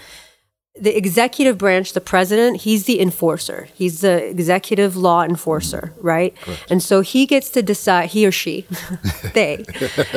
the 0.76 0.96
executive 0.96 1.56
branch, 1.56 1.92
the 1.92 2.00
president, 2.00 2.62
he's 2.62 2.86
the 2.86 3.00
enforcer. 3.00 3.68
He's 3.74 4.00
the 4.00 4.28
executive 4.28 4.96
law 4.96 5.22
enforcer, 5.22 5.92
right? 6.00 6.34
And 6.68 6.82
so 6.82 7.00
he 7.00 7.26
gets 7.26 7.48
to 7.50 7.62
decide, 7.62 8.10
he 8.10 8.26
or 8.26 8.32
she, 8.32 8.66
they 9.34 9.64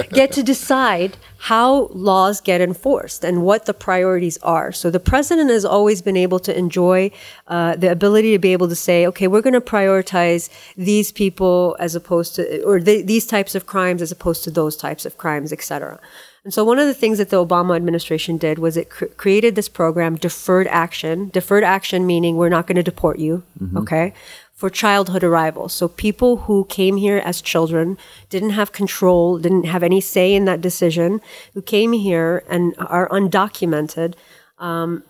get 0.10 0.32
to 0.32 0.42
decide 0.42 1.16
how 1.38 1.90
laws 1.94 2.42
get 2.42 2.60
enforced 2.60 3.24
and 3.24 3.44
what 3.44 3.66
the 3.68 3.74
priorities 3.74 4.40
are. 4.40 4.72
So 4.72 4.90
the 4.90 5.00
president 5.00 5.52
has 5.52 5.64
always 5.64 6.02
been 6.02 6.18
able 6.18 6.40
to 6.40 6.58
enjoy 6.58 7.12
uh, 7.48 7.76
the 7.76 7.92
ability 7.92 8.32
to 8.32 8.40
be 8.40 8.52
able 8.52 8.68
to 8.68 8.76
say, 8.76 9.06
okay, 9.06 9.28
we're 9.28 9.42
going 9.44 9.54
to 9.54 9.62
prioritize 9.62 10.50
these 10.76 11.12
people 11.12 11.76
as 11.80 11.94
opposed 11.94 12.34
to, 12.36 12.64
or 12.64 12.80
th- 12.80 13.06
these 13.06 13.28
types 13.28 13.54
of 13.54 13.68
crimes 13.68 14.02
as 14.02 14.12
opposed 14.12 14.44
to 14.46 14.50
those 14.50 14.76
types 14.76 15.06
of 15.06 15.20
crimes, 15.20 15.54
et 15.54 15.62
cetera. 15.62 16.00
And 16.48 16.54
so 16.54 16.64
one 16.64 16.80
of 16.80 16.88
the 16.88 16.94
things 16.94 17.18
that 17.18 17.30
the 17.30 17.46
Obama 17.46 17.76
administration 17.76 18.38
did 18.38 18.58
was 18.58 18.78
it 18.78 18.90
cr- 18.90 19.08
created 19.18 19.56
this 19.56 19.68
program, 19.68 20.16
deferred 20.16 20.66
action. 20.68 21.28
Deferred 21.28 21.66
action 21.66 22.08
meaning 22.08 22.38
we're 22.38 22.48
not 22.48 22.68
going 22.68 22.78
to 22.78 22.84
deport 22.84 23.20
you, 23.20 23.44
okay, 23.76 24.14
for 24.54 24.70
childhood 24.70 25.26
arrivals. 25.26 25.74
So 25.74 25.90
people 25.90 26.38
who 26.38 26.64
came 26.70 26.96
here 26.96 27.18
as 27.18 27.42
children, 27.42 27.98
didn't 28.30 28.52
have 28.52 28.72
control, 28.72 29.38
didn't 29.40 29.66
have 29.66 29.84
any 29.84 30.00
say 30.00 30.34
in 30.34 30.46
that 30.46 30.62
decision, 30.62 31.20
who 31.54 31.62
came 31.62 31.92
here 31.92 32.46
and 32.50 32.74
are 32.78 33.10
undocumented, 33.10 34.14
um, 34.58 35.04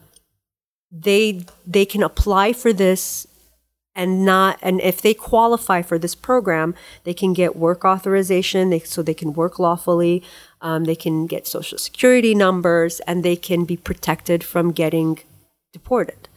they 0.91 1.45
they 1.67 1.85
can 1.85 2.01
apply 2.01 2.51
for 2.51 2.73
this 2.73 3.27
and 3.97 4.23
not 4.23 4.57
and 4.61 4.79
if 4.79 5.01
they 5.01 5.13
qualify 5.13 5.81
for 5.81 5.97
this 5.99 6.15
program 6.15 6.75
they 7.03 7.13
can 7.13 7.33
get 7.33 7.55
work 7.55 7.83
authorization 7.83 8.69
they, 8.69 8.79
so 8.79 9.01
they 9.01 9.13
can 9.13 9.33
work 9.33 9.59
lawfully 9.59 10.23
um, 10.61 10.85
they 10.85 10.95
can 10.95 11.27
get 11.27 11.47
social 11.47 11.77
security 11.77 12.33
numbers 12.33 12.99
and 13.01 13.23
they 13.23 13.35
can 13.35 13.65
be 13.65 13.77
protected 13.77 14.43
from 14.43 14.71
getting 14.71 15.19
deported. 15.73 16.27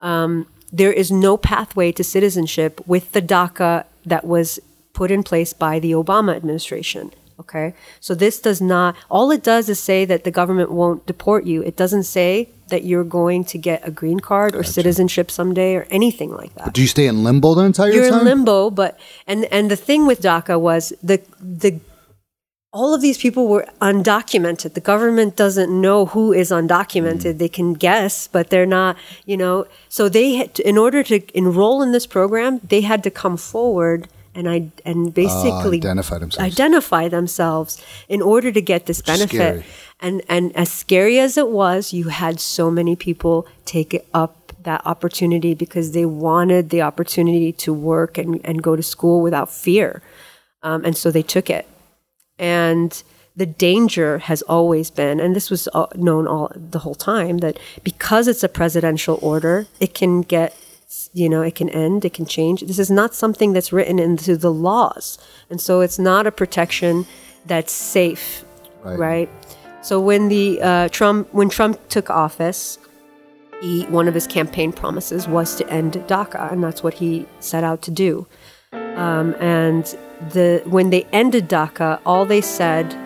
Um, 0.00 0.46
there 0.72 0.92
is 0.92 1.10
no 1.10 1.36
pathway 1.36 1.92
to 1.92 2.02
citizenship 2.02 2.80
with 2.86 3.12
the 3.12 3.22
daca 3.22 3.84
that 4.04 4.24
was 4.24 4.58
put 4.92 5.10
in 5.10 5.22
place 5.22 5.52
by 5.52 5.78
the 5.78 5.92
obama 5.92 6.34
administration 6.34 7.12
okay? 7.42 7.74
So 8.00 8.14
this 8.14 8.40
does 8.40 8.60
not 8.60 8.96
all 9.10 9.30
it 9.30 9.42
does 9.42 9.68
is 9.68 9.78
say 9.78 10.04
that 10.04 10.24
the 10.24 10.30
government 10.30 10.70
won't 10.70 11.06
deport 11.06 11.44
you. 11.44 11.62
It 11.62 11.76
doesn't 11.76 12.04
say 12.04 12.48
that 12.68 12.84
you're 12.84 13.04
going 13.04 13.44
to 13.52 13.58
get 13.58 13.86
a 13.86 13.90
green 13.90 14.20
card 14.20 14.54
or 14.54 14.62
citizenship 14.62 15.30
someday 15.30 15.74
or 15.74 15.86
anything 15.90 16.30
like 16.30 16.54
that. 16.54 16.72
Do 16.72 16.80
you 16.80 16.88
stay 16.88 17.06
in 17.06 17.24
limbo 17.24 17.54
the 17.54 17.64
entire 17.64 17.90
time? 17.90 17.94
you're 17.94 18.08
in 18.08 18.24
limbo 18.24 18.70
but 18.70 18.98
and 19.26 19.44
and 19.46 19.70
the 19.70 19.76
thing 19.76 20.06
with 20.06 20.20
daca 20.20 20.58
was 20.58 20.92
the 21.02 21.20
the 21.40 21.80
all 22.72 22.94
of 22.94 23.02
these 23.02 23.18
people 23.18 23.48
were 23.48 23.66
undocumented 23.80 24.74
the 24.74 24.80
government 24.80 25.36
doesn't 25.36 25.70
know 25.80 26.06
who 26.06 26.32
is 26.32 26.50
undocumented 26.50 27.38
they 27.38 27.48
can 27.48 27.74
guess 27.74 28.28
but 28.28 28.50
they're 28.50 28.66
not 28.66 28.96
you 29.26 29.36
know 29.36 29.66
so 29.88 30.08
they 30.08 30.34
had 30.34 30.54
to, 30.54 30.66
in 30.68 30.78
order 30.78 31.02
to 31.02 31.20
enroll 31.36 31.82
in 31.82 31.92
this 31.92 32.06
program 32.06 32.60
they 32.62 32.80
had 32.80 33.02
to 33.02 33.10
come 33.10 33.36
forward 33.36 34.08
and 34.34 34.48
I 34.48 34.68
and 34.84 35.12
basically 35.12 35.78
identify 35.78 36.18
themselves. 36.18 36.52
identify 36.52 37.08
themselves 37.08 37.84
in 38.08 38.22
order 38.22 38.50
to 38.50 38.62
get 38.62 38.86
this 38.86 39.02
benefit. 39.02 39.64
And 40.00 40.22
and 40.28 40.54
as 40.56 40.72
scary 40.72 41.18
as 41.18 41.36
it 41.36 41.48
was, 41.48 41.92
you 41.92 42.08
had 42.08 42.40
so 42.40 42.70
many 42.70 42.96
people 42.96 43.46
take 43.64 44.04
up 44.14 44.52
that 44.62 44.84
opportunity 44.86 45.54
because 45.54 45.92
they 45.92 46.06
wanted 46.06 46.70
the 46.70 46.82
opportunity 46.82 47.52
to 47.52 47.72
work 47.74 48.16
and, 48.16 48.40
and 48.44 48.62
go 48.62 48.76
to 48.76 48.82
school 48.82 49.20
without 49.20 49.50
fear. 49.50 50.02
Um, 50.62 50.84
and 50.84 50.96
so 50.96 51.10
they 51.10 51.22
took 51.22 51.50
it. 51.50 51.66
And 52.42 53.02
the 53.36 53.46
danger 53.46 54.18
has 54.18 54.42
always 54.42 54.90
been, 54.90 55.20
and 55.20 55.34
this 55.34 55.48
was 55.48 55.68
uh, 55.72 55.86
known 55.94 56.26
all 56.26 56.52
the 56.54 56.80
whole 56.80 56.94
time, 56.94 57.38
that 57.38 57.56
because 57.82 58.28
it's 58.28 58.42
a 58.42 58.48
presidential 58.48 59.18
order, 59.22 59.66
it 59.80 59.94
can 59.94 60.20
get, 60.20 60.54
you 61.14 61.28
know, 61.30 61.40
it 61.40 61.54
can 61.54 61.70
end, 61.70 62.04
it 62.04 62.12
can 62.12 62.26
change. 62.26 62.60
This 62.60 62.78
is 62.78 62.90
not 62.90 63.14
something 63.14 63.54
that's 63.54 63.72
written 63.72 63.98
into 63.98 64.36
the 64.36 64.52
laws, 64.52 65.18
and 65.48 65.60
so 65.60 65.80
it's 65.80 65.98
not 65.98 66.26
a 66.26 66.32
protection 66.32 67.06
that's 67.46 67.72
safe, 67.72 68.44
Right. 68.82 68.98
right? 68.98 69.30
So 69.82 69.98
when 70.00 70.28
the 70.28 70.60
uh, 70.60 70.88
Trump 70.88 71.32
when 71.32 71.48
Trump 71.48 71.88
took 71.88 72.10
office, 72.10 72.78
he, 73.62 73.84
one 73.86 74.08
of 74.08 74.14
his 74.14 74.26
campaign 74.26 74.72
promises 74.72 75.26
was 75.26 75.56
to 75.56 75.64
end 75.70 75.94
DACA, 76.06 76.52
and 76.52 76.62
that's 76.62 76.82
what 76.82 76.94
he 76.94 77.26
set 77.40 77.64
out 77.64 77.80
to 77.82 77.90
do. 77.90 78.26
Um, 78.72 79.34
and 79.40 79.84
the 80.30 80.62
when 80.66 80.90
they 80.90 81.04
ended 81.12 81.48
DACA, 81.48 82.00
all 82.06 82.24
they 82.24 82.40
said, 82.40 82.96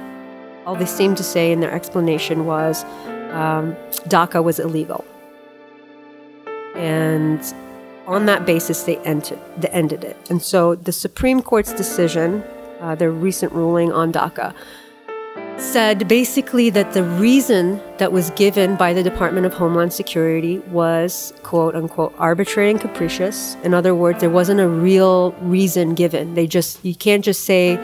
all 0.66 0.74
they 0.76 0.86
seemed 0.86 1.16
to 1.16 1.22
say 1.22 1.52
in 1.52 1.60
their 1.60 1.72
explanation 1.72 2.46
was 2.46 2.84
um, 3.32 3.74
DACA 4.08 4.42
was 4.42 4.58
illegal. 4.58 5.04
And 6.74 7.40
on 8.06 8.26
that 8.26 8.46
basis, 8.46 8.82
they 8.82 8.98
ended, 8.98 9.38
they 9.56 9.68
ended 9.68 10.04
it. 10.04 10.16
And 10.30 10.42
so 10.42 10.74
the 10.74 10.92
Supreme 10.92 11.42
Court's 11.42 11.72
decision, 11.72 12.42
uh, 12.80 12.94
their 12.94 13.10
recent 13.10 13.52
ruling 13.52 13.92
on 13.92 14.12
DACA, 14.12 14.54
said 15.58 16.06
basically 16.06 16.70
that 16.70 16.92
the 16.92 17.02
reason 17.02 17.80
that 17.98 18.12
was 18.12 18.30
given 18.30 18.76
by 18.76 18.92
the 18.92 19.02
Department 19.02 19.46
of 19.46 19.54
Homeland 19.54 19.92
Security 19.92 20.58
was 20.68 21.32
quote 21.42 21.74
unquote 21.74 22.14
arbitrary 22.18 22.70
and 22.70 22.80
capricious. 22.80 23.56
In 23.64 23.72
other 23.72 23.94
words, 23.94 24.20
there 24.20 24.30
wasn't 24.30 24.60
a 24.60 24.68
real 24.68 25.32
reason 25.40 25.94
given. 25.94 26.34
They 26.34 26.46
just, 26.46 26.84
you 26.84 26.94
can't 26.94 27.24
just 27.24 27.44
say 27.44 27.74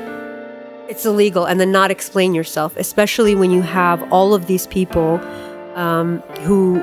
it's 0.89 1.07
illegal 1.07 1.47
and 1.47 1.59
then 1.59 1.73
not 1.73 1.91
explain 1.91 2.35
yourself, 2.35 2.77
especially 2.77 3.35
when 3.35 3.51
you 3.51 3.62
have 3.62 4.03
all 4.12 4.35
of 4.35 4.47
these 4.47 4.66
people 4.66 5.18
um, 5.75 6.18
who 6.41 6.77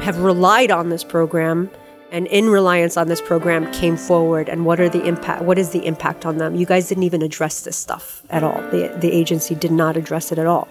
have 0.00 0.18
relied 0.18 0.70
on 0.70 0.88
this 0.88 1.02
program 1.02 1.68
and 2.12 2.26
in 2.28 2.48
reliance 2.50 2.96
on 2.96 3.08
this 3.08 3.20
program 3.20 3.62
came 3.72 3.96
forward 3.96 4.48
and 4.48 4.64
what 4.66 4.78
are 4.78 4.88
the 4.96 5.02
impact 5.12 5.42
what 5.42 5.58
is 5.58 5.70
the 5.70 5.84
impact 5.92 6.24
on 6.26 6.34
them 6.38 6.54
you 6.54 6.66
guys 6.66 6.88
didn't 6.88 7.02
even 7.10 7.22
address 7.22 7.62
this 7.62 7.76
stuff 7.76 8.22
at 8.30 8.42
all 8.44 8.60
the, 8.70 8.82
the 9.00 9.10
agency 9.10 9.54
did 9.64 9.72
not 9.72 9.96
address 9.96 10.30
it 10.32 10.38
at 10.38 10.46
all 10.46 10.68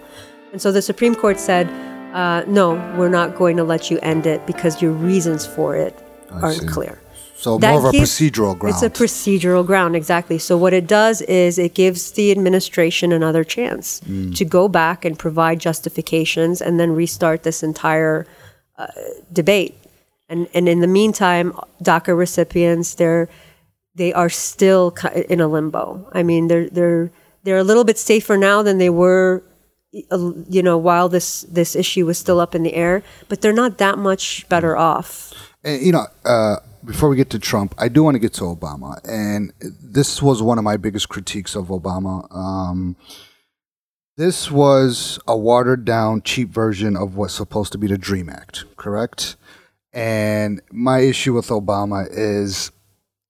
and 0.52 0.62
so 0.62 0.70
the 0.72 0.80
supreme 0.82 1.14
court 1.14 1.38
said 1.40 1.66
uh, 2.14 2.42
no 2.46 2.66
we're 2.96 3.08
not 3.20 3.34
going 3.36 3.56
to 3.56 3.64
let 3.64 3.90
you 3.90 3.98
end 4.00 4.24
it 4.26 4.46
because 4.46 4.80
your 4.82 4.92
reasons 4.92 5.46
for 5.46 5.76
it 5.76 5.94
aren't 6.30 6.60
see. 6.60 6.66
clear 6.66 6.98
So 7.36 7.58
that 7.58 7.70
more 7.72 7.80
of 7.80 7.86
a 7.86 7.92
gives- 7.98 8.10
procedural 8.12 8.54
ground. 8.58 8.74
It's 8.74 8.84
a 8.84 8.90
procedural 9.02 9.64
ground, 9.66 9.96
exactly. 9.96 10.38
So 10.38 10.56
what 10.64 10.72
it 10.80 10.86
does 10.86 11.16
is 11.22 11.58
it 11.58 11.74
gives 11.74 12.12
the 12.18 12.30
administration 12.36 13.10
another 13.12 13.42
chance 13.56 14.00
Mm. 14.08 14.30
to 14.38 14.44
go 14.58 14.68
back 14.68 15.04
and 15.06 15.18
provide 15.18 15.58
justifications 15.68 16.62
and 16.62 16.78
then 16.80 16.90
restart 17.02 17.42
this 17.42 17.62
entire 17.70 18.26
uh, 18.78 18.86
debate. 19.32 19.74
And 20.32 20.48
and 20.54 20.68
in 20.68 20.80
the 20.80 20.86
meantime, 20.86 21.52
DACA 21.82 22.16
recipients 22.16 22.94
they're 22.94 23.28
they 23.94 24.12
are 24.14 24.30
still 24.30 24.96
in 25.28 25.40
a 25.40 25.46
limbo. 25.46 26.08
I 26.12 26.22
mean, 26.22 26.48
they're 26.48 26.68
they're 26.70 27.10
they're 27.44 27.58
a 27.58 27.64
little 27.64 27.84
bit 27.84 27.98
safer 27.98 28.38
now 28.38 28.62
than 28.62 28.78
they 28.78 28.88
were 28.88 29.42
uh, 30.10 30.32
you 30.48 30.62
know 30.62 30.78
while 30.78 31.10
this 31.10 31.42
this 31.42 31.76
issue 31.76 32.06
was 32.06 32.18
still 32.18 32.40
up 32.40 32.54
in 32.54 32.62
the 32.62 32.72
air, 32.74 33.02
but 33.28 33.42
they're 33.42 33.52
not 33.52 33.76
that 33.76 33.98
much 33.98 34.48
better 34.48 34.74
off. 34.74 35.34
And, 35.62 35.82
you 35.84 35.92
know, 35.92 36.06
uh, 36.24 36.56
before 36.82 37.10
we 37.10 37.16
get 37.16 37.28
to 37.30 37.38
Trump, 37.38 37.74
I 37.76 37.88
do 37.88 38.02
want 38.02 38.14
to 38.14 38.18
get 38.18 38.32
to 38.34 38.44
Obama, 38.44 38.98
and 39.06 39.52
this 39.60 40.22
was 40.22 40.42
one 40.42 40.56
of 40.56 40.64
my 40.64 40.78
biggest 40.78 41.10
critiques 41.10 41.54
of 41.54 41.66
Obama. 41.66 42.34
Um, 42.34 42.96
this 44.16 44.50
was 44.50 45.18
a 45.26 45.36
watered 45.36 45.84
down, 45.84 46.22
cheap 46.22 46.48
version 46.48 46.96
of 46.96 47.16
what's 47.16 47.34
supposed 47.34 47.72
to 47.72 47.78
be 47.78 47.86
the 47.86 47.98
Dream 47.98 48.28
Act, 48.28 48.64
correct? 48.76 49.36
And 49.92 50.62
my 50.70 51.00
issue 51.00 51.34
with 51.34 51.48
Obama 51.48 52.08
is 52.10 52.70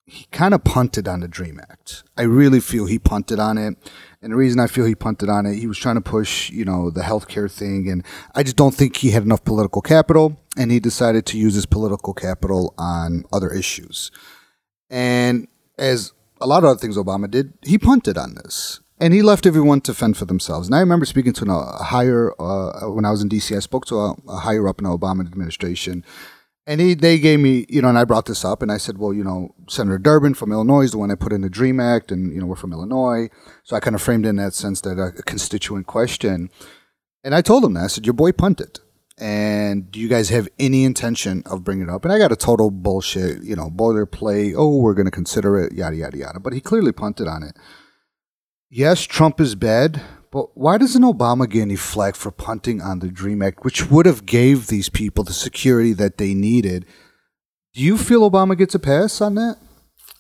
he 0.05 0.27
kind 0.31 0.53
of 0.53 0.63
punted 0.63 1.09
on 1.09 1.21
the 1.21 1.29
Dream 1.29 1.61
Act. 1.61 2.03
I 2.17 2.23
really 2.23 2.61
feel 2.61 2.87
he 2.87 2.99
punted 2.99 3.39
on 3.39 3.59
it. 3.59 3.77
And 4.21 4.33
the 4.33 4.37
reason 4.37 4.61
I 4.61 4.67
feel 4.67 4.85
he 4.85 4.95
punted 4.95 5.29
on 5.29 5.47
it, 5.47 5.57
he 5.57 5.67
was 5.67 5.79
trying 5.79 5.97
to 5.97 6.01
push, 6.01 6.51
you 6.51 6.65
know, 6.65 6.91
the 6.91 7.01
healthcare 7.01 7.51
thing. 7.51 7.89
And 7.89 8.05
I 8.35 8.43
just 8.43 8.57
don't 8.57 8.75
think 8.75 8.97
he 8.97 9.11
had 9.11 9.25
enough 9.25 9.45
political 9.45 9.83
capital. 9.83 10.37
And 10.57 10.71
he 10.71 10.81
decided 10.81 11.27
to 11.27 11.39
use 11.39 11.55
his 11.55 11.67
political 11.67 12.15
capital 12.15 12.75
on 12.79 13.25
other 13.33 13.51
issues. 13.53 14.11
And 14.91 15.49
as 15.79 16.13
a 16.41 16.47
lot 16.47 16.59
of 16.59 16.71
other 16.71 16.79
things 16.79 16.97
Obama 16.97 17.31
did, 17.31 17.55
he 17.63 17.79
punted 17.79 18.19
on 18.19 18.35
this. 18.35 18.81
And 19.01 19.13
he 19.13 19.23
left 19.23 19.47
everyone 19.47 19.81
to 19.81 19.95
fend 19.95 20.17
for 20.17 20.27
themselves. 20.27 20.69
And 20.69 20.77
I 20.77 20.81
remember 20.81 21.07
speaking 21.07 21.33
to 21.33 21.51
a 21.51 21.83
higher, 21.83 22.33
uh, 22.41 22.89
when 22.91 23.05
I 23.05 23.11
was 23.11 23.23
in 23.23 23.29
DC, 23.29 23.57
I 23.57 23.61
spoke 23.61 23.87
to 23.87 23.99
a, 23.99 24.17
a 24.29 24.37
higher 24.37 24.69
up 24.69 24.79
in 24.79 24.85
the 24.85 24.97
Obama 24.97 25.23
administration. 25.23 26.05
And 26.67 26.81
he, 26.81 26.95
they 26.95 27.19
gave 27.19 27.41
me, 27.41 27.67
you 27.69 27.83
know, 27.83 27.89
and 27.89 27.99
I 27.99 28.05
brought 28.05 28.27
this 28.27 28.45
up 28.45 28.63
and 28.63 28.71
I 28.71 28.77
said, 28.77 28.99
well, 28.99 29.13
you 29.13 29.25
know, 29.25 29.55
Senator 29.69 29.99
Durbin 29.99 30.35
from 30.35 30.53
Illinois 30.53 30.83
is 30.83 30.93
the 30.93 30.99
one 30.99 31.09
that 31.09 31.19
put 31.19 31.33
in 31.33 31.41
the 31.41 31.51
DREAM 31.51 31.81
Act 31.81 32.13
and, 32.13 32.33
you 32.33 32.41
know, 32.41 32.47
we're 32.47 32.55
from 32.55 32.73
Illinois. 32.73 33.29
So 33.65 33.75
I 33.75 33.81
kind 33.81 33.97
of 33.97 34.03
framed 34.03 34.27
in 34.27 34.37
that 34.37 34.55
sense 34.55 34.81
that 34.83 34.99
a, 34.99 35.07
a 35.19 35.23
constituent 35.23 35.89
question. 35.89 36.51
And 37.25 37.35
I 37.35 37.43
told 37.43 37.65
him 37.65 37.75
that. 37.75 37.85
I 37.85 37.87
said, 37.89 38.07
your 38.07 38.13
boy 38.13 38.31
punted. 38.31 38.79
And 39.19 39.91
do 39.91 40.01
you 40.01 40.09
guys 40.09 40.31
have 40.31 40.49
any 40.59 40.85
intention 40.85 41.43
of 41.47 41.65
bringing 41.65 41.89
it 41.89 41.91
up? 41.91 42.05
And 42.05 42.13
I 42.13 42.19
got 42.19 42.33
a 42.33 42.37
total 42.37 42.71
bullshit, 42.71 43.43
you 43.43 43.57
know, 43.57 43.69
boilerplate. 43.69 44.55
Oh, 44.57 44.79
we're 44.79 44.95
going 44.95 45.07
to 45.07 45.13
consider 45.13 45.59
it, 45.59 45.73
yada, 45.73 45.97
yada, 45.97 46.17
yada. 46.17 46.41
But 46.41 46.53
he 46.53 46.61
clearly 46.61 46.93
punted 46.93 47.29
on 47.29 47.43
it. 47.43 47.57
Yes, 48.71 49.03
Trump 49.03 49.41
is 49.41 49.55
bad, 49.55 50.01
but 50.33 50.57
why 50.57 50.79
doesn't 50.79 51.03
Obama 51.03 51.49
get 51.49 51.61
any 51.61 51.77
flack 51.77 52.17
for 52.17 52.31
punting 52.31 52.81
on 52.81 53.01
the 53.01 53.09
Dream 53.09 53.43
Act, 53.43 53.65
which 53.65 53.91
would 53.91 54.07
have 54.07 54.25
gave 54.25 54.67
these 54.67 54.89
people 54.89 55.23
the 55.23 55.35
security 55.35 55.93
that 55.93 56.17
they 56.17 56.33
needed? 56.33 56.87
Do 57.75 57.83
you 57.83 57.99
feel 57.99 58.29
Obama 58.29 58.57
gets 58.57 58.75
a 58.75 58.79
pass 58.79 59.21
on 59.21 59.35
that? 59.35 59.59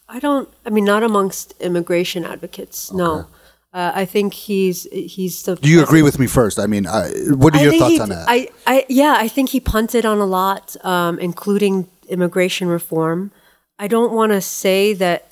I 0.08 0.18
don't. 0.18 0.50
I 0.66 0.70
mean, 0.70 0.84
not 0.84 1.02
amongst 1.02 1.58
immigration 1.60 2.26
advocates. 2.26 2.92
No, 2.92 3.26
uh, 3.72 3.92
I 3.94 4.04
think 4.04 4.34
he's 4.34 4.82
he's 4.92 5.42
the. 5.44 5.56
Do 5.56 5.70
you 5.70 5.82
agree 5.82 6.02
with 6.02 6.18
me 6.18 6.26
first? 6.26 6.58
I 6.58 6.66
mean, 6.66 6.86
I, 6.86 7.10
what 7.30 7.54
are 7.54 7.58
I 7.58 7.62
your 7.62 7.78
thoughts 7.78 7.94
he- 7.94 8.00
on 8.00 8.10
that? 8.10 8.26
I, 8.28 8.48
I, 8.66 8.84
yeah, 8.90 9.16
I 9.18 9.28
think 9.28 9.48
he 9.48 9.60
punted 9.60 10.04
on 10.04 10.18
a 10.18 10.26
lot, 10.26 10.76
um, 10.84 11.18
including 11.18 11.88
immigration 12.08 12.68
reform. 12.68 13.32
I 13.78 13.88
don't 13.88 14.12
want 14.12 14.32
to 14.32 14.42
say 14.42 14.92
that. 14.94 15.32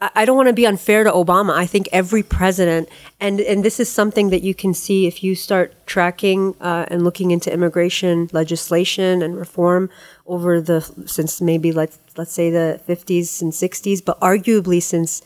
I- 0.00 0.24
don't 0.24 0.36
want 0.36 0.48
to 0.48 0.54
be 0.54 0.66
unfair 0.66 1.04
to 1.04 1.10
Obama. 1.10 1.52
I 1.54 1.66
think 1.66 1.88
every 1.92 2.22
president, 2.22 2.88
and 3.20 3.40
and 3.40 3.64
this 3.64 3.78
is 3.78 3.88
something 3.90 4.30
that 4.30 4.42
you 4.42 4.54
can 4.54 4.72
see 4.72 5.06
if 5.06 5.22
you 5.22 5.34
start 5.34 5.74
tracking 5.86 6.54
uh, 6.60 6.86
and 6.88 7.04
looking 7.04 7.30
into 7.30 7.52
immigration 7.52 8.28
legislation 8.32 9.22
and 9.22 9.36
reform 9.36 9.90
over 10.26 10.60
the 10.60 10.80
since 11.06 11.40
maybe 11.40 11.70
let's 11.72 11.98
let's 12.16 12.32
say 12.32 12.50
the 12.50 12.80
50s 12.88 13.42
and 13.42 13.52
60s, 13.52 14.02
but 14.04 14.18
arguably 14.20 14.82
since 14.82 15.22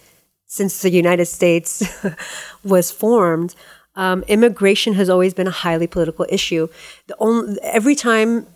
since 0.46 0.82
the 0.82 0.90
United 0.90 1.26
States 1.26 1.82
was 2.64 2.90
formed, 2.90 3.54
um, 3.96 4.22
immigration 4.28 4.94
has 4.94 5.08
always 5.08 5.34
been 5.34 5.46
a 5.46 5.58
highly 5.64 5.86
political 5.86 6.26
issue. 6.28 6.68
The 7.06 7.16
only, 7.18 7.58
every 7.62 7.94
time, 7.94 8.46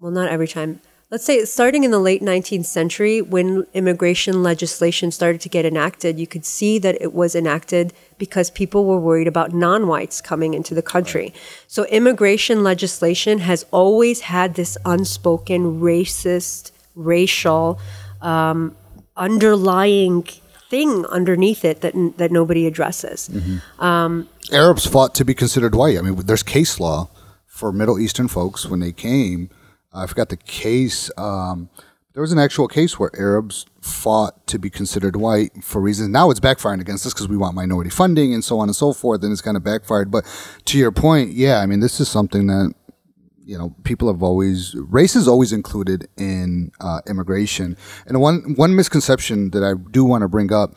well, 0.00 0.10
not 0.12 0.28
every 0.28 0.48
time. 0.48 0.80
Let's 1.10 1.24
say 1.24 1.44
starting 1.44 1.82
in 1.82 1.90
the 1.90 1.98
late 1.98 2.22
19th 2.22 2.66
century, 2.66 3.20
when 3.20 3.66
immigration 3.74 4.44
legislation 4.44 5.10
started 5.10 5.40
to 5.40 5.48
get 5.48 5.64
enacted, 5.64 6.20
you 6.20 6.26
could 6.28 6.44
see 6.44 6.78
that 6.78 7.02
it 7.02 7.12
was 7.12 7.34
enacted 7.34 7.92
because 8.16 8.48
people 8.48 8.84
were 8.84 9.00
worried 9.00 9.26
about 9.26 9.52
non-whites 9.52 10.20
coming 10.20 10.54
into 10.54 10.72
the 10.72 10.82
country. 10.82 11.34
So 11.66 11.84
immigration 11.86 12.62
legislation 12.62 13.40
has 13.40 13.66
always 13.72 14.20
had 14.20 14.54
this 14.54 14.78
unspoken 14.84 15.80
racist, 15.80 16.70
racial, 16.94 17.80
um, 18.20 18.76
underlying 19.16 20.22
thing 20.70 21.04
underneath 21.06 21.64
it 21.64 21.80
that 21.80 21.94
that 22.18 22.30
nobody 22.30 22.68
addresses. 22.68 23.28
Arabs 24.52 24.86
fought 24.86 25.16
to 25.16 25.24
be 25.24 25.34
considered 25.34 25.74
white. 25.74 25.98
I 25.98 26.02
mean, 26.02 26.14
there's 26.14 26.44
case 26.44 26.78
law 26.78 27.08
for 27.48 27.72
Middle 27.72 27.98
Eastern 27.98 28.28
folks 28.28 28.64
when 28.64 28.78
they 28.78 28.92
came. 28.92 29.50
I 29.92 30.06
forgot 30.06 30.28
the 30.28 30.36
case. 30.36 31.10
Um, 31.16 31.68
there 32.12 32.20
was 32.20 32.32
an 32.32 32.38
actual 32.38 32.68
case 32.68 32.98
where 32.98 33.10
Arabs 33.16 33.66
fought 33.80 34.46
to 34.48 34.58
be 34.58 34.68
considered 34.68 35.16
white 35.16 35.62
for 35.62 35.80
reasons. 35.80 36.08
Now 36.08 36.30
it's 36.30 36.40
backfiring 36.40 36.80
against 36.80 37.06
us 37.06 37.14
because 37.14 37.28
we 37.28 37.36
want 37.36 37.54
minority 37.54 37.90
funding 37.90 38.34
and 38.34 38.44
so 38.44 38.58
on 38.58 38.68
and 38.68 38.76
so 38.76 38.92
forth, 38.92 39.22
and 39.22 39.32
it's 39.32 39.40
kind 39.40 39.56
of 39.56 39.64
backfired. 39.64 40.10
But 40.10 40.24
to 40.66 40.78
your 40.78 40.92
point, 40.92 41.32
yeah, 41.32 41.58
I 41.58 41.66
mean, 41.66 41.80
this 41.80 42.00
is 42.00 42.08
something 42.08 42.46
that 42.48 42.74
you 43.44 43.56
know 43.56 43.74
people 43.84 44.12
have 44.12 44.22
always 44.22 44.74
race 44.74 45.16
is 45.16 45.26
always 45.26 45.52
included 45.52 46.08
in 46.16 46.72
uh, 46.80 47.00
immigration. 47.08 47.76
And 48.06 48.20
one 48.20 48.54
one 48.56 48.74
misconception 48.74 49.50
that 49.50 49.64
I 49.64 49.74
do 49.90 50.04
want 50.04 50.22
to 50.22 50.28
bring 50.28 50.52
up 50.52 50.74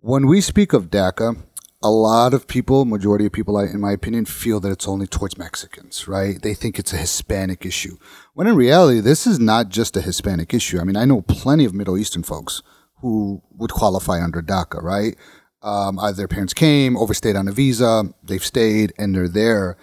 when 0.00 0.26
we 0.26 0.42
speak 0.42 0.74
of 0.74 0.90
DACA, 0.90 1.42
a 1.82 1.90
lot 1.90 2.34
of 2.34 2.46
people, 2.46 2.84
majority 2.84 3.24
of 3.24 3.32
people, 3.32 3.58
in 3.58 3.80
my 3.80 3.92
opinion, 3.92 4.26
feel 4.26 4.60
that 4.60 4.70
it's 4.70 4.86
only 4.88 5.06
towards 5.06 5.38
Mexicans, 5.38 6.06
right? 6.06 6.40
They 6.40 6.52
think 6.52 6.78
it's 6.78 6.92
a 6.92 6.98
Hispanic 6.98 7.64
issue. 7.64 7.96
When 8.34 8.48
in 8.48 8.56
reality, 8.56 8.98
this 8.98 9.28
is 9.28 9.38
not 9.38 9.68
just 9.68 9.96
a 9.96 10.00
Hispanic 10.00 10.52
issue. 10.52 10.80
I 10.80 10.84
mean, 10.84 10.96
I 10.96 11.04
know 11.04 11.22
plenty 11.22 11.64
of 11.64 11.72
Middle 11.72 11.96
Eastern 11.96 12.24
folks 12.24 12.62
who 13.00 13.40
would 13.52 13.70
qualify 13.70 14.22
under 14.22 14.42
DACA, 14.42 14.82
right? 14.82 15.16
Um, 15.62 16.00
either 16.00 16.16
their 16.16 16.28
parents 16.28 16.52
came, 16.52 16.96
overstayed 16.96 17.36
on 17.36 17.46
a 17.46 17.52
visa, 17.52 18.12
they've 18.24 18.44
stayed, 18.44 18.92
and 18.98 19.14
they're 19.14 19.28
there. 19.28 19.76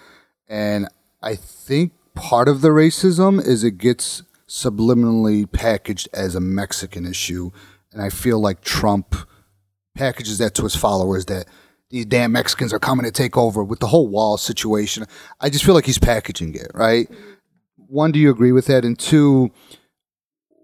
And 0.48 0.86
I 1.22 1.34
think 1.34 1.92
part 2.14 2.46
of 2.46 2.60
the 2.60 2.68
racism 2.68 3.44
is 3.44 3.64
it 3.64 3.78
gets 3.78 4.22
subliminally 4.46 5.50
packaged 5.50 6.10
as 6.12 6.34
a 6.34 6.40
Mexican 6.40 7.06
issue. 7.06 7.52
And 7.90 8.02
I 8.02 8.10
feel 8.10 8.38
like 8.38 8.60
Trump 8.60 9.16
packages 9.94 10.38
that 10.38 10.54
to 10.56 10.64
his 10.64 10.76
followers 10.76 11.24
that 11.26 11.46
these 11.88 12.04
damn 12.04 12.32
Mexicans 12.32 12.72
are 12.72 12.78
coming 12.78 13.04
to 13.04 13.10
take 13.10 13.36
over 13.36 13.64
with 13.64 13.80
the 13.80 13.86
whole 13.86 14.08
wall 14.08 14.36
situation. 14.36 15.06
I 15.40 15.48
just 15.48 15.64
feel 15.64 15.74
like 15.74 15.86
he's 15.86 15.98
packaging 15.98 16.54
it, 16.54 16.70
right? 16.74 17.10
One, 17.92 18.10
do 18.10 18.18
you 18.18 18.30
agree 18.30 18.52
with 18.52 18.68
that? 18.68 18.86
And 18.86 18.98
two, 18.98 19.50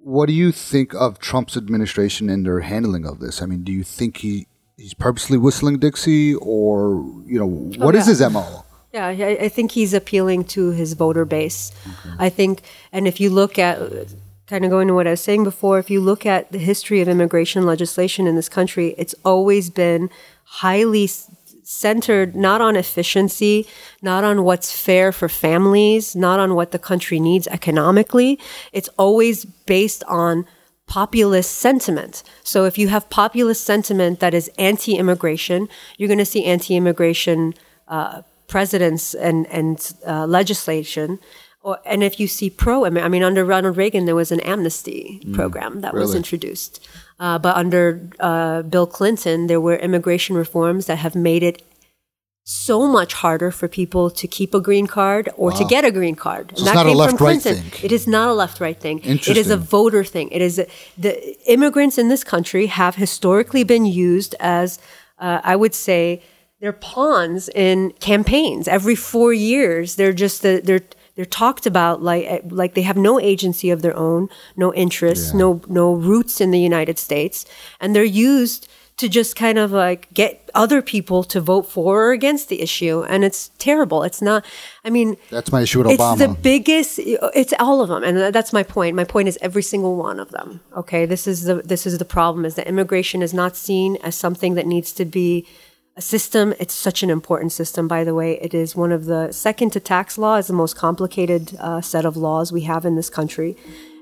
what 0.03 0.27
do 0.29 0.33
you 0.33 0.51
think 0.51 0.95
of 0.95 1.19
Trump's 1.19 1.59
administration 1.59 2.31
and 2.31 2.47
their 2.47 2.61
handling 2.61 3.05
of 3.05 3.21
this? 3.21 3.43
I 3.43 3.47
mean, 3.47 3.65
do 3.65 3.71
you 3.71 3.85
think 3.85 4.17
he 4.17 4.47
he's 4.79 4.95
purposely 4.95 5.37
whistling 5.37 5.79
Dixie, 5.79 6.35
or 6.37 7.05
you 7.27 7.39
know, 7.39 7.45
oh, 7.79 7.85
what 7.85 7.95
is 7.95 8.07
yeah. 8.07 8.25
his 8.25 8.33
mo? 8.33 8.65
Yeah, 8.95 9.07
I, 9.09 9.39
I 9.43 9.49
think 9.51 9.73
he's 9.73 9.93
appealing 9.93 10.45
to 10.45 10.71
his 10.71 10.95
voter 10.95 11.27
base. 11.27 11.71
I 12.19 12.31
think, 12.31 12.63
and 12.93 13.07
if 13.07 13.21
you 13.21 13.29
look 13.29 13.59
at, 13.59 13.79
kind 14.47 14.65
of 14.65 14.71
going 14.71 14.89
to 14.89 14.95
what 14.95 15.07
I 15.07 15.11
was 15.11 15.21
saying 15.21 15.45
before, 15.45 15.79
if 15.79 15.91
you 15.91 16.01
look 16.01 16.25
at 16.25 16.51
the 16.51 16.59
history 16.59 17.03
of 17.03 17.09
immigration 17.09 17.67
legislation 17.67 18.27
in 18.27 18.37
this 18.37 18.49
country, 18.49 18.95
it's 18.97 19.15
always 19.23 19.69
been 19.69 20.09
highly 20.45 21.07
centered 21.69 22.35
not 22.35 22.63
on 22.63 22.77
efficiency, 22.77 23.67
not 24.01 24.25
on 24.25 24.43
what's 24.43 24.73
fair 24.73 25.13
for 25.13 25.29
families, 25.29 26.17
not 26.17 26.41
on 26.41 26.55
what 26.55 26.71
the 26.71 26.79
country 26.79 27.21
needs 27.21 27.47
economically. 27.49 28.41
It's 28.73 28.89
always 28.97 29.45
based 29.45 30.03
on 30.05 30.47
populist 30.87 31.59
sentiment. 31.59 32.23
So 32.43 32.65
if 32.65 32.79
you 32.79 32.89
have 32.89 33.11
populist 33.11 33.65
sentiment 33.65 34.21
that 34.21 34.33
is 34.33 34.51
anti-immigration, 34.59 35.69
you're 35.99 36.09
going 36.09 36.17
to 36.17 36.25
see 36.25 36.47
anti-immigration 36.47 37.53
uh, 37.87 38.23
presidents 38.47 39.13
and 39.13 39.47
and 39.49 39.93
uh, 40.07 40.27
legislation. 40.27 41.19
Or, 41.61 41.79
and 41.85 42.03
if 42.03 42.19
you 42.19 42.29
see 42.29 42.49
pro, 42.49 42.87
I 42.87 43.09
mean, 43.09 43.23
under 43.23 43.45
Ronald 43.45 43.77
Reagan, 43.77 44.07
there 44.07 44.15
was 44.15 44.33
an 44.33 44.41
amnesty 44.41 45.21
program 45.35 45.83
that 45.83 45.93
was 45.93 46.15
introduced. 46.15 46.81
Uh, 47.19 47.39
but 47.39 47.57
under 47.57 48.09
uh, 48.21 48.63
Bill 48.63 48.87
Clinton, 48.87 49.49
there 49.49 49.61
were 49.61 49.77
immigration 49.77 50.37
reforms 50.37 50.87
that 50.87 50.99
have 50.99 51.15
made 51.15 51.43
it 51.43 51.63
so 52.45 52.89
much 52.89 53.13
harder 53.13 53.51
for 53.51 53.69
people 53.69 54.09
to 54.09 54.27
keep 54.27 54.55
a 54.55 54.61
green 54.61 54.87
card 54.87 55.29
or 55.37 55.53
to 55.53 55.65
get 55.67 55.85
a 55.85 55.91
green 55.91 56.15
card. 56.15 56.51
So 56.57 56.65
it's 56.65 56.75
not 56.75 56.87
a 56.87 56.93
left-right 56.93 57.43
thing. 57.43 57.63
It 57.83 57.93
is 57.93 58.07
not 58.07 58.31
a 58.31 58.33
left-right 58.33 58.81
thing. 58.81 59.01
It 59.05 59.37
is 59.37 59.51
a 59.51 59.57
voter 59.59 60.03
thing. 60.03 60.31
It 60.31 60.41
is 60.41 60.59
a, 60.59 60.67
the 60.97 61.37
immigrants 61.51 61.99
in 61.99 62.09
this 62.09 62.25
country 62.25 62.67
have 62.67 62.95
historically 62.95 63.65
been 63.65 63.85
used 63.85 64.35
as, 64.41 64.79
uh, 65.19 65.43
I 65.45 65.57
would 65.57 65.75
say, 65.75 66.23
they're 66.61 66.73
pawns 66.73 67.51
in 67.51 67.91
campaigns. 68.01 68.67
Every 68.67 68.95
four 68.95 69.35
years, 69.35 69.97
they're 69.97 70.15
just 70.15 70.41
the, 70.41 70.63
they're 70.65 70.85
they're 71.19 71.25
talked 71.25 71.67
about 71.67 72.01
like 72.01 72.25
eh, 72.27 72.41
like 72.49 72.75
they 72.75 72.83
have 72.83 72.97
no 72.97 73.19
agency 73.19 73.71
of 73.71 73.83
their 73.83 73.97
own, 73.97 74.29
no 74.57 74.73
interests, 74.73 75.35
no 75.35 75.61
no 75.67 75.93
roots 75.93 76.41
in 76.41 76.53
the 76.53 76.61
United 76.61 76.97
States, 76.97 77.45
and 77.81 77.93
they're 77.93 78.05
used 78.05 78.69
to 78.99 79.09
just 79.09 79.35
kind 79.35 79.59
of 79.59 79.73
like 79.73 80.07
get 80.15 80.49
other 80.55 80.81
people 80.81 81.25
to 81.25 81.41
vote 81.41 81.63
for 81.69 82.05
or 82.05 82.13
against 82.13 82.49
the 82.49 82.61
issue, 82.63 83.03
and 83.03 83.25
it's 83.25 83.51
terrible. 83.59 84.05
It's 84.05 84.23
not. 84.23 84.45
I 84.85 84.91
mean, 84.91 85.17
That's 85.29 85.51
my 85.51 85.63
issue 85.63 85.83
with 85.83 85.91
it's 85.91 86.01
Obama. 86.01 86.19
the 86.19 86.29
biggest. 86.29 87.01
It's 87.01 87.53
all 87.59 87.81
of 87.81 87.89
them, 87.89 88.05
and 88.05 88.33
that's 88.33 88.53
my 88.53 88.63
point. 88.63 88.95
My 88.95 89.03
point 89.03 89.27
is 89.27 89.37
every 89.41 89.65
single 89.65 89.97
one 89.97 90.21
of 90.21 90.31
them. 90.31 90.61
Okay, 90.77 91.05
this 91.05 91.27
is 91.27 91.43
the 91.43 91.57
this 91.57 91.85
is 91.85 91.99
the 91.99 92.05
problem: 92.05 92.45
is 92.45 92.55
that 92.55 92.69
immigration 92.69 93.23
is 93.23 93.35
not 93.35 93.57
seen 93.57 93.97
as 94.05 94.15
something 94.15 94.55
that 94.55 94.69
needs 94.69 94.93
to 94.93 95.05
be 95.05 95.49
a 95.99 96.01
system. 96.01 96.55
It's 96.61 96.73
such 96.73 97.03
an 97.03 97.11
important 97.11 97.53
system, 97.53 97.89
by 97.89 98.05
the 98.05 98.15
way. 98.15 98.39
It 98.41 98.55
is 98.55 98.75
one 98.77 98.93
of 98.93 99.05
the 99.07 99.33
second 99.33 99.73
to 99.73 99.81
tax 99.81 100.17
law 100.17 100.37
is 100.37 100.47
the 100.47 100.53
most 100.55 100.77
complicated 100.77 101.55
uh, 101.59 101.81
set 101.81 102.05
of 102.07 102.17
laws 102.17 102.53
we 102.53 102.63
have 102.63 102.87
in 102.87 102.95
this 102.95 103.11
country, 103.11 103.57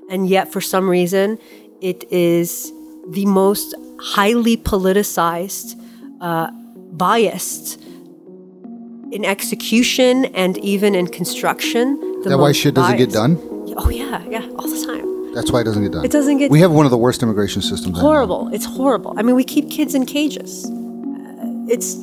and 0.09 0.29
yet 0.29 0.53
for 0.53 0.61
some 0.61 0.89
reason, 0.89 1.39
it 1.81 2.09
is 2.11 2.71
the 3.09 3.25
most 3.25 3.75
highly 3.99 4.55
politicized, 4.55 5.75
uh, 6.21 6.51
biased 6.91 7.81
in 9.11 9.25
execution 9.25 10.25
and 10.25 10.57
even 10.59 10.93
in 10.93 11.07
construction. 11.07 11.99
the 12.21 12.29
that 12.29 12.37
why 12.37 12.51
shit 12.51 12.75
doesn't 12.75 12.97
get 12.97 13.11
done? 13.11 13.37
Oh 13.75 13.89
yeah, 13.89 14.23
yeah, 14.29 14.47
all 14.59 14.67
the 14.67 14.85
time. 14.85 15.33
That's 15.33 15.51
why 15.51 15.61
it 15.61 15.63
doesn't 15.63 15.83
get 15.83 15.93
done. 15.93 16.05
It 16.05 16.11
doesn't 16.11 16.37
get 16.37 16.51
We 16.51 16.59
have 16.59 16.71
one 16.71 16.85
of 16.85 16.91
the 16.91 16.97
worst 16.97 17.23
immigration 17.23 17.61
systems. 17.61 17.99
Horrible. 17.99 18.49
It's 18.53 18.65
horrible. 18.65 19.13
I 19.17 19.23
mean, 19.23 19.35
we 19.35 19.43
keep 19.43 19.71
kids 19.71 19.95
in 19.95 20.05
cages. 20.05 20.69
It's 21.69 21.95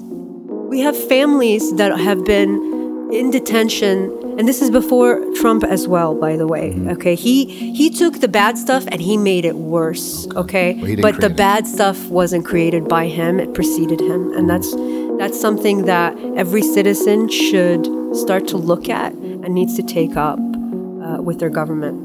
we 0.71 0.81
have 0.81 0.97
families 1.09 1.75
that 1.77 1.97
have 1.99 2.25
been 2.25 3.09
in 3.13 3.31
detention, 3.31 4.11
and 4.39 4.49
this 4.49 4.61
is 4.61 4.71
before 4.71 5.25
Trump 5.37 5.63
as 5.65 5.87
well. 5.87 6.15
By 6.15 6.37
the 6.37 6.47
way, 6.47 6.71
Mm-hmm. 6.71 6.91
okay, 6.91 7.15
he 7.15 7.45
he 7.73 7.91
took 7.91 8.21
the 8.21 8.29
bad 8.29 8.59
stuff 8.59 8.85
and 8.89 9.01
he 9.01 9.17
made 9.17 9.45
it 9.45 9.57
worse. 9.57 10.27
Okay, 10.37 10.75
But 10.81 10.89
he 10.89 10.97
but 10.97 11.21
the 11.21 11.27
it. 11.31 11.37
bad 11.37 11.67
stuff 11.67 12.09
wasn't 12.09 12.45
created 12.45 12.89
by 12.89 13.07
him; 13.07 13.39
it 13.41 13.55
preceded 13.55 14.01
him, 14.01 14.33
and 14.37 14.49
that's 14.51 14.71
that's 15.19 15.41
something 15.41 15.85
that 15.87 16.17
every 16.37 16.63
citizen 16.63 17.29
should 17.29 17.87
start 18.17 18.49
to 18.49 18.57
look 18.57 18.89
at 18.89 19.13
and 19.13 19.55
needs 19.55 19.77
to 19.77 19.83
take 19.83 20.17
up 20.17 20.39
uh, 20.39 21.23
with 21.23 21.39
their 21.39 21.51
government. 21.51 22.04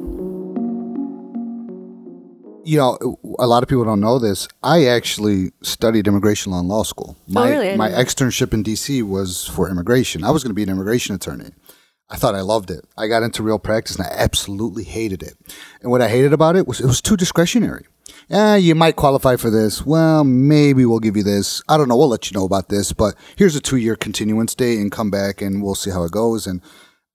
You 2.69 2.77
know, 2.77 3.19
a 3.39 3.47
lot 3.47 3.63
of 3.63 3.69
people 3.69 3.83
don't 3.83 3.99
know 3.99 4.19
this. 4.19 4.47
I 4.61 4.85
actually 4.85 5.51
studied 5.63 6.07
immigration 6.07 6.51
law 6.51 6.59
in 6.59 6.67
law 6.67 6.83
school. 6.83 7.17
My, 7.27 7.47
Oh, 7.47 7.51
really? 7.51 7.75
My 7.75 7.89
externship 7.89 8.53
in 8.53 8.63
DC 8.63 9.01
was 9.01 9.47
for 9.47 9.69
immigration. 9.69 10.23
I 10.23 10.29
was 10.29 10.43
going 10.43 10.51
to 10.51 10.55
be 10.55 10.61
an 10.61 10.69
immigration 10.69 11.15
attorney. 11.15 11.49
I 12.11 12.15
thought 12.17 12.35
I 12.35 12.41
loved 12.41 12.69
it. 12.69 12.85
I 12.95 13.07
got 13.07 13.23
into 13.23 13.41
real 13.41 13.57
practice 13.57 13.95
and 13.95 14.05
I 14.05 14.11
absolutely 14.11 14.83
hated 14.83 15.23
it. 15.23 15.35
And 15.81 15.89
what 15.89 16.01
I 16.01 16.09
hated 16.09 16.31
about 16.31 16.55
it 16.55 16.67
was 16.67 16.79
it 16.79 16.85
was 16.85 17.01
too 17.01 17.17
discretionary. 17.17 17.85
Yeah, 18.29 18.55
you 18.55 18.75
might 18.75 18.95
qualify 18.95 19.35
for 19.37 19.49
this. 19.49 19.83
Well, 19.83 20.23
maybe 20.23 20.85
we'll 20.85 20.99
give 20.99 21.17
you 21.17 21.23
this. 21.23 21.63
I 21.67 21.75
don't 21.77 21.87
know. 21.87 21.97
We'll 21.97 22.07
let 22.09 22.29
you 22.29 22.37
know 22.37 22.45
about 22.45 22.69
this, 22.69 22.93
but 22.93 23.15
here's 23.35 23.55
a 23.55 23.59
two 23.59 23.77
year 23.77 23.95
continuance 23.95 24.53
date 24.53 24.77
and 24.79 24.91
come 24.91 25.09
back 25.09 25.41
and 25.41 25.63
we'll 25.63 25.73
see 25.73 25.89
how 25.89 26.03
it 26.03 26.11
goes. 26.11 26.45
And 26.45 26.61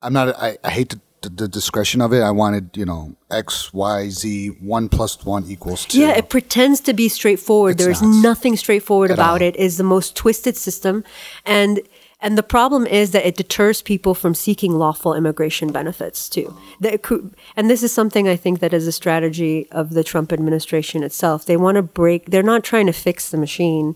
I'm 0.02 0.12
not, 0.12 0.34
I, 0.36 0.58
I 0.64 0.70
hate 0.70 0.90
the, 0.90 1.00
the, 1.24 1.30
the 1.30 1.48
discretion 1.48 2.00
of 2.00 2.12
it. 2.12 2.20
I 2.20 2.30
wanted, 2.30 2.76
you 2.76 2.84
know, 2.84 3.16
X, 3.30 3.72
Y, 3.72 4.08
Z, 4.10 4.48
one 4.60 4.88
plus 4.88 5.24
one 5.24 5.44
equals 5.48 5.84
two. 5.86 6.00
Yeah, 6.00 6.12
it 6.12 6.28
pretends 6.28 6.80
to 6.80 6.92
be 6.92 7.08
straightforward. 7.08 7.72
It's 7.76 7.84
There's 7.84 8.02
not. 8.02 8.22
nothing 8.22 8.56
straightforward 8.56 9.10
about 9.10 9.40
all. 9.42 9.48
it. 9.48 9.56
Is 9.56 9.76
the 9.76 9.84
most 9.84 10.14
twisted 10.16 10.56
system, 10.56 11.04
and 11.44 11.80
and 12.20 12.38
the 12.38 12.42
problem 12.42 12.86
is 12.86 13.10
that 13.10 13.26
it 13.26 13.36
deters 13.36 13.82
people 13.82 14.14
from 14.14 14.34
seeking 14.34 14.72
lawful 14.72 15.14
immigration 15.14 15.72
benefits 15.72 16.28
too. 16.28 16.56
That 16.80 17.02
could- 17.02 17.34
and 17.56 17.68
this 17.68 17.82
is 17.82 17.92
something 17.92 18.28
I 18.28 18.36
think 18.36 18.60
that 18.60 18.72
is 18.72 18.86
a 18.86 18.92
strategy 18.92 19.68
of 19.70 19.90
the 19.90 20.04
Trump 20.04 20.32
administration 20.32 21.02
itself. 21.02 21.44
They 21.44 21.56
want 21.56 21.76
to 21.76 21.82
break. 21.82 22.30
They're 22.30 22.42
not 22.42 22.64
trying 22.64 22.86
to 22.86 22.92
fix 22.92 23.30
the 23.30 23.36
machine. 23.36 23.94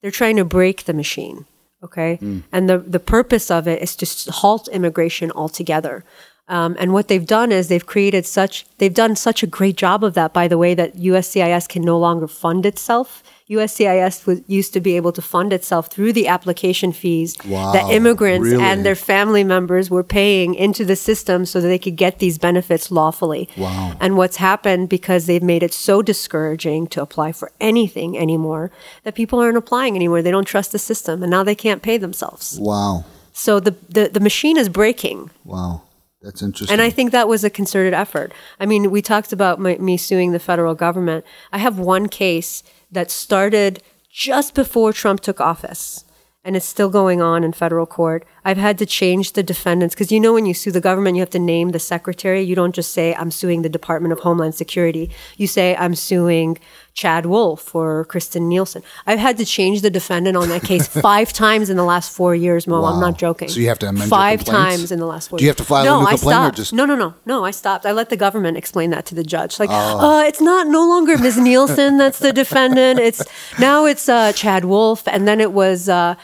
They're 0.00 0.10
trying 0.10 0.36
to 0.36 0.44
break 0.44 0.84
the 0.84 0.94
machine. 0.94 1.46
Okay, 1.82 2.18
mm. 2.22 2.42
and 2.50 2.70
the 2.70 2.78
the 2.78 2.98
purpose 2.98 3.50
of 3.50 3.68
it 3.68 3.82
is 3.82 3.94
to 3.96 4.32
halt 4.32 4.68
immigration 4.68 5.30
altogether. 5.32 6.04
Um, 6.48 6.76
and 6.78 6.92
what 6.92 7.08
they've 7.08 7.26
done 7.26 7.50
is 7.50 7.68
they've 7.68 7.84
created 7.84 8.24
such 8.24 8.66
they've 8.78 8.94
done 8.94 9.16
such 9.16 9.42
a 9.42 9.46
great 9.46 9.76
job 9.76 10.04
of 10.04 10.14
that. 10.14 10.32
By 10.32 10.46
the 10.46 10.58
way, 10.58 10.74
that 10.74 10.96
USCIS 10.96 11.68
can 11.68 11.82
no 11.82 11.98
longer 11.98 12.28
fund 12.28 12.64
itself. 12.64 13.22
USCIS 13.48 14.26
was, 14.26 14.40
used 14.48 14.72
to 14.72 14.80
be 14.80 14.96
able 14.96 15.12
to 15.12 15.22
fund 15.22 15.52
itself 15.52 15.88
through 15.88 16.12
the 16.12 16.26
application 16.26 16.90
fees 16.92 17.34
that 17.34 17.88
immigrants 17.92 18.48
really? 18.48 18.62
and 18.62 18.84
their 18.84 18.96
family 18.96 19.44
members 19.44 19.88
were 19.88 20.02
paying 20.02 20.56
into 20.56 20.84
the 20.84 20.96
system 20.96 21.46
so 21.46 21.60
that 21.60 21.68
they 21.68 21.78
could 21.78 21.94
get 21.94 22.18
these 22.18 22.38
benefits 22.38 22.90
lawfully. 22.90 23.48
Wow. 23.56 23.96
And 24.00 24.16
what's 24.16 24.38
happened 24.38 24.88
because 24.88 25.26
they've 25.26 25.42
made 25.42 25.62
it 25.62 25.72
so 25.72 26.02
discouraging 26.02 26.88
to 26.88 27.02
apply 27.02 27.32
for 27.32 27.52
anything 27.60 28.18
anymore 28.18 28.72
that 29.04 29.14
people 29.14 29.38
aren't 29.38 29.56
applying 29.56 29.94
anymore. 29.94 30.22
They 30.22 30.32
don't 30.32 30.44
trust 30.44 30.72
the 30.72 30.78
system, 30.80 31.22
and 31.22 31.30
now 31.30 31.44
they 31.44 31.54
can't 31.54 31.82
pay 31.82 31.98
themselves. 31.98 32.58
Wow. 32.60 33.04
So 33.32 33.60
the 33.60 33.76
the, 33.88 34.08
the 34.08 34.20
machine 34.20 34.56
is 34.56 34.68
breaking. 34.68 35.30
Wow. 35.44 35.82
That's 36.22 36.42
interesting. 36.42 36.72
And 36.72 36.82
I 36.82 36.90
think 36.90 37.12
that 37.12 37.28
was 37.28 37.44
a 37.44 37.50
concerted 37.50 37.94
effort. 37.94 38.32
I 38.58 38.66
mean, 38.66 38.90
we 38.90 39.02
talked 39.02 39.32
about 39.32 39.60
my, 39.60 39.76
me 39.76 39.96
suing 39.96 40.32
the 40.32 40.38
federal 40.38 40.74
government. 40.74 41.24
I 41.52 41.58
have 41.58 41.78
one 41.78 42.08
case 42.08 42.62
that 42.90 43.10
started 43.10 43.82
just 44.10 44.54
before 44.54 44.92
Trump 44.92 45.20
took 45.20 45.40
office, 45.40 46.04
and 46.42 46.56
it's 46.56 46.66
still 46.66 46.88
going 46.88 47.20
on 47.20 47.44
in 47.44 47.52
federal 47.52 47.86
court. 47.86 48.24
I've 48.44 48.56
had 48.56 48.78
to 48.78 48.86
change 48.86 49.32
the 49.32 49.42
defendants 49.42 49.94
because 49.94 50.10
you 50.10 50.20
know, 50.20 50.32
when 50.32 50.46
you 50.46 50.54
sue 50.54 50.70
the 50.70 50.80
government, 50.80 51.16
you 51.16 51.20
have 51.20 51.30
to 51.30 51.38
name 51.38 51.70
the 51.70 51.78
secretary. 51.78 52.40
You 52.42 52.54
don't 52.54 52.74
just 52.74 52.92
say, 52.92 53.14
I'm 53.14 53.30
suing 53.30 53.62
the 53.62 53.68
Department 53.68 54.12
of 54.12 54.20
Homeland 54.20 54.54
Security. 54.54 55.10
You 55.36 55.46
say, 55.46 55.76
I'm 55.76 55.94
suing 55.94 56.58
Chad 56.96 57.26
Wolf 57.26 57.74
or 57.74 58.06
Kirstjen 58.06 58.48
Nielsen. 58.48 58.82
I've 59.06 59.18
had 59.18 59.36
to 59.36 59.44
change 59.44 59.82
the 59.82 59.90
defendant 59.90 60.34
on 60.34 60.48
that 60.48 60.62
case 60.62 60.88
five 61.10 61.30
times 61.30 61.68
in 61.68 61.76
the 61.76 61.84
last 61.84 62.10
four 62.10 62.34
years, 62.34 62.66
Mo. 62.66 62.82
I'm 62.84 62.98
not 63.00 63.18
joking. 63.18 63.48
So 63.50 63.60
you 63.60 63.68
have 63.68 63.78
to 63.80 63.88
amend 63.88 64.08
five 64.08 64.42
times 64.44 64.90
in 64.90 64.98
the 64.98 65.04
last 65.04 65.28
four 65.28 65.38
Do 65.38 65.44
you 65.44 65.50
have 65.50 65.58
to 65.58 65.64
file 65.64 65.82
a 65.82 65.84
no, 65.84 66.00
new 66.00 66.06
I 66.06 66.10
complaint 66.12 66.24
or 66.24 66.40
stopped. 66.44 66.56
just- 66.56 66.72
No, 66.72 66.86
no, 66.86 66.94
no, 66.96 67.14
no. 67.26 67.44
I 67.44 67.50
stopped. 67.50 67.84
I 67.84 67.92
let 67.92 68.08
the 68.08 68.16
government 68.16 68.56
explain 68.56 68.90
that 68.90 69.04
to 69.06 69.14
the 69.14 69.22
judge. 69.24 69.60
Like, 69.60 69.68
Oh. 69.70 70.20
uh, 70.20 70.22
it's 70.22 70.40
not 70.40 70.68
no 70.68 70.88
longer 70.88 71.18
Ms. 71.18 71.36
Nielsen 71.36 71.98
that's 71.98 72.18
the 72.18 72.32
defendant. 72.32 72.98
It's 72.98 73.22
now 73.60 73.84
it's 73.84 74.08
uh, 74.08 74.32
Chad 74.32 74.64
Wolf, 74.64 75.06
and 75.06 75.28
then 75.28 75.38
it 75.38 75.52
was 75.52 75.90
uh, 75.90 76.14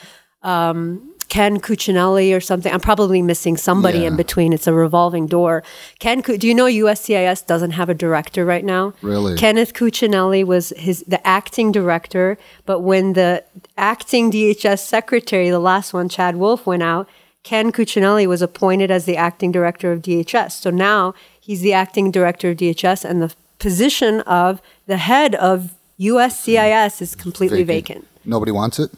um, 0.42 1.11
Ken 1.33 1.61
Cuccinelli 1.61 2.37
or 2.37 2.41
something. 2.41 2.70
I'm 2.70 2.78
probably 2.78 3.22
missing 3.22 3.57
somebody 3.57 4.01
Yeah. 4.01 4.09
in 4.09 4.16
between. 4.16 4.53
It's 4.53 4.66
a 4.66 4.74
revolving 4.74 5.26
door. 5.26 5.62
Ken, 5.99 6.20
do 6.20 6.47
you 6.47 6.53
know 6.53 6.66
USCIS 6.66 7.47
doesn't 7.47 7.70
have 7.70 7.89
a 7.89 7.95
director 7.95 8.45
right 8.45 8.62
now? 8.62 8.93
Really? 9.01 9.35
Kenneth 9.39 9.72
Cuccinelli 9.72 10.45
was 10.45 10.74
his 10.76 11.03
the 11.09 11.26
acting 11.26 11.72
director, 11.72 12.37
but 12.66 12.80
when 12.80 13.14
the 13.14 13.43
acting 13.78 14.30
DHS 14.30 14.80
secretary, 14.85 15.49
the 15.49 15.59
last 15.59 15.95
one, 15.95 16.11
Chad 16.11 16.37
Wolf, 16.37 16.66
went 16.66 16.83
out, 16.83 17.09
Ken 17.45 17.72
Cuccinelli 17.72 18.26
was 18.26 18.43
appointed 18.43 18.91
as 18.91 19.07
the 19.07 19.16
acting 19.16 19.51
director 19.51 19.91
of 19.91 20.03
DHS. 20.03 20.61
So 20.61 20.68
now 20.68 21.14
he's 21.41 21.62
the 21.62 21.72
acting 21.72 22.11
director 22.11 22.51
of 22.51 22.59
DHS, 22.59 23.07
and 23.07 23.22
the 23.22 23.33
position 23.59 24.20
of 24.43 24.61
the 24.87 24.99
head 24.99 25.35
of 25.37 25.72
USCIS 25.99 27.01
is 27.01 27.14
completely 27.14 27.62
vacant. 27.62 28.07
Nobody 28.22 28.53
wants 28.53 28.78
it? 28.78 28.91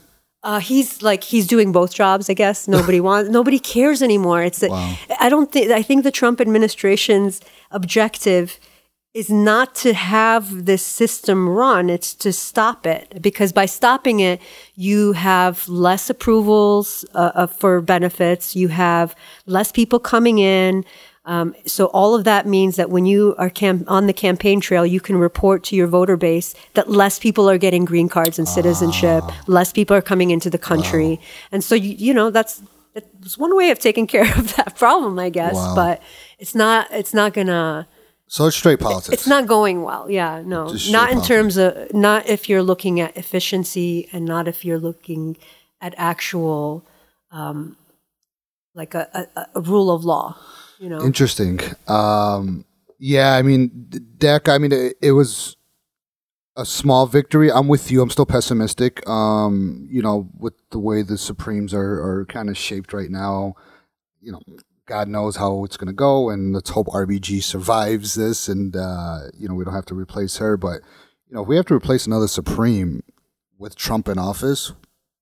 Uh, 0.44 0.60
he's 0.60 1.02
like 1.02 1.24
he's 1.24 1.46
doing 1.46 1.72
both 1.72 1.94
jobs. 1.94 2.30
I 2.30 2.34
guess 2.34 2.68
nobody 2.68 3.00
wants, 3.08 3.30
nobody 3.30 3.58
cares 3.58 4.02
anymore. 4.02 4.42
It's 4.42 4.60
that 4.60 4.70
Wow. 4.70 4.94
I 5.18 5.28
don't 5.28 5.50
think 5.50 5.70
I 5.72 5.82
think 5.82 6.04
the 6.04 6.10
Trump 6.12 6.40
administration's 6.40 7.40
objective 7.70 8.60
is 9.14 9.30
not 9.30 9.76
to 9.76 9.94
have 9.94 10.66
this 10.66 10.82
system 10.84 11.48
run. 11.48 11.88
It's 11.88 12.14
to 12.16 12.32
stop 12.32 12.84
it 12.84 13.22
because 13.22 13.52
by 13.52 13.64
stopping 13.64 14.18
it, 14.20 14.40
you 14.74 15.12
have 15.12 15.68
less 15.68 16.10
approvals 16.10 17.04
uh, 17.14 17.30
uh, 17.34 17.46
for 17.46 17.80
benefits. 17.80 18.56
You 18.56 18.68
have 18.68 19.14
less 19.46 19.70
people 19.70 20.00
coming 20.00 20.38
in. 20.40 20.84
Um, 21.26 21.54
so 21.64 21.86
all 21.86 22.14
of 22.14 22.24
that 22.24 22.46
means 22.46 22.76
that 22.76 22.90
when 22.90 23.06
you 23.06 23.34
are 23.38 23.48
cam- 23.48 23.84
on 23.88 24.06
the 24.06 24.12
campaign 24.12 24.60
trail, 24.60 24.84
you 24.84 25.00
can 25.00 25.16
report 25.16 25.64
to 25.64 25.76
your 25.76 25.86
voter 25.86 26.16
base 26.16 26.54
that 26.74 26.90
less 26.90 27.18
people 27.18 27.48
are 27.48 27.58
getting 27.58 27.84
green 27.84 28.08
cards 28.08 28.38
and 28.38 28.46
citizenship, 28.48 29.24
less 29.46 29.72
people 29.72 29.96
are 29.96 30.02
coming 30.02 30.30
into 30.30 30.50
the 30.50 30.58
country, 30.58 31.20
and 31.50 31.64
so 31.64 31.74
you, 31.74 31.94
you 31.98 32.12
know 32.14 32.30
that's 32.30 32.62
it's 32.94 33.38
one 33.38 33.56
way 33.56 33.70
of 33.70 33.78
taking 33.78 34.06
care 34.14 34.30
of 34.38 34.54
that 34.56 34.76
problem, 34.76 35.18
I 35.18 35.30
guess. 35.30 35.54
Wow. 35.54 35.74
But 35.74 36.02
it's 36.38 36.54
not 36.54 36.88
it's 36.92 37.14
not 37.14 37.32
gonna 37.32 37.88
So 38.26 38.46
it's 38.46 38.56
straight 38.56 38.80
politics. 38.80 39.14
it's 39.14 39.26
not 39.26 39.46
going 39.46 39.82
well. 39.82 40.10
Yeah, 40.10 40.42
no, 40.44 40.74
not 40.90 41.10
in 41.10 41.22
terms 41.22 41.56
of 41.56 41.92
not 41.94 42.28
if 42.28 42.48
you're 42.48 42.62
looking 42.62 43.00
at 43.00 43.16
efficiency 43.16 44.08
and 44.12 44.26
not 44.26 44.46
if 44.46 44.64
you're 44.64 44.78
looking 44.78 45.36
at 45.80 45.94
actual 45.96 46.84
like 48.74 48.94
a, 48.94 49.28
a, 49.36 49.46
a 49.56 49.60
rule 49.60 49.90
of 49.90 50.04
law. 50.04 50.36
You 50.78 50.88
know, 50.88 51.02
Interesting. 51.02 51.60
Um, 51.88 52.64
yeah, 52.98 53.34
I 53.34 53.42
mean, 53.42 53.86
D- 53.88 54.00
Dak. 54.18 54.48
I 54.48 54.58
mean, 54.58 54.72
it, 54.72 54.96
it 55.00 55.12
was 55.12 55.56
a 56.56 56.64
small 56.64 57.06
victory. 57.06 57.50
I'm 57.50 57.68
with 57.68 57.90
you. 57.90 58.02
I'm 58.02 58.10
still 58.10 58.26
pessimistic. 58.26 59.06
Um, 59.08 59.86
you 59.90 60.02
know, 60.02 60.28
with 60.38 60.54
the 60.70 60.78
way 60.78 61.02
the 61.02 61.18
Supremes 61.18 61.74
are 61.74 62.02
are 62.02 62.26
kind 62.26 62.48
of 62.48 62.56
shaped 62.56 62.92
right 62.92 63.10
now, 63.10 63.54
you 64.20 64.32
know, 64.32 64.40
God 64.86 65.08
knows 65.08 65.36
how 65.36 65.64
it's 65.64 65.76
going 65.76 65.88
to 65.88 65.94
go, 65.94 66.30
and 66.30 66.52
let's 66.52 66.70
hope 66.70 66.88
RBG 66.88 67.42
survives 67.42 68.14
this, 68.14 68.48
and 68.48 68.76
uh, 68.76 69.20
you 69.38 69.48
know, 69.48 69.54
we 69.54 69.64
don't 69.64 69.74
have 69.74 69.86
to 69.86 69.94
replace 69.94 70.36
her. 70.38 70.56
But 70.56 70.80
you 71.28 71.34
know, 71.34 71.42
if 71.42 71.48
we 71.48 71.56
have 71.56 71.66
to 71.66 71.74
replace 71.74 72.06
another 72.06 72.28
Supreme 72.28 73.02
with 73.58 73.76
Trump 73.76 74.08
in 74.08 74.18
office, 74.18 74.72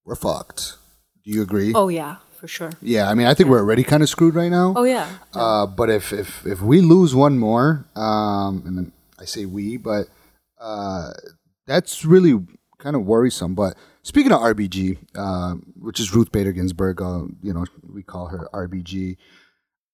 we're 0.05 0.17
fucked. 0.17 0.77
Do 1.25 1.31
you 1.31 1.43
agree? 1.43 1.73
oh 1.75 1.89
yeah, 1.89 2.17
for 2.43 2.49
sure. 2.49 2.73
Yeah, 2.83 3.09
I 3.09 3.15
mean, 3.15 3.29
I 3.29 3.35
think 3.35 3.49
we're 3.49 3.61
already 3.61 3.85
kind 3.85 4.03
of 4.03 4.09
screwed 4.09 4.35
right 4.35 4.51
now. 4.51 4.75
Oh 4.77 4.83
yeah, 4.83 5.09
Uh, 5.33 5.65
but 5.65 5.89
if, 5.89 6.13
if 6.13 6.45
if 6.45 6.61
we 6.61 6.81
lose 6.81 7.15
one 7.15 7.39
more, 7.39 7.87
um, 7.95 8.65
and 8.67 8.77
then 8.77 8.93
I 9.17 9.27
say 9.27 9.47
we, 9.47 9.77
but 9.77 10.09
uh, 10.61 11.13
that's 11.69 12.05
really 12.05 12.45
kind 12.79 12.97
of 12.97 13.07
worrisome. 13.07 13.55
But 13.55 13.77
speaking 14.03 14.33
of 14.33 14.41
RBG, 14.41 14.99
uh, 15.15 15.55
which 15.81 16.01
is 16.01 16.13
Ruth 16.13 16.33
Bader 16.33 16.51
Ginsburg, 16.51 17.01
uh, 17.01 17.27
you 17.45 17.53
know, 17.55 17.65
we 17.95 18.03
call 18.03 18.27
her 18.27 18.49
RBG. 18.53 19.19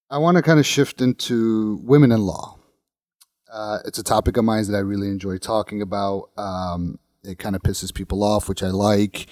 I 0.08 0.16
want 0.16 0.38
to 0.38 0.42
kind 0.42 0.58
of 0.58 0.64
shift 0.64 1.02
into 1.02 1.80
women 1.84 2.12
in 2.12 2.22
law. 2.22 2.56
Uh, 3.52 3.80
it's 3.84 3.98
a 3.98 4.02
topic 4.02 4.38
of 4.38 4.44
mine 4.46 4.64
that 4.68 4.74
I 4.74 4.80
really 4.80 5.08
enjoy 5.08 5.36
talking 5.36 5.82
about. 5.82 6.30
Um, 6.38 6.98
it 7.22 7.38
kind 7.38 7.54
of 7.54 7.60
pisses 7.60 7.92
people 7.92 8.22
off, 8.22 8.48
which 8.48 8.62
I 8.62 8.68
like 8.68 9.26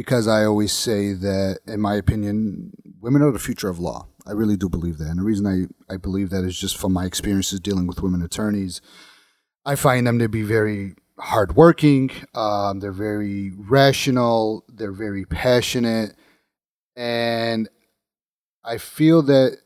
because 0.00 0.26
I 0.26 0.46
always 0.46 0.72
say 0.72 1.12
that, 1.12 1.58
in 1.66 1.78
my 1.78 1.94
opinion, 1.94 2.72
women 3.02 3.20
are 3.20 3.30
the 3.30 3.38
future 3.38 3.68
of 3.68 3.78
law. 3.78 4.06
I 4.26 4.32
really 4.32 4.56
do 4.56 4.66
believe 4.66 4.96
that. 4.96 5.08
And 5.08 5.18
the 5.18 5.22
reason 5.22 5.46
I, 5.46 5.92
I 5.92 5.98
believe 5.98 6.30
that 6.30 6.42
is 6.42 6.58
just 6.58 6.78
from 6.78 6.94
my 6.94 7.04
experiences 7.04 7.60
dealing 7.60 7.86
with 7.86 8.02
women 8.02 8.22
attorneys. 8.22 8.80
I 9.66 9.74
find 9.76 10.06
them 10.06 10.18
to 10.18 10.26
be 10.26 10.40
very 10.40 10.94
hardworking, 11.18 12.12
um, 12.34 12.80
they're 12.80 12.92
very 12.92 13.50
rational, 13.54 14.64
they're 14.70 14.90
very 14.90 15.26
passionate. 15.26 16.14
And 16.96 17.68
I 18.64 18.78
feel 18.78 19.20
that, 19.24 19.58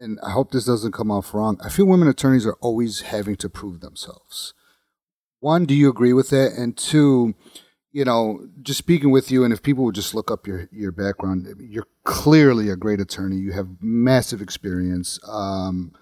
and 0.00 0.18
I 0.20 0.32
hope 0.32 0.50
this 0.50 0.66
doesn't 0.66 0.90
come 0.90 1.12
off 1.12 1.32
wrong, 1.32 1.60
I 1.64 1.68
feel 1.68 1.86
women 1.86 2.08
attorneys 2.08 2.44
are 2.44 2.58
always 2.60 3.02
having 3.02 3.36
to 3.36 3.48
prove 3.48 3.82
themselves. 3.82 4.52
One, 5.38 5.64
do 5.64 5.74
you 5.74 5.88
agree 5.88 6.12
with 6.12 6.30
that? 6.30 6.54
And 6.58 6.76
two, 6.76 7.36
you 7.92 8.04
know, 8.04 8.46
just 8.62 8.78
speaking 8.78 9.10
with 9.10 9.30
you, 9.30 9.44
and 9.44 9.52
if 9.52 9.62
people 9.62 9.84
would 9.84 9.94
just 9.94 10.14
look 10.14 10.30
up 10.30 10.46
your 10.46 10.68
your 10.70 10.92
background, 10.92 11.46
you're 11.58 11.86
clearly 12.04 12.70
a 12.70 12.76
great 12.76 13.00
attorney. 13.00 13.36
You 13.36 13.52
have 13.52 13.68
massive 13.80 14.42
experience, 14.42 15.18
um, 15.26 15.92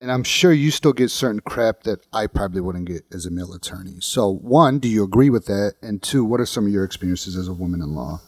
and 0.00 0.12
I'm 0.12 0.24
sure 0.24 0.52
you 0.52 0.70
still 0.70 0.92
get 0.92 1.10
certain 1.10 1.40
crap 1.40 1.84
that 1.84 2.06
I 2.12 2.26
probably 2.26 2.60
wouldn't 2.60 2.86
get 2.86 3.04
as 3.12 3.26
a 3.26 3.30
male 3.30 3.52
attorney. 3.52 3.96
So, 4.00 4.28
one, 4.28 4.78
do 4.78 4.88
you 4.88 5.02
agree 5.02 5.30
with 5.30 5.46
that? 5.46 5.74
And 5.82 6.02
two, 6.02 6.24
what 6.24 6.40
are 6.40 6.46
some 6.46 6.66
of 6.66 6.72
your 6.72 6.84
experiences 6.84 7.36
as 7.36 7.48
a 7.48 7.54
woman 7.54 7.80
in 7.80 7.94
law? 7.94 8.20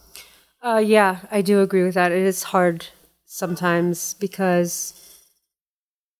Uh, 0.63 0.83
yeah, 0.85 1.21
I 1.31 1.43
do 1.43 1.61
agree 1.61 1.83
with 1.83 1.95
that. 1.95 2.13
It 2.13 2.23
is 2.23 2.45
hard 2.45 2.87
sometimes 3.27 4.15
because 4.15 4.95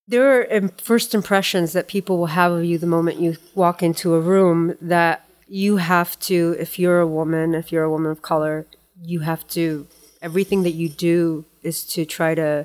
there 0.09 0.43
are 0.43 0.69
first 0.79 1.15
impressions 1.15 1.73
that 1.73 1.87
people 1.87 2.19
will 2.19 2.27
have 2.27 2.53
of 2.53 2.65
you 2.65 2.77
the 2.77 2.87
moment 2.87 3.21
you 3.21 3.37
walk 3.55 3.83
into 3.83 4.15
a 4.15 4.21
room 4.21 4.77
that 4.81 5.25
you 5.53 5.77
have 5.77 6.19
to, 6.19 6.57
if 6.59 6.79
you're 6.79 7.01
a 7.01 7.07
woman, 7.07 7.55
if 7.55 7.71
you're 7.71 7.85
a 7.85 7.91
woman 7.91 8.11
of 8.11 8.23
color, 8.23 8.65
you 9.05 9.21
have 9.21 9.47
to, 9.49 9.87
everything 10.23 10.63
that 10.63 10.71
you 10.71 10.89
do 10.89 11.45
is 11.63 11.85
to 11.85 12.07
try 12.07 12.35
to 12.35 12.65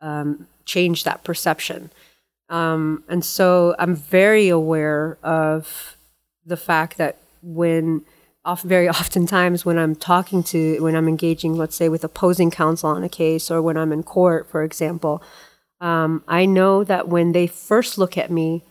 um, 0.00 0.46
change 0.64 1.02
that 1.02 1.24
perception. 1.24 1.90
Um, 2.48 3.02
and 3.08 3.24
so 3.24 3.74
I'm 3.76 3.96
very 3.96 4.48
aware 4.48 5.18
of 5.24 5.96
the 6.46 6.56
fact 6.56 6.96
that 6.98 7.16
when 7.42 8.02
off 8.44 8.62
very 8.62 8.88
oftentimes 9.00 9.64
when 9.64 9.76
I'm 9.76 9.96
talking 9.96 10.44
to 10.44 10.80
when 10.80 10.94
I'm 10.94 11.08
engaging, 11.08 11.56
let's 11.56 11.74
say 11.74 11.88
with 11.88 12.04
opposing 12.04 12.52
counsel 12.52 12.90
on 12.90 13.02
a 13.02 13.08
case 13.08 13.50
or 13.50 13.60
when 13.60 13.76
I'm 13.76 13.90
in 13.90 14.04
court, 14.04 14.48
for 14.48 14.62
example, 14.62 15.24
um, 15.80 16.22
I 16.28 16.46
know 16.46 16.84
that 16.84 17.08
when 17.08 17.32
they 17.32 17.48
first 17.48 17.98
look 17.98 18.16
at 18.16 18.30
me, 18.30 18.62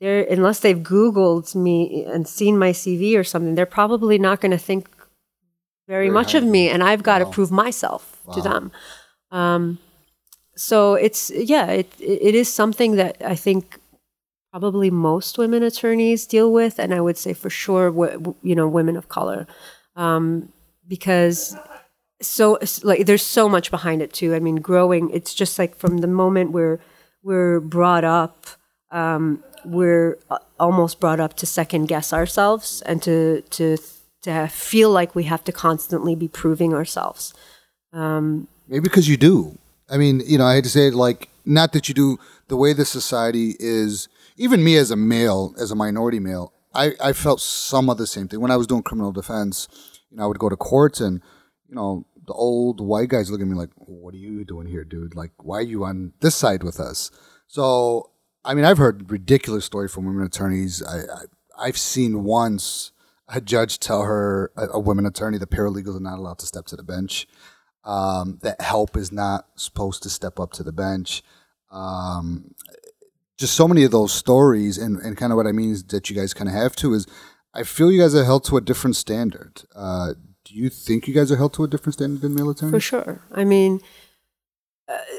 they're 0.00 0.22
unless 0.22 0.60
they've 0.60 0.78
Googled 0.78 1.54
me 1.54 2.04
and 2.04 2.26
seen 2.26 2.58
my 2.58 2.70
CV 2.70 3.16
or 3.16 3.24
something, 3.24 3.54
they're 3.54 3.66
probably 3.66 4.18
not 4.18 4.40
going 4.40 4.52
to 4.52 4.58
think 4.58 4.88
very 5.88 6.08
much 6.10 6.34
of 6.34 6.44
me, 6.44 6.68
and 6.70 6.82
I've 6.82 7.02
got 7.02 7.18
to 7.18 7.26
prove 7.26 7.50
myself 7.50 8.20
to 8.34 8.40
them. 8.42 8.72
Um, 9.32 9.78
so 10.56 10.94
it's 10.94 11.30
yeah, 11.34 11.66
it 11.66 11.92
it 11.98 12.34
is 12.34 12.48
something 12.52 12.96
that 12.96 13.16
I 13.24 13.34
think 13.34 13.78
probably 14.52 14.90
most 14.90 15.38
women 15.38 15.62
attorneys 15.62 16.26
deal 16.26 16.52
with, 16.52 16.78
and 16.78 16.92
I 16.94 17.00
would 17.00 17.16
say 17.16 17.32
for 17.32 17.50
sure, 17.50 17.90
w- 17.90 18.34
you 18.42 18.54
know, 18.54 18.68
women 18.68 18.96
of 18.96 19.08
color, 19.08 19.46
um, 19.96 20.52
because 20.86 21.56
so 22.20 22.58
like 22.82 23.06
there's 23.06 23.22
so 23.22 23.48
much 23.48 23.70
behind 23.70 24.02
it 24.02 24.12
too. 24.12 24.34
I 24.34 24.40
mean, 24.40 24.56
growing, 24.56 25.10
it's 25.10 25.34
just 25.34 25.58
like 25.58 25.76
from 25.76 25.98
the 25.98 26.06
moment 26.06 26.52
we're 26.52 26.78
we're 27.22 27.60
brought 27.60 28.04
up, 28.04 28.46
um, 28.90 29.42
we're 29.64 30.18
uh, 30.30 30.38
almost 30.58 31.00
brought 31.00 31.20
up 31.20 31.34
to 31.34 31.46
second 31.46 31.86
guess 31.86 32.12
ourselves 32.12 32.82
and 32.82 33.02
to 33.02 33.42
to 33.50 33.76
to 34.22 34.48
feel 34.48 34.90
like 34.90 35.14
we 35.14 35.24
have 35.24 35.44
to 35.44 35.52
constantly 35.52 36.14
be 36.14 36.28
proving 36.28 36.74
ourselves. 36.74 37.34
Maybe 38.68 38.82
because 38.82 39.08
you 39.08 39.16
do. 39.16 39.58
I 39.90 39.96
mean, 39.96 40.22
you 40.24 40.38
know, 40.38 40.46
I 40.46 40.54
hate 40.54 40.64
to 40.64 40.70
say 40.70 40.86
it, 40.88 40.94
like, 40.94 41.28
not 41.44 41.72
that 41.72 41.88
you 41.88 41.94
do. 41.94 42.18
The 42.48 42.56
way 42.56 42.72
the 42.72 42.84
society 42.84 43.56
is, 43.58 44.08
even 44.36 44.62
me 44.62 44.76
as 44.76 44.90
a 44.90 44.96
male, 44.96 45.54
as 45.58 45.70
a 45.70 45.74
minority 45.74 46.20
male, 46.20 46.52
I, 46.72 46.92
I 47.02 47.12
felt 47.12 47.40
some 47.40 47.90
of 47.90 47.98
the 47.98 48.06
same 48.06 48.28
thing. 48.28 48.40
When 48.40 48.52
I 48.52 48.56
was 48.56 48.68
doing 48.68 48.82
criminal 48.82 49.10
defense, 49.10 49.66
you 50.10 50.18
know, 50.18 50.24
I 50.24 50.26
would 50.26 50.38
go 50.38 50.48
to 50.48 50.56
courts 50.56 51.00
and, 51.00 51.20
you 51.68 51.74
know, 51.74 52.06
the 52.26 52.32
old 52.32 52.80
white 52.80 53.08
guys 53.08 53.30
look 53.30 53.40
at 53.40 53.46
me 53.46 53.56
like, 53.56 53.70
what 53.74 54.14
are 54.14 54.18
you 54.18 54.44
doing 54.44 54.68
here, 54.68 54.84
dude? 54.84 55.16
Like, 55.16 55.32
why 55.38 55.58
are 55.58 55.62
you 55.62 55.84
on 55.84 56.12
this 56.20 56.36
side 56.36 56.62
with 56.62 56.78
us? 56.78 57.10
So, 57.48 58.09
I 58.44 58.54
mean, 58.54 58.64
I've 58.64 58.78
heard 58.78 59.10
ridiculous 59.10 59.64
stories 59.64 59.92
from 59.92 60.06
women 60.06 60.24
attorneys. 60.24 60.82
I, 60.82 61.00
I, 61.00 61.22
I've 61.58 61.78
seen 61.78 62.24
once 62.24 62.92
a 63.28 63.40
judge 63.40 63.78
tell 63.78 64.02
her, 64.02 64.50
a, 64.56 64.68
a 64.68 64.80
women 64.80 65.06
attorney, 65.06 65.38
the 65.38 65.46
paralegals 65.46 65.96
are 65.96 66.00
not 66.00 66.18
allowed 66.18 66.38
to 66.40 66.46
step 66.46 66.66
to 66.66 66.76
the 66.76 66.82
bench 66.82 67.26
um, 67.84 68.38
that 68.42 68.60
help 68.60 68.96
is 68.96 69.12
not 69.12 69.46
supposed 69.56 70.02
to 70.02 70.10
step 70.10 70.40
up 70.40 70.52
to 70.52 70.62
the 70.62 70.72
bench. 70.72 71.22
Um, 71.70 72.54
just 73.38 73.54
so 73.54 73.68
many 73.68 73.84
of 73.84 73.90
those 73.90 74.12
stories, 74.12 74.76
and, 74.76 74.98
and 74.98 75.16
kind 75.16 75.32
of 75.32 75.36
what 75.36 75.46
I 75.46 75.52
mean 75.52 75.70
is 75.70 75.84
that 75.84 76.10
you 76.10 76.16
guys 76.16 76.34
kind 76.34 76.48
of 76.48 76.54
have 76.54 76.76
to 76.76 76.92
is 76.94 77.06
I 77.54 77.62
feel 77.62 77.90
you 77.90 78.00
guys 78.00 78.14
are 78.14 78.24
held 78.24 78.44
to 78.44 78.56
a 78.56 78.60
different 78.60 78.96
standard. 78.96 79.62
Uh, 79.74 80.14
do 80.44 80.54
you 80.54 80.68
think 80.68 81.08
you 81.08 81.14
guys 81.14 81.32
are 81.32 81.36
held 81.36 81.54
to 81.54 81.64
a 81.64 81.68
different 81.68 81.94
standard 81.94 82.20
than 82.20 82.34
male 82.34 82.50
attorneys? 82.50 82.72
For 82.72 82.80
sure. 82.80 83.22
I 83.32 83.44
mean, 83.44 83.80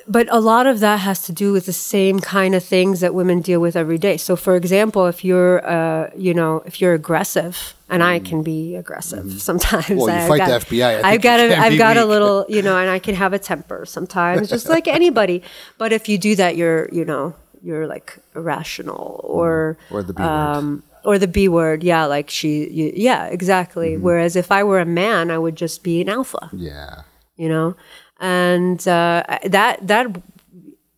but 0.07 0.27
a 0.31 0.39
lot 0.39 0.65
of 0.67 0.79
that 0.79 0.97
has 1.01 1.21
to 1.23 1.31
do 1.31 1.51
with 1.53 1.65
the 1.65 1.73
same 1.73 2.19
kind 2.19 2.55
of 2.55 2.63
things 2.63 2.99
that 2.99 3.13
women 3.13 3.41
deal 3.41 3.59
with 3.59 3.75
every 3.75 3.97
day. 3.97 4.17
So, 4.17 4.35
for 4.35 4.55
example, 4.55 5.05
if 5.07 5.23
you're, 5.23 5.65
uh, 5.65 6.09
you 6.15 6.33
know, 6.33 6.61
if 6.65 6.81
you're 6.81 6.93
aggressive, 6.93 7.73
and 7.89 8.01
I 8.03 8.19
can 8.19 8.41
be 8.41 8.75
aggressive 8.75 9.41
sometimes. 9.41 9.85
Mm-hmm. 9.85 9.97
Well, 9.97 10.07
you 10.07 10.13
I've 10.21 10.27
fight 10.27 10.37
got, 10.37 10.61
the 10.61 10.75
FBI. 10.77 11.03
I 11.03 11.11
I've 11.11 11.21
got 11.21 11.39
a, 11.41 11.57
I've 11.57 11.77
got 11.77 11.97
a 11.97 12.05
little, 12.05 12.45
you 12.47 12.61
know, 12.61 12.77
and 12.77 12.89
I 12.89 12.99
can 12.99 13.15
have 13.15 13.33
a 13.33 13.39
temper 13.39 13.85
sometimes, 13.85 14.49
just 14.49 14.69
like 14.69 14.87
anybody. 14.99 15.43
But 15.77 15.91
if 15.91 16.07
you 16.07 16.17
do 16.17 16.35
that, 16.37 16.55
you're, 16.55 16.87
you 16.93 17.03
know, 17.05 17.35
you're 17.61 17.87
like 17.87 18.17
irrational 18.35 19.19
or 19.23 19.77
Or 19.91 20.03
the 20.03 20.13
B 20.13 20.23
word. 20.23 20.29
um, 20.29 20.83
or 21.03 21.19
the 21.19 21.27
B 21.27 21.47
word. 21.49 21.83
Yeah, 21.83 22.05
like 22.05 22.29
she, 22.29 22.69
you, 22.69 22.93
yeah, 22.95 23.25
exactly. 23.25 23.91
Mm-hmm. 23.93 24.03
Whereas 24.03 24.35
if 24.35 24.51
I 24.51 24.63
were 24.63 24.79
a 24.79 24.85
man, 24.85 25.29
I 25.29 25.37
would 25.37 25.55
just 25.55 25.83
be 25.83 25.99
an 26.01 26.09
alpha 26.09 26.49
Yeah. 26.53 27.01
you 27.37 27.49
know 27.49 27.75
and 28.21 28.87
uh, 28.87 29.23
that 29.43 29.85
that 29.87 30.15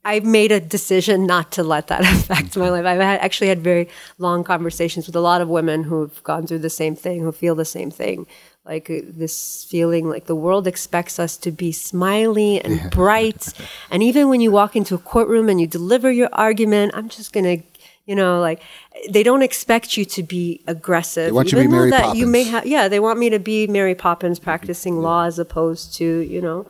I've 0.06 0.26
made 0.26 0.52
a 0.52 0.60
decision 0.60 1.26
not 1.26 1.54
to 1.54 1.64
let 1.64 1.88
that 1.88 2.02
affect 2.14 2.56
my 2.58 2.70
life. 2.70 2.86
I've 2.86 3.00
had, 3.00 3.22
actually 3.22 3.48
had 3.48 3.62
very 3.62 3.88
long 4.18 4.44
conversations 4.44 5.08
with 5.08 5.16
a 5.16 5.22
lot 5.22 5.42
of 5.42 5.48
women 5.48 5.84
who've 5.84 6.22
gone 6.24 6.46
through 6.46 6.60
the 6.60 6.70
same 6.70 6.96
thing, 6.96 7.22
who 7.22 7.32
feel 7.32 7.56
the 7.56 7.66
same 7.66 7.90
thing, 7.90 8.28
like 8.66 8.90
uh, 8.90 9.00
this 9.04 9.66
feeling 9.70 10.10
like 10.10 10.26
the 10.26 10.36
world 10.36 10.68
expects 10.68 11.18
us 11.18 11.38
to 11.38 11.52
be 11.52 11.72
smiley 11.72 12.62
and 12.62 12.92
bright, 12.92 13.54
and 13.90 14.04
even 14.04 14.30
when 14.30 14.42
you 14.42 14.52
walk 14.52 14.76
into 14.76 14.94
a 14.94 15.00
courtroom 15.00 15.48
and 15.48 15.60
you 15.60 15.68
deliver 15.68 16.12
your 16.12 16.30
argument, 16.34 16.92
I'm 16.94 17.10
just 17.10 17.34
gonna. 17.34 17.58
You 18.06 18.18
know, 18.18 18.42
like 18.42 18.62
they 19.10 19.24
don't 19.24 19.44
expect 19.44 19.96
you 19.96 20.04
to 20.04 20.24
be 20.24 20.62
aggressive. 20.68 21.28
They 21.28 21.32
want 21.32 21.54
you 21.54 21.58
to 21.58 21.64
be 21.64 21.70
Mary 21.70 21.90
that 21.92 22.18
you 22.18 22.28
may 22.28 22.44
Poppins. 22.44 22.52
have, 22.52 22.66
yeah, 22.66 22.90
they 22.90 23.00
want 23.00 23.18
me 23.18 23.30
to 23.30 23.40
be 23.40 23.66
Mary 23.66 23.96
Poppins 23.96 24.40
practicing 24.40 25.02
law 25.02 25.24
as 25.24 25.40
opposed 25.40 25.94
to, 25.94 26.20
you 26.20 26.42
know, 26.42 26.68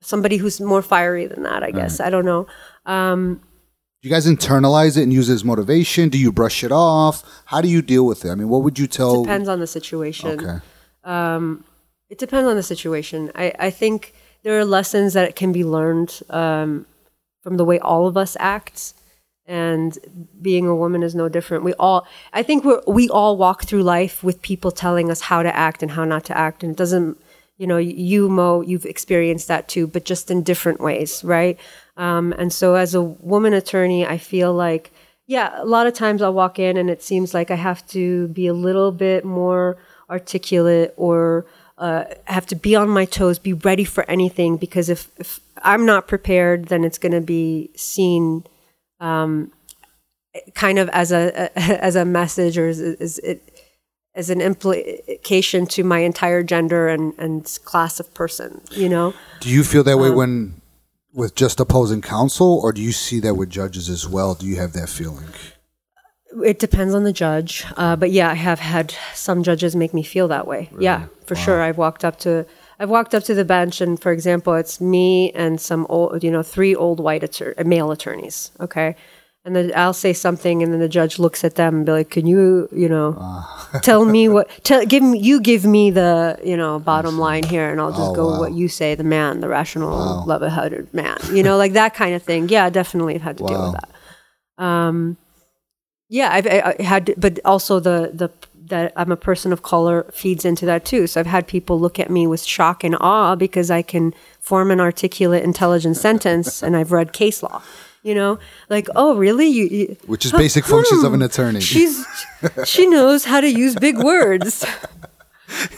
somebody 0.00 0.36
who's 0.36 0.60
more 0.60 0.82
fiery 0.82 1.26
than 1.26 1.42
that, 1.42 1.62
I 1.62 1.70
guess. 1.70 2.00
I 2.00 2.10
don't 2.10 2.24
know. 2.24 2.46
Um, 2.86 3.40
Do 4.02 4.08
you 4.08 4.14
guys 4.14 4.26
internalize 4.26 4.96
it 4.96 5.02
and 5.02 5.12
use 5.12 5.28
it 5.28 5.34
as 5.34 5.44
motivation? 5.44 6.08
Do 6.08 6.18
you 6.18 6.30
brush 6.32 6.62
it 6.62 6.72
off? 6.72 7.24
How 7.46 7.60
do 7.60 7.68
you 7.68 7.82
deal 7.82 8.06
with 8.06 8.24
it? 8.24 8.30
I 8.30 8.34
mean, 8.34 8.48
what 8.48 8.62
would 8.62 8.78
you 8.78 8.86
tell? 8.86 9.22
depends 9.24 9.48
on 9.48 9.60
the 9.60 9.66
situation. 9.66 10.40
Okay. 10.40 10.58
It 12.10 12.18
depends 12.18 12.48
on 12.48 12.56
the 12.56 12.62
situation. 12.62 13.30
I, 13.34 13.52
I 13.58 13.70
think 13.70 14.14
there 14.42 14.58
are 14.58 14.64
lessons 14.64 15.12
that 15.12 15.36
can 15.36 15.52
be 15.52 15.64
learned 15.64 16.20
um, 16.30 16.86
from 17.42 17.56
the 17.56 17.64
way 17.64 17.78
all 17.80 18.06
of 18.06 18.16
us 18.16 18.36
act. 18.40 18.94
And 19.46 19.96
being 20.42 20.66
a 20.66 20.76
woman 20.76 21.02
is 21.02 21.14
no 21.14 21.28
different. 21.28 21.64
We 21.64 21.72
all, 21.74 22.06
I 22.34 22.42
think 22.42 22.64
we 22.64 22.74
we 22.86 23.08
all 23.08 23.38
walk 23.38 23.64
through 23.64 23.82
life 23.82 24.22
with 24.22 24.42
people 24.42 24.70
telling 24.70 25.10
us 25.10 25.22
how 25.22 25.42
to 25.42 25.54
act 25.56 25.82
and 25.82 25.92
how 25.92 26.04
not 26.04 26.24
to 26.26 26.36
act. 26.36 26.62
And 26.62 26.72
it 26.72 26.76
doesn't, 26.76 27.18
you 27.58 27.66
know, 27.66 27.76
you, 27.76 28.28
Mo, 28.28 28.62
you've 28.62 28.86
experienced 28.86 29.48
that 29.48 29.68
too, 29.68 29.86
but 29.88 30.04
just 30.04 30.30
in 30.30 30.42
different 30.42 30.80
ways, 30.80 31.22
right? 31.24 31.58
Um, 31.96 32.32
and 32.38 32.52
so 32.52 32.76
as 32.76 32.94
a 32.94 33.02
woman 33.02 33.52
attorney, 33.52 34.06
I 34.06 34.16
feel 34.16 34.54
like, 34.54 34.92
yeah, 35.26 35.60
a 35.60 35.66
lot 35.66 35.88
of 35.88 35.92
times 35.92 36.22
I'll 36.22 36.32
walk 36.32 36.60
in 36.60 36.76
and 36.76 36.88
it 36.88 37.02
seems 37.02 37.34
like 37.34 37.50
I 37.50 37.56
have 37.56 37.86
to 37.88 38.28
be 38.28 38.46
a 38.46 38.54
little 38.54 38.92
bit 38.92 39.24
more 39.24 39.76
articulate 40.08 40.94
or 40.96 41.46
uh, 41.76 42.04
have 42.26 42.46
to 42.46 42.56
be 42.56 42.76
on 42.76 42.88
my 42.88 43.04
toes, 43.04 43.40
be 43.40 43.52
ready 43.52 43.84
for 43.84 44.08
anything. 44.08 44.56
Because 44.56 44.88
if, 44.88 45.10
if 45.18 45.40
I'm 45.62 45.84
not 45.84 46.06
prepared, 46.06 46.66
then 46.66 46.84
it's 46.84 46.98
going 46.98 47.12
to 47.12 47.20
be 47.20 47.70
seen 47.74 48.44
um, 49.00 49.52
kind 50.54 50.78
of 50.78 50.88
as 50.90 51.10
a, 51.10 51.50
as 51.84 51.96
a 51.96 52.04
message 52.04 52.56
or 52.56 52.68
as, 52.68 52.80
as 52.80 53.18
it 53.18 53.57
as 54.18 54.28
an 54.28 54.40
implication 54.40 55.64
to 55.64 55.84
my 55.84 56.00
entire 56.00 56.42
gender 56.42 56.88
and, 56.88 57.14
and 57.18 57.58
class 57.64 58.00
of 58.00 58.12
person. 58.12 58.60
You 58.72 58.88
know. 58.88 59.14
Do 59.40 59.48
you 59.48 59.62
feel 59.62 59.84
that 59.84 59.96
way 59.96 60.08
um, 60.08 60.16
when 60.16 60.60
with 61.14 61.34
just 61.34 61.60
opposing 61.60 62.02
counsel, 62.02 62.60
or 62.62 62.72
do 62.72 62.82
you 62.82 62.92
see 62.92 63.20
that 63.20 63.34
with 63.34 63.48
judges 63.48 63.88
as 63.88 64.06
well? 64.06 64.34
Do 64.34 64.46
you 64.46 64.56
have 64.56 64.72
that 64.74 64.88
feeling? 64.88 65.28
It 66.44 66.58
depends 66.58 66.94
on 66.94 67.04
the 67.04 67.12
judge, 67.12 67.64
uh, 67.76 67.96
but 67.96 68.10
yeah, 68.10 68.30
I 68.30 68.34
have 68.34 68.58
had 68.58 68.94
some 69.14 69.42
judges 69.42 69.74
make 69.74 69.94
me 69.94 70.02
feel 70.02 70.28
that 70.28 70.46
way. 70.46 70.68
Really? 70.72 70.84
Yeah, 70.84 71.06
for 71.24 71.34
wow. 71.34 71.40
sure. 71.40 71.62
I've 71.62 71.78
walked 71.78 72.04
up 72.04 72.18
to 72.20 72.44
I've 72.80 72.90
walked 72.90 73.14
up 73.14 73.24
to 73.24 73.34
the 73.34 73.44
bench, 73.44 73.80
and 73.80 74.00
for 74.00 74.12
example, 74.12 74.54
it's 74.54 74.80
me 74.80 75.32
and 75.32 75.60
some 75.60 75.86
old, 75.88 76.22
you 76.22 76.30
know, 76.30 76.42
three 76.42 76.74
old 76.74 77.00
white 77.00 77.22
attor- 77.22 77.64
male 77.64 77.90
attorneys. 77.90 78.52
Okay, 78.60 78.94
and 79.44 79.56
then 79.56 79.72
I'll 79.74 79.94
say 79.94 80.12
something, 80.12 80.62
and 80.62 80.72
then 80.72 80.80
the 80.80 80.88
judge 80.88 81.18
looks 81.18 81.44
at 81.44 81.54
them 81.54 81.76
and 81.76 81.86
be 81.86 81.92
like, 81.92 82.10
"Can 82.10 82.26
you, 82.26 82.68
you 82.72 82.88
know, 82.88 83.16
uh. 83.18 83.80
tell 83.82 84.04
me 84.04 84.28
what? 84.28 84.50
Tell 84.64 84.84
give 84.84 85.02
me 85.02 85.18
you 85.18 85.40
give 85.40 85.64
me 85.64 85.90
the 85.90 86.38
you 86.44 86.56
know 86.56 86.78
bottom 86.78 87.18
line 87.18 87.44
here, 87.44 87.70
and 87.70 87.80
I'll 87.80 87.90
just 87.90 88.10
oh, 88.10 88.14
go 88.14 88.30
wow. 88.30 88.40
what 88.40 88.52
you 88.52 88.68
say, 88.68 88.94
the 88.94 89.04
man, 89.04 89.40
the 89.40 89.48
rational, 89.48 89.90
wow. 89.90 90.24
level-headed 90.24 90.92
man, 90.92 91.18
you 91.32 91.42
know, 91.42 91.56
like 91.56 91.72
that 91.72 91.94
kind 91.94 92.14
of 92.14 92.22
thing. 92.22 92.48
Yeah, 92.48 92.68
definitely, 92.68 93.14
I've 93.14 93.22
had 93.22 93.38
to 93.38 93.44
wow. 93.44 93.48
deal 93.48 93.72
with 93.72 93.80
that. 93.80 94.64
Um, 94.64 95.16
yeah, 96.08 96.30
I've 96.32 96.46
I, 96.46 96.74
I 96.78 96.82
had, 96.82 97.06
to, 97.06 97.14
but 97.16 97.38
also 97.44 97.80
the 97.80 98.10
the 98.12 98.30
that 98.68 98.92
I'm 98.96 99.12
a 99.12 99.16
person 99.16 99.52
of 99.52 99.62
color 99.62 100.04
feeds 100.12 100.44
into 100.44 100.66
that 100.66 100.84
too. 100.84 101.06
So 101.06 101.20
I've 101.20 101.26
had 101.26 101.46
people 101.46 101.80
look 101.80 101.98
at 101.98 102.10
me 102.10 102.26
with 102.26 102.42
shock 102.42 102.84
and 102.84 102.96
awe 103.00 103.34
because 103.34 103.70
I 103.70 103.82
can 103.82 104.14
form 104.40 104.70
an 104.70 104.80
articulate, 104.80 105.42
intelligent 105.42 105.96
sentence, 105.96 106.62
and 106.62 106.76
I've 106.76 106.92
read 106.92 107.12
case 107.12 107.42
law. 107.42 107.62
You 108.08 108.14
know, 108.14 108.38
like 108.70 108.88
oh 108.96 109.18
really? 109.18 109.48
You, 109.48 109.64
you 109.66 109.96
which 110.06 110.24
is 110.24 110.32
basic 110.32 110.64
functions 110.64 111.04
of 111.04 111.12
an 111.12 111.20
attorney. 111.20 111.60
She's 111.60 112.06
she 112.64 112.86
knows 112.86 113.26
how 113.26 113.42
to 113.42 113.50
use 113.50 113.74
big 113.74 113.98
words. 113.98 114.64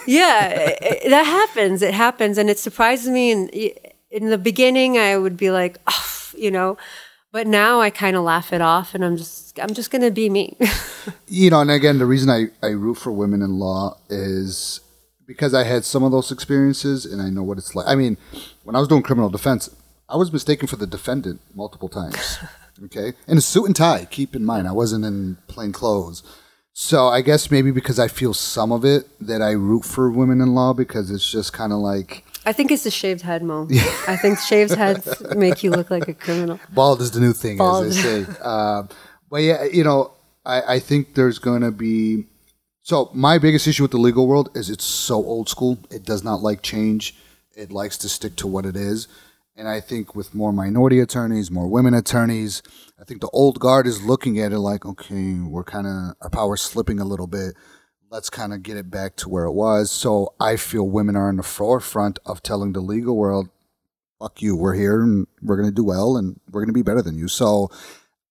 yeah, 0.06 0.46
it, 0.80 1.10
that 1.10 1.26
happens. 1.26 1.82
It 1.82 1.92
happens, 1.92 2.38
and 2.38 2.48
it 2.48 2.60
surprises 2.60 3.08
me. 3.08 3.32
And 3.32 3.50
in 4.12 4.30
the 4.30 4.38
beginning, 4.38 4.96
I 4.96 5.16
would 5.16 5.36
be 5.36 5.50
like, 5.50 5.78
oh, 5.88 6.30
you 6.36 6.52
know, 6.52 6.78
but 7.32 7.48
now 7.48 7.80
I 7.80 7.90
kind 7.90 8.16
of 8.16 8.22
laugh 8.22 8.52
it 8.52 8.60
off, 8.60 8.94
and 8.94 9.04
I'm 9.04 9.16
just 9.16 9.58
I'm 9.58 9.74
just 9.74 9.90
gonna 9.90 10.12
be 10.12 10.30
me. 10.30 10.56
you 11.26 11.50
know, 11.50 11.60
and 11.60 11.70
again, 11.72 11.98
the 11.98 12.06
reason 12.06 12.30
I 12.30 12.46
I 12.64 12.70
root 12.70 12.94
for 12.94 13.10
women 13.10 13.42
in 13.42 13.58
law 13.58 13.98
is 14.08 14.80
because 15.26 15.52
I 15.52 15.64
had 15.64 15.84
some 15.84 16.04
of 16.04 16.12
those 16.12 16.30
experiences, 16.30 17.04
and 17.04 17.20
I 17.20 17.28
know 17.28 17.42
what 17.42 17.58
it's 17.58 17.74
like. 17.74 17.88
I 17.88 17.96
mean, 17.96 18.18
when 18.62 18.76
I 18.76 18.78
was 18.78 18.86
doing 18.86 19.02
criminal 19.02 19.30
defense, 19.30 19.68
I 20.10 20.16
was 20.16 20.32
mistaken 20.32 20.66
for 20.66 20.76
the 20.76 20.86
defendant 20.86 21.40
multiple 21.54 21.88
times. 21.88 22.38
okay, 22.84 23.12
in 23.28 23.38
a 23.38 23.40
suit 23.40 23.66
and 23.66 23.76
tie. 23.76 24.06
Keep 24.10 24.34
in 24.34 24.44
mind, 24.44 24.66
I 24.66 24.72
wasn't 24.72 25.04
in 25.04 25.38
plain 25.46 25.72
clothes. 25.72 26.22
So 26.72 27.08
I 27.08 27.20
guess 27.20 27.50
maybe 27.50 27.70
because 27.70 27.98
I 27.98 28.08
feel 28.08 28.32
some 28.32 28.72
of 28.72 28.84
it 28.84 29.06
that 29.20 29.42
I 29.42 29.52
root 29.52 29.84
for 29.84 30.10
women 30.10 30.40
in 30.40 30.54
law 30.54 30.72
because 30.72 31.10
it's 31.10 31.30
just 31.30 31.52
kind 31.52 31.72
of 31.72 31.78
like 31.78 32.24
I 32.46 32.52
think 32.52 32.70
it's 32.70 32.84
the 32.84 32.90
shaved 32.90 33.22
head, 33.22 33.42
Mo. 33.42 33.68
I 34.08 34.16
think 34.16 34.38
shaved 34.38 34.74
heads 34.74 35.22
make 35.36 35.62
you 35.62 35.70
look 35.70 35.90
like 35.90 36.08
a 36.08 36.14
criminal. 36.14 36.58
Bald 36.72 37.00
is 37.02 37.10
the 37.10 37.20
new 37.20 37.32
thing, 37.32 37.58
Bald. 37.58 37.86
as 37.86 37.96
they 37.96 38.24
say. 38.24 38.32
Uh, 38.40 38.84
but 39.30 39.42
yeah, 39.42 39.64
you 39.64 39.84
know, 39.84 40.12
I, 40.46 40.74
I 40.74 40.78
think 40.78 41.14
there's 41.14 41.38
going 41.38 41.62
to 41.62 41.70
be. 41.70 42.24
So 42.82 43.10
my 43.12 43.38
biggest 43.38 43.66
issue 43.66 43.84
with 43.84 43.92
the 43.92 43.98
legal 43.98 44.26
world 44.26 44.50
is 44.54 44.70
it's 44.70 44.84
so 44.84 45.16
old 45.16 45.48
school. 45.48 45.78
It 45.90 46.04
does 46.04 46.24
not 46.24 46.40
like 46.40 46.62
change. 46.62 47.14
It 47.54 47.70
likes 47.70 47.98
to 47.98 48.08
stick 48.08 48.36
to 48.36 48.46
what 48.46 48.64
it 48.64 48.74
is. 48.74 49.06
And 49.60 49.68
I 49.68 49.78
think 49.78 50.16
with 50.16 50.34
more 50.34 50.52
minority 50.52 51.00
attorneys, 51.00 51.50
more 51.50 51.68
women 51.68 51.92
attorneys, 51.92 52.62
I 52.98 53.04
think 53.04 53.20
the 53.20 53.28
old 53.28 53.60
guard 53.60 53.86
is 53.86 54.02
looking 54.02 54.40
at 54.40 54.52
it 54.52 54.58
like, 54.58 54.86
okay, 54.86 55.34
we're 55.34 55.64
kind 55.64 55.86
of 55.86 56.16
our 56.22 56.30
power's 56.30 56.62
slipping 56.62 56.98
a 56.98 57.04
little 57.04 57.26
bit 57.26 57.54
let's 58.10 58.28
kind 58.28 58.52
of 58.52 58.62
get 58.62 58.76
it 58.76 58.90
back 58.90 59.16
to 59.16 59.28
where 59.28 59.44
it 59.44 59.52
was. 59.52 59.90
So 59.90 60.34
I 60.40 60.56
feel 60.56 60.88
women 60.88 61.16
are 61.16 61.30
in 61.30 61.36
the 61.36 61.42
forefront 61.42 62.18
of 62.26 62.42
telling 62.42 62.72
the 62.72 62.80
legal 62.80 63.16
world, 63.16 63.48
fuck 64.18 64.42
you, 64.42 64.56
we're 64.56 64.74
here 64.74 65.00
and 65.02 65.26
we're 65.40 65.56
going 65.56 65.68
to 65.68 65.74
do 65.74 65.84
well 65.84 66.16
and 66.16 66.40
we're 66.50 66.60
going 66.60 66.74
to 66.74 66.74
be 66.74 66.82
better 66.82 67.02
than 67.02 67.16
you. 67.16 67.28
So 67.28 67.70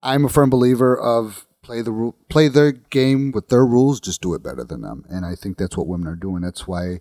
I'm 0.03 0.25
a 0.25 0.29
firm 0.29 0.49
believer 0.49 0.99
of 0.99 1.47
play 1.61 1.81
the 1.81 2.11
play 2.29 2.47
their 2.49 2.71
game 2.73 3.31
with 3.31 3.47
their 3.47 3.65
rules, 3.65 3.99
just 3.99 4.21
do 4.21 4.33
it 4.33 4.43
better 4.43 4.63
than 4.63 4.81
them. 4.81 5.05
And 5.09 5.25
I 5.25 5.35
think 5.35 5.57
that's 5.57 5.77
what 5.77 5.87
women 5.87 6.07
are 6.07 6.15
doing. 6.15 6.41
That's 6.41 6.67
why 6.67 6.99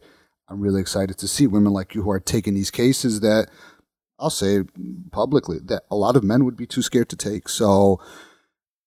I'm 0.48 0.60
really 0.60 0.80
excited 0.80 1.18
to 1.18 1.28
see 1.28 1.46
women 1.46 1.72
like 1.72 1.94
you 1.94 2.02
who 2.02 2.10
are 2.10 2.20
taking 2.20 2.54
these 2.54 2.70
cases 2.70 3.20
that 3.20 3.50
I'll 4.18 4.30
say 4.30 4.64
publicly 5.12 5.58
that 5.64 5.84
a 5.90 5.96
lot 5.96 6.16
of 6.16 6.24
men 6.24 6.44
would 6.44 6.56
be 6.56 6.66
too 6.66 6.82
scared 6.82 7.08
to 7.10 7.16
take. 7.16 7.48
So 7.48 8.00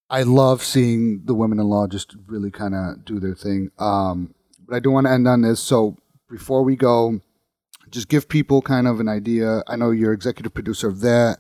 I 0.10 0.24
love 0.24 0.62
seeing 0.62 1.22
the 1.26 1.34
women 1.34 1.60
in 1.60 1.68
law 1.68 1.88
just 1.88 2.16
really 2.28 2.52
kind 2.52 2.76
of 2.76 3.06
do 3.06 3.20
their 3.20 3.36
thing. 3.36 3.72
Um, 3.80 4.36
but 4.68 4.76
I 4.76 4.80
do 4.80 4.92
want 4.92 5.08
to 5.08 5.12
end 5.12 5.28
on 5.28 5.42
this. 5.42 5.62
So 5.62 5.98
before 6.30 6.64
we 6.64 6.76
go, 6.76 7.22
just 7.90 8.10
give 8.10 8.28
people 8.28 8.62
kind 8.62 8.88
of 8.88 9.00
an 9.00 9.08
idea. 9.08 9.64
I 9.68 9.76
know 9.76 9.92
you're 9.92 10.14
executive 10.14 10.54
producer 10.54 10.88
of 10.88 11.02
that. 11.02 11.40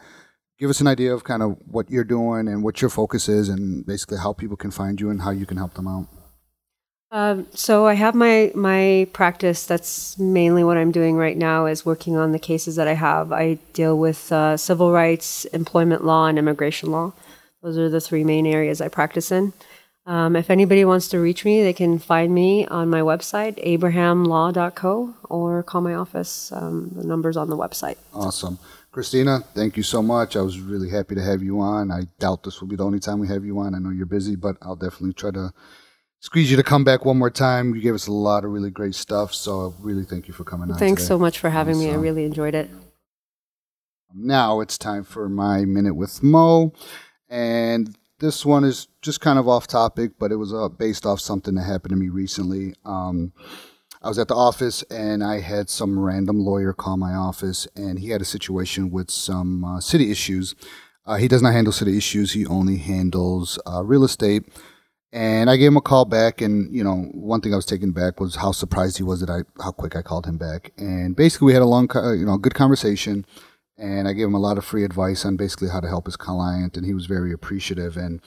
Give 0.57 0.69
us 0.69 0.79
an 0.79 0.87
idea 0.87 1.13
of 1.13 1.23
kind 1.23 1.41
of 1.41 1.57
what 1.65 1.89
you're 1.89 2.03
doing 2.03 2.47
and 2.47 2.63
what 2.63 2.81
your 2.81 2.89
focus 2.89 3.27
is, 3.27 3.49
and 3.49 3.85
basically 3.85 4.19
how 4.19 4.31
people 4.31 4.57
can 4.57 4.69
find 4.69 5.01
you 5.01 5.09
and 5.09 5.21
how 5.21 5.31
you 5.31 5.45
can 5.45 5.57
help 5.57 5.73
them 5.73 5.87
out. 5.87 6.07
Um, 7.13 7.47
so 7.53 7.87
I 7.87 7.95
have 7.95 8.15
my 8.15 8.51
my 8.55 9.07
practice. 9.11 9.65
That's 9.65 10.17
mainly 10.17 10.63
what 10.63 10.77
I'm 10.77 10.91
doing 10.91 11.17
right 11.17 11.35
now. 11.35 11.65
Is 11.65 11.85
working 11.85 12.15
on 12.15 12.31
the 12.31 12.39
cases 12.39 12.77
that 12.77 12.87
I 12.87 12.93
have. 12.93 13.33
I 13.33 13.55
deal 13.73 13.97
with 13.97 14.31
uh, 14.31 14.55
civil 14.55 14.91
rights, 14.93 15.43
employment 15.45 16.05
law, 16.05 16.27
and 16.27 16.39
immigration 16.39 16.89
law. 16.89 17.11
Those 17.61 17.77
are 17.77 17.89
the 17.89 18.01
three 18.01 18.23
main 18.23 18.47
areas 18.47 18.79
I 18.79 18.87
practice 18.87 19.31
in. 19.31 19.53
Um, 20.05 20.35
if 20.35 20.49
anybody 20.49 20.83
wants 20.83 21.09
to 21.09 21.19
reach 21.19 21.45
me, 21.45 21.61
they 21.61 21.73
can 21.73 21.99
find 21.99 22.33
me 22.33 22.65
on 22.65 22.89
my 22.89 23.01
website, 23.01 23.63
abrahamlaw.co, 23.63 25.13
or 25.29 25.61
call 25.61 25.81
my 25.81 25.93
office. 25.93 26.51
Um, 26.51 26.91
the 26.95 27.05
number's 27.05 27.37
on 27.37 27.49
the 27.51 27.57
website. 27.57 27.97
Awesome. 28.13 28.57
Christina, 28.91 29.41
thank 29.53 29.77
you 29.77 29.83
so 29.83 30.01
much. 30.01 30.35
I 30.35 30.41
was 30.41 30.59
really 30.59 30.89
happy 30.89 31.13
to 31.15 31.21
have 31.21 31.43
you 31.43 31.61
on. 31.61 31.91
I 31.91 32.07
doubt 32.19 32.43
this 32.43 32.59
will 32.59 32.67
be 32.67 32.75
the 32.75 32.83
only 32.83 32.99
time 32.99 33.19
we 33.19 33.27
have 33.27 33.45
you 33.45 33.59
on. 33.59 33.75
I 33.75 33.77
know 33.77 33.91
you're 33.91 34.07
busy, 34.07 34.35
but 34.35 34.57
I'll 34.61 34.75
definitely 34.75 35.13
try 35.13 35.31
to 35.31 35.53
squeeze 36.21 36.49
you 36.49 36.55
to 36.55 36.63
come 36.63 36.83
back 36.83 37.03
one 37.03 37.17
more 37.17 37.29
time. 37.29 37.75
You 37.75 37.81
gave 37.81 37.95
us 37.95 38.07
a 38.07 38.13
lot 38.13 38.45
of 38.45 38.51
really 38.51 38.69
great 38.69 38.95
stuff, 38.95 39.33
so 39.33 39.75
I 39.79 39.83
really 39.83 40.05
thank 40.05 40.27
you 40.27 40.33
for 40.33 40.45
coming 40.45 40.71
on. 40.71 40.77
Thanks 40.77 41.01
today. 41.01 41.07
so 41.09 41.19
much 41.19 41.39
for 41.39 41.49
having 41.49 41.75
awesome. 41.75 41.87
me. 41.87 41.93
I 41.93 41.97
really 41.97 42.23
enjoyed 42.23 42.55
it. 42.55 42.69
Now 44.13 44.59
it's 44.61 44.77
time 44.77 45.03
for 45.03 45.27
my 45.27 45.65
minute 45.65 45.95
with 45.95 46.23
Mo. 46.23 46.73
And 47.29 47.95
this 48.19 48.45
one 48.45 48.63
is 48.63 48.87
just 49.01 49.19
kind 49.21 49.39
of 49.39 49.47
off 49.47 49.67
topic, 49.67 50.11
but 50.19 50.31
it 50.31 50.35
was 50.35 50.53
uh, 50.53 50.69
based 50.69 51.05
off 51.05 51.19
something 51.19 51.55
that 51.55 51.63
happened 51.63 51.91
to 51.91 51.95
me 51.95 52.09
recently. 52.09 52.75
Um, 52.85 53.33
I 54.03 54.09
was 54.09 54.19
at 54.19 54.27
the 54.27 54.35
office 54.35 54.83
and 54.89 55.23
I 55.23 55.39
had 55.39 55.69
some 55.69 55.97
random 55.97 56.39
lawyer 56.39 56.73
call 56.73 56.97
my 56.97 57.13
office, 57.13 57.67
and 57.75 57.99
he 57.99 58.09
had 58.09 58.21
a 58.21 58.25
situation 58.25 58.91
with 58.91 59.09
some 59.09 59.63
uh, 59.63 59.79
city 59.79 60.11
issues. 60.11 60.55
Uh, 61.05 61.15
he 61.15 61.27
does 61.27 61.41
not 61.41 61.53
handle 61.53 61.73
city 61.73 61.97
issues, 61.97 62.33
he 62.33 62.45
only 62.45 62.77
handles 62.77 63.57
uh, 63.65 63.83
real 63.83 64.03
estate. 64.03 64.43
And 65.13 65.49
I 65.49 65.57
gave 65.57 65.67
him 65.67 65.77
a 65.77 65.81
call 65.81 66.05
back, 66.05 66.39
and 66.39 66.73
you 66.73 66.83
know, 66.83 67.09
one 67.11 67.41
thing 67.41 67.53
I 67.53 67.57
was 67.57 67.65
taken 67.65 67.91
back 67.91 68.19
was 68.19 68.35
how 68.35 68.53
surprised 68.53 68.97
he 68.97 69.03
was 69.03 69.19
that 69.19 69.29
I 69.29 69.41
how 69.61 69.71
quick 69.71 69.95
I 69.95 70.01
called 70.01 70.25
him 70.25 70.37
back. 70.37 70.71
And 70.77 71.15
basically, 71.15 71.47
we 71.47 71.53
had 71.53 71.61
a 71.61 71.65
long, 71.65 71.89
you 71.93 72.25
know, 72.25 72.37
good 72.37 72.55
conversation 72.55 73.25
and 73.81 74.07
I 74.07 74.13
gave 74.13 74.27
him 74.27 74.35
a 74.35 74.39
lot 74.39 74.59
of 74.59 74.63
free 74.63 74.83
advice 74.83 75.25
on 75.25 75.37
basically 75.37 75.69
how 75.69 75.79
to 75.79 75.87
help 75.87 76.05
his 76.05 76.15
client, 76.15 76.77
and 76.77 76.85
he 76.85 76.93
was 76.93 77.07
very 77.07 77.33
appreciative. 77.33 77.97
And 77.97 78.21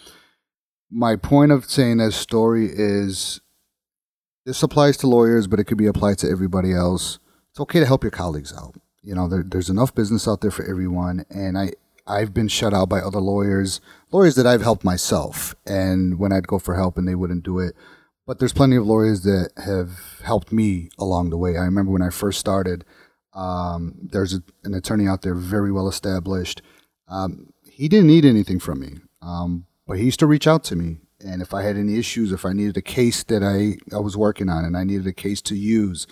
my 0.90 1.14
point 1.14 1.52
of 1.52 1.66
saying 1.66 1.98
that 1.98 2.12
story 2.12 2.68
is 2.72 3.40
this 4.44 4.62
applies 4.64 4.96
to 4.98 5.06
lawyers, 5.06 5.46
but 5.46 5.60
it 5.60 5.64
could 5.64 5.78
be 5.78 5.86
applied 5.86 6.18
to 6.18 6.30
everybody 6.30 6.72
else. 6.72 7.20
It's 7.50 7.60
okay 7.60 7.78
to 7.78 7.86
help 7.86 8.02
your 8.02 8.10
colleagues 8.10 8.52
out. 8.52 8.74
You 9.00 9.14
know, 9.14 9.28
there, 9.28 9.44
there's 9.46 9.70
enough 9.70 9.94
business 9.94 10.26
out 10.26 10.40
there 10.40 10.50
for 10.50 10.64
everyone, 10.64 11.24
and 11.30 11.56
I 11.56 11.70
I've 12.06 12.34
been 12.34 12.48
shut 12.48 12.74
out 12.74 12.88
by 12.88 12.98
other 12.98 13.20
lawyers, 13.20 13.80
lawyers 14.14 14.36
that 14.36 14.46
I've 14.46 14.62
helped 14.62 14.84
myself, 14.84 15.56
and 15.66 16.20
when 16.20 16.32
I'd 16.32 16.46
go 16.46 16.60
for 16.60 16.76
help 16.76 16.96
and 16.96 17.06
they 17.06 17.16
wouldn't 17.16 17.44
do 17.44 17.58
it. 17.58 17.74
but 18.26 18.38
there's 18.38 18.54
plenty 18.54 18.76
of 18.76 18.86
lawyers 18.86 19.22
that 19.22 19.50
have 19.58 19.90
helped 20.24 20.50
me 20.50 20.88
along 20.98 21.28
the 21.28 21.36
way. 21.36 21.58
I 21.58 21.64
remember 21.64 21.92
when 21.92 22.00
I 22.00 22.08
first 22.08 22.40
started, 22.40 22.84
um, 23.34 23.94
there's 24.00 24.32
a, 24.32 24.42
an 24.62 24.72
attorney 24.72 25.06
out 25.06 25.20
there 25.20 25.34
very 25.34 25.70
well 25.70 25.88
established. 25.88 26.62
Um, 27.06 27.52
he 27.68 27.86
didn't 27.86 28.06
need 28.06 28.24
anything 28.24 28.60
from 28.60 28.80
me, 28.80 28.92
um, 29.20 29.66
but 29.86 29.98
he 29.98 30.04
used 30.04 30.20
to 30.20 30.26
reach 30.26 30.46
out 30.46 30.64
to 30.64 30.76
me. 30.76 30.98
And 31.20 31.42
if 31.42 31.52
I 31.52 31.62
had 31.62 31.76
any 31.76 31.98
issues, 31.98 32.32
if 32.32 32.46
I 32.46 32.52
needed 32.54 32.78
a 32.78 32.82
case 32.82 33.24
that 33.24 33.42
I, 33.42 33.76
I 33.94 34.00
was 34.00 34.16
working 34.16 34.48
on 34.48 34.64
and 34.64 34.76
I 34.76 34.84
needed 34.84 35.06
a 35.06 35.12
case 35.12 35.42
to 35.42 35.54
use, 35.54 36.06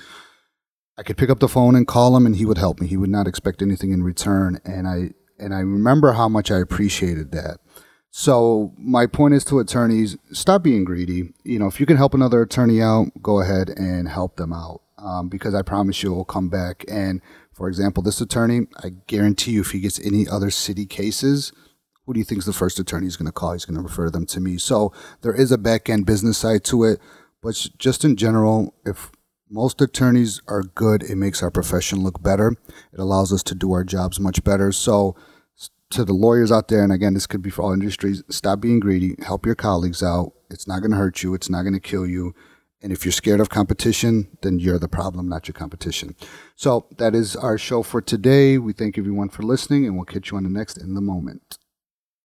I 0.99 1.03
could 1.03 1.17
pick 1.17 1.31
up 1.31 1.39
the 1.39 1.49
phone 1.49 1.75
and 1.77 1.87
call 1.87 2.15
him 2.17 2.27
and 2.27 2.37
he 2.37 2.45
would 2.45 2.59
help 2.59 2.81
me. 2.81 2.89
He 2.89 2.99
would 2.99 3.11
not 3.11 3.27
expect 3.27 3.63
anything 3.63 3.93
in 3.93 4.03
return. 4.03 4.61
And 4.65 4.87
I, 4.87 5.13
and 5.39 5.55
I 5.55 5.61
remember 5.61 6.13
how 6.13 6.29
much 6.29 6.51
I 6.51 6.59
appreciated 6.59 7.33
that. 7.33 7.59
So 8.15 8.75
my 8.77 9.07
point 9.07 9.33
is 9.33 9.43
to 9.47 9.59
attorneys, 9.59 10.19
stop 10.33 10.63
being 10.63 10.85
greedy. 10.85 11.33
You 11.45 11.59
know, 11.59 11.67
if 11.67 11.81
you 11.81 11.87
can 11.87 11.97
help 11.97 12.13
another 12.13 12.43
attorney 12.43 12.83
out, 12.83 13.07
go 13.23 13.41
ahead 13.41 13.71
and 13.71 14.07
help 14.07 14.37
them 14.37 14.53
out. 14.53 14.83
Um, 14.99 15.31
because 15.31 15.55
I 15.55 15.63
promise 15.63 16.03
you 16.03 16.13
it 16.13 16.17
will 16.17 16.25
come 16.27 16.51
back. 16.51 16.85
And 16.89 17.23
for 17.53 17.69
example, 17.69 18.03
this 18.03 18.21
attorney, 18.21 18.67
I 18.85 18.91
guarantee 19.07 19.53
you 19.53 19.63
if 19.63 19.71
he 19.71 19.81
gets 19.81 19.99
any 20.05 20.29
other 20.29 20.51
city 20.51 20.85
cases, 20.85 21.53
who 22.05 22.13
do 22.13 22.21
you 22.21 22.25
think 22.25 22.41
is 22.41 22.45
the 22.45 22.53
first 22.53 22.79
attorney 22.79 23.07
he's 23.07 23.17
going 23.17 23.27
to 23.27 23.33
call? 23.33 23.55
He's 23.55 23.65
going 23.65 23.79
to 23.79 23.83
refer 23.83 24.11
them 24.11 24.27
to 24.27 24.41
me. 24.41 24.59
So 24.59 24.93
there 25.23 25.35
is 25.35 25.51
a 25.51 25.59
back 25.59 25.89
end 25.89 26.05
business 26.05 26.37
side 26.37 26.65
to 26.65 26.85
it. 26.85 27.01
But 27.43 27.67
just 27.79 28.05
in 28.05 28.17
general, 28.17 28.75
if 28.85 29.11
most 29.49 29.81
attorneys 29.81 30.43
are 30.49 30.63
good, 30.63 31.03
it 31.03 31.17
makes 31.17 31.43
our 31.43 31.51
profession 31.51 32.01
look 32.01 32.23
better. 32.23 32.55
It 32.93 33.01
allows 33.01 33.33
us 33.33 33.43
to 33.45 33.55
do 33.55 33.73
our 33.73 33.85
jobs 33.85 34.21
much 34.21 34.45
better. 34.45 34.71
So 34.71 35.17
to 35.93 36.05
the 36.05 36.13
lawyers 36.13 36.51
out 36.51 36.69
there, 36.69 36.83
and 36.83 36.93
again, 36.93 37.15
this 37.15 37.27
could 37.27 37.43
be 37.43 37.51
for 37.51 37.63
all 37.63 37.73
industries, 37.73 38.23
stop 38.29 38.61
being 38.61 38.81
greedy. 38.81 39.15
Help 39.25 39.47
your 39.47 39.55
colleagues 39.55 40.03
out. 40.03 40.33
It's 40.51 40.67
not 40.67 40.81
going 40.81 40.91
to 40.91 40.97
hurt 40.97 41.23
you. 41.23 41.35
It's 41.35 41.49
not 41.49 41.63
going 41.63 41.75
to 41.75 41.81
kill 41.81 42.07
you. 42.07 42.35
And 42.83 42.93
if 42.93 43.05
you're 43.05 43.13
scared 43.13 43.41
of 43.41 43.49
competition, 43.49 44.37
then 44.43 44.59
you're 44.59 44.79
the 44.79 44.89
problem, 44.89 45.29
not 45.29 45.47
your 45.47 45.55
competition. 45.55 46.17
So 46.57 46.87
that 46.99 47.15
is 47.15 47.37
our 47.37 47.57
show 47.57 47.83
for 47.83 48.01
today. 48.01 48.59
We 48.59 48.73
thank 48.73 48.99
everyone 48.99 49.29
for 49.29 49.43
listening, 49.45 49.87
and 49.87 49.95
we'll 49.95 50.05
catch 50.05 50.31
you 50.31 50.37
on 50.37 50.43
the 50.43 50.51
next 50.51 50.79
In 50.79 50.95
the 50.95 51.01
Moment. 51.01 51.59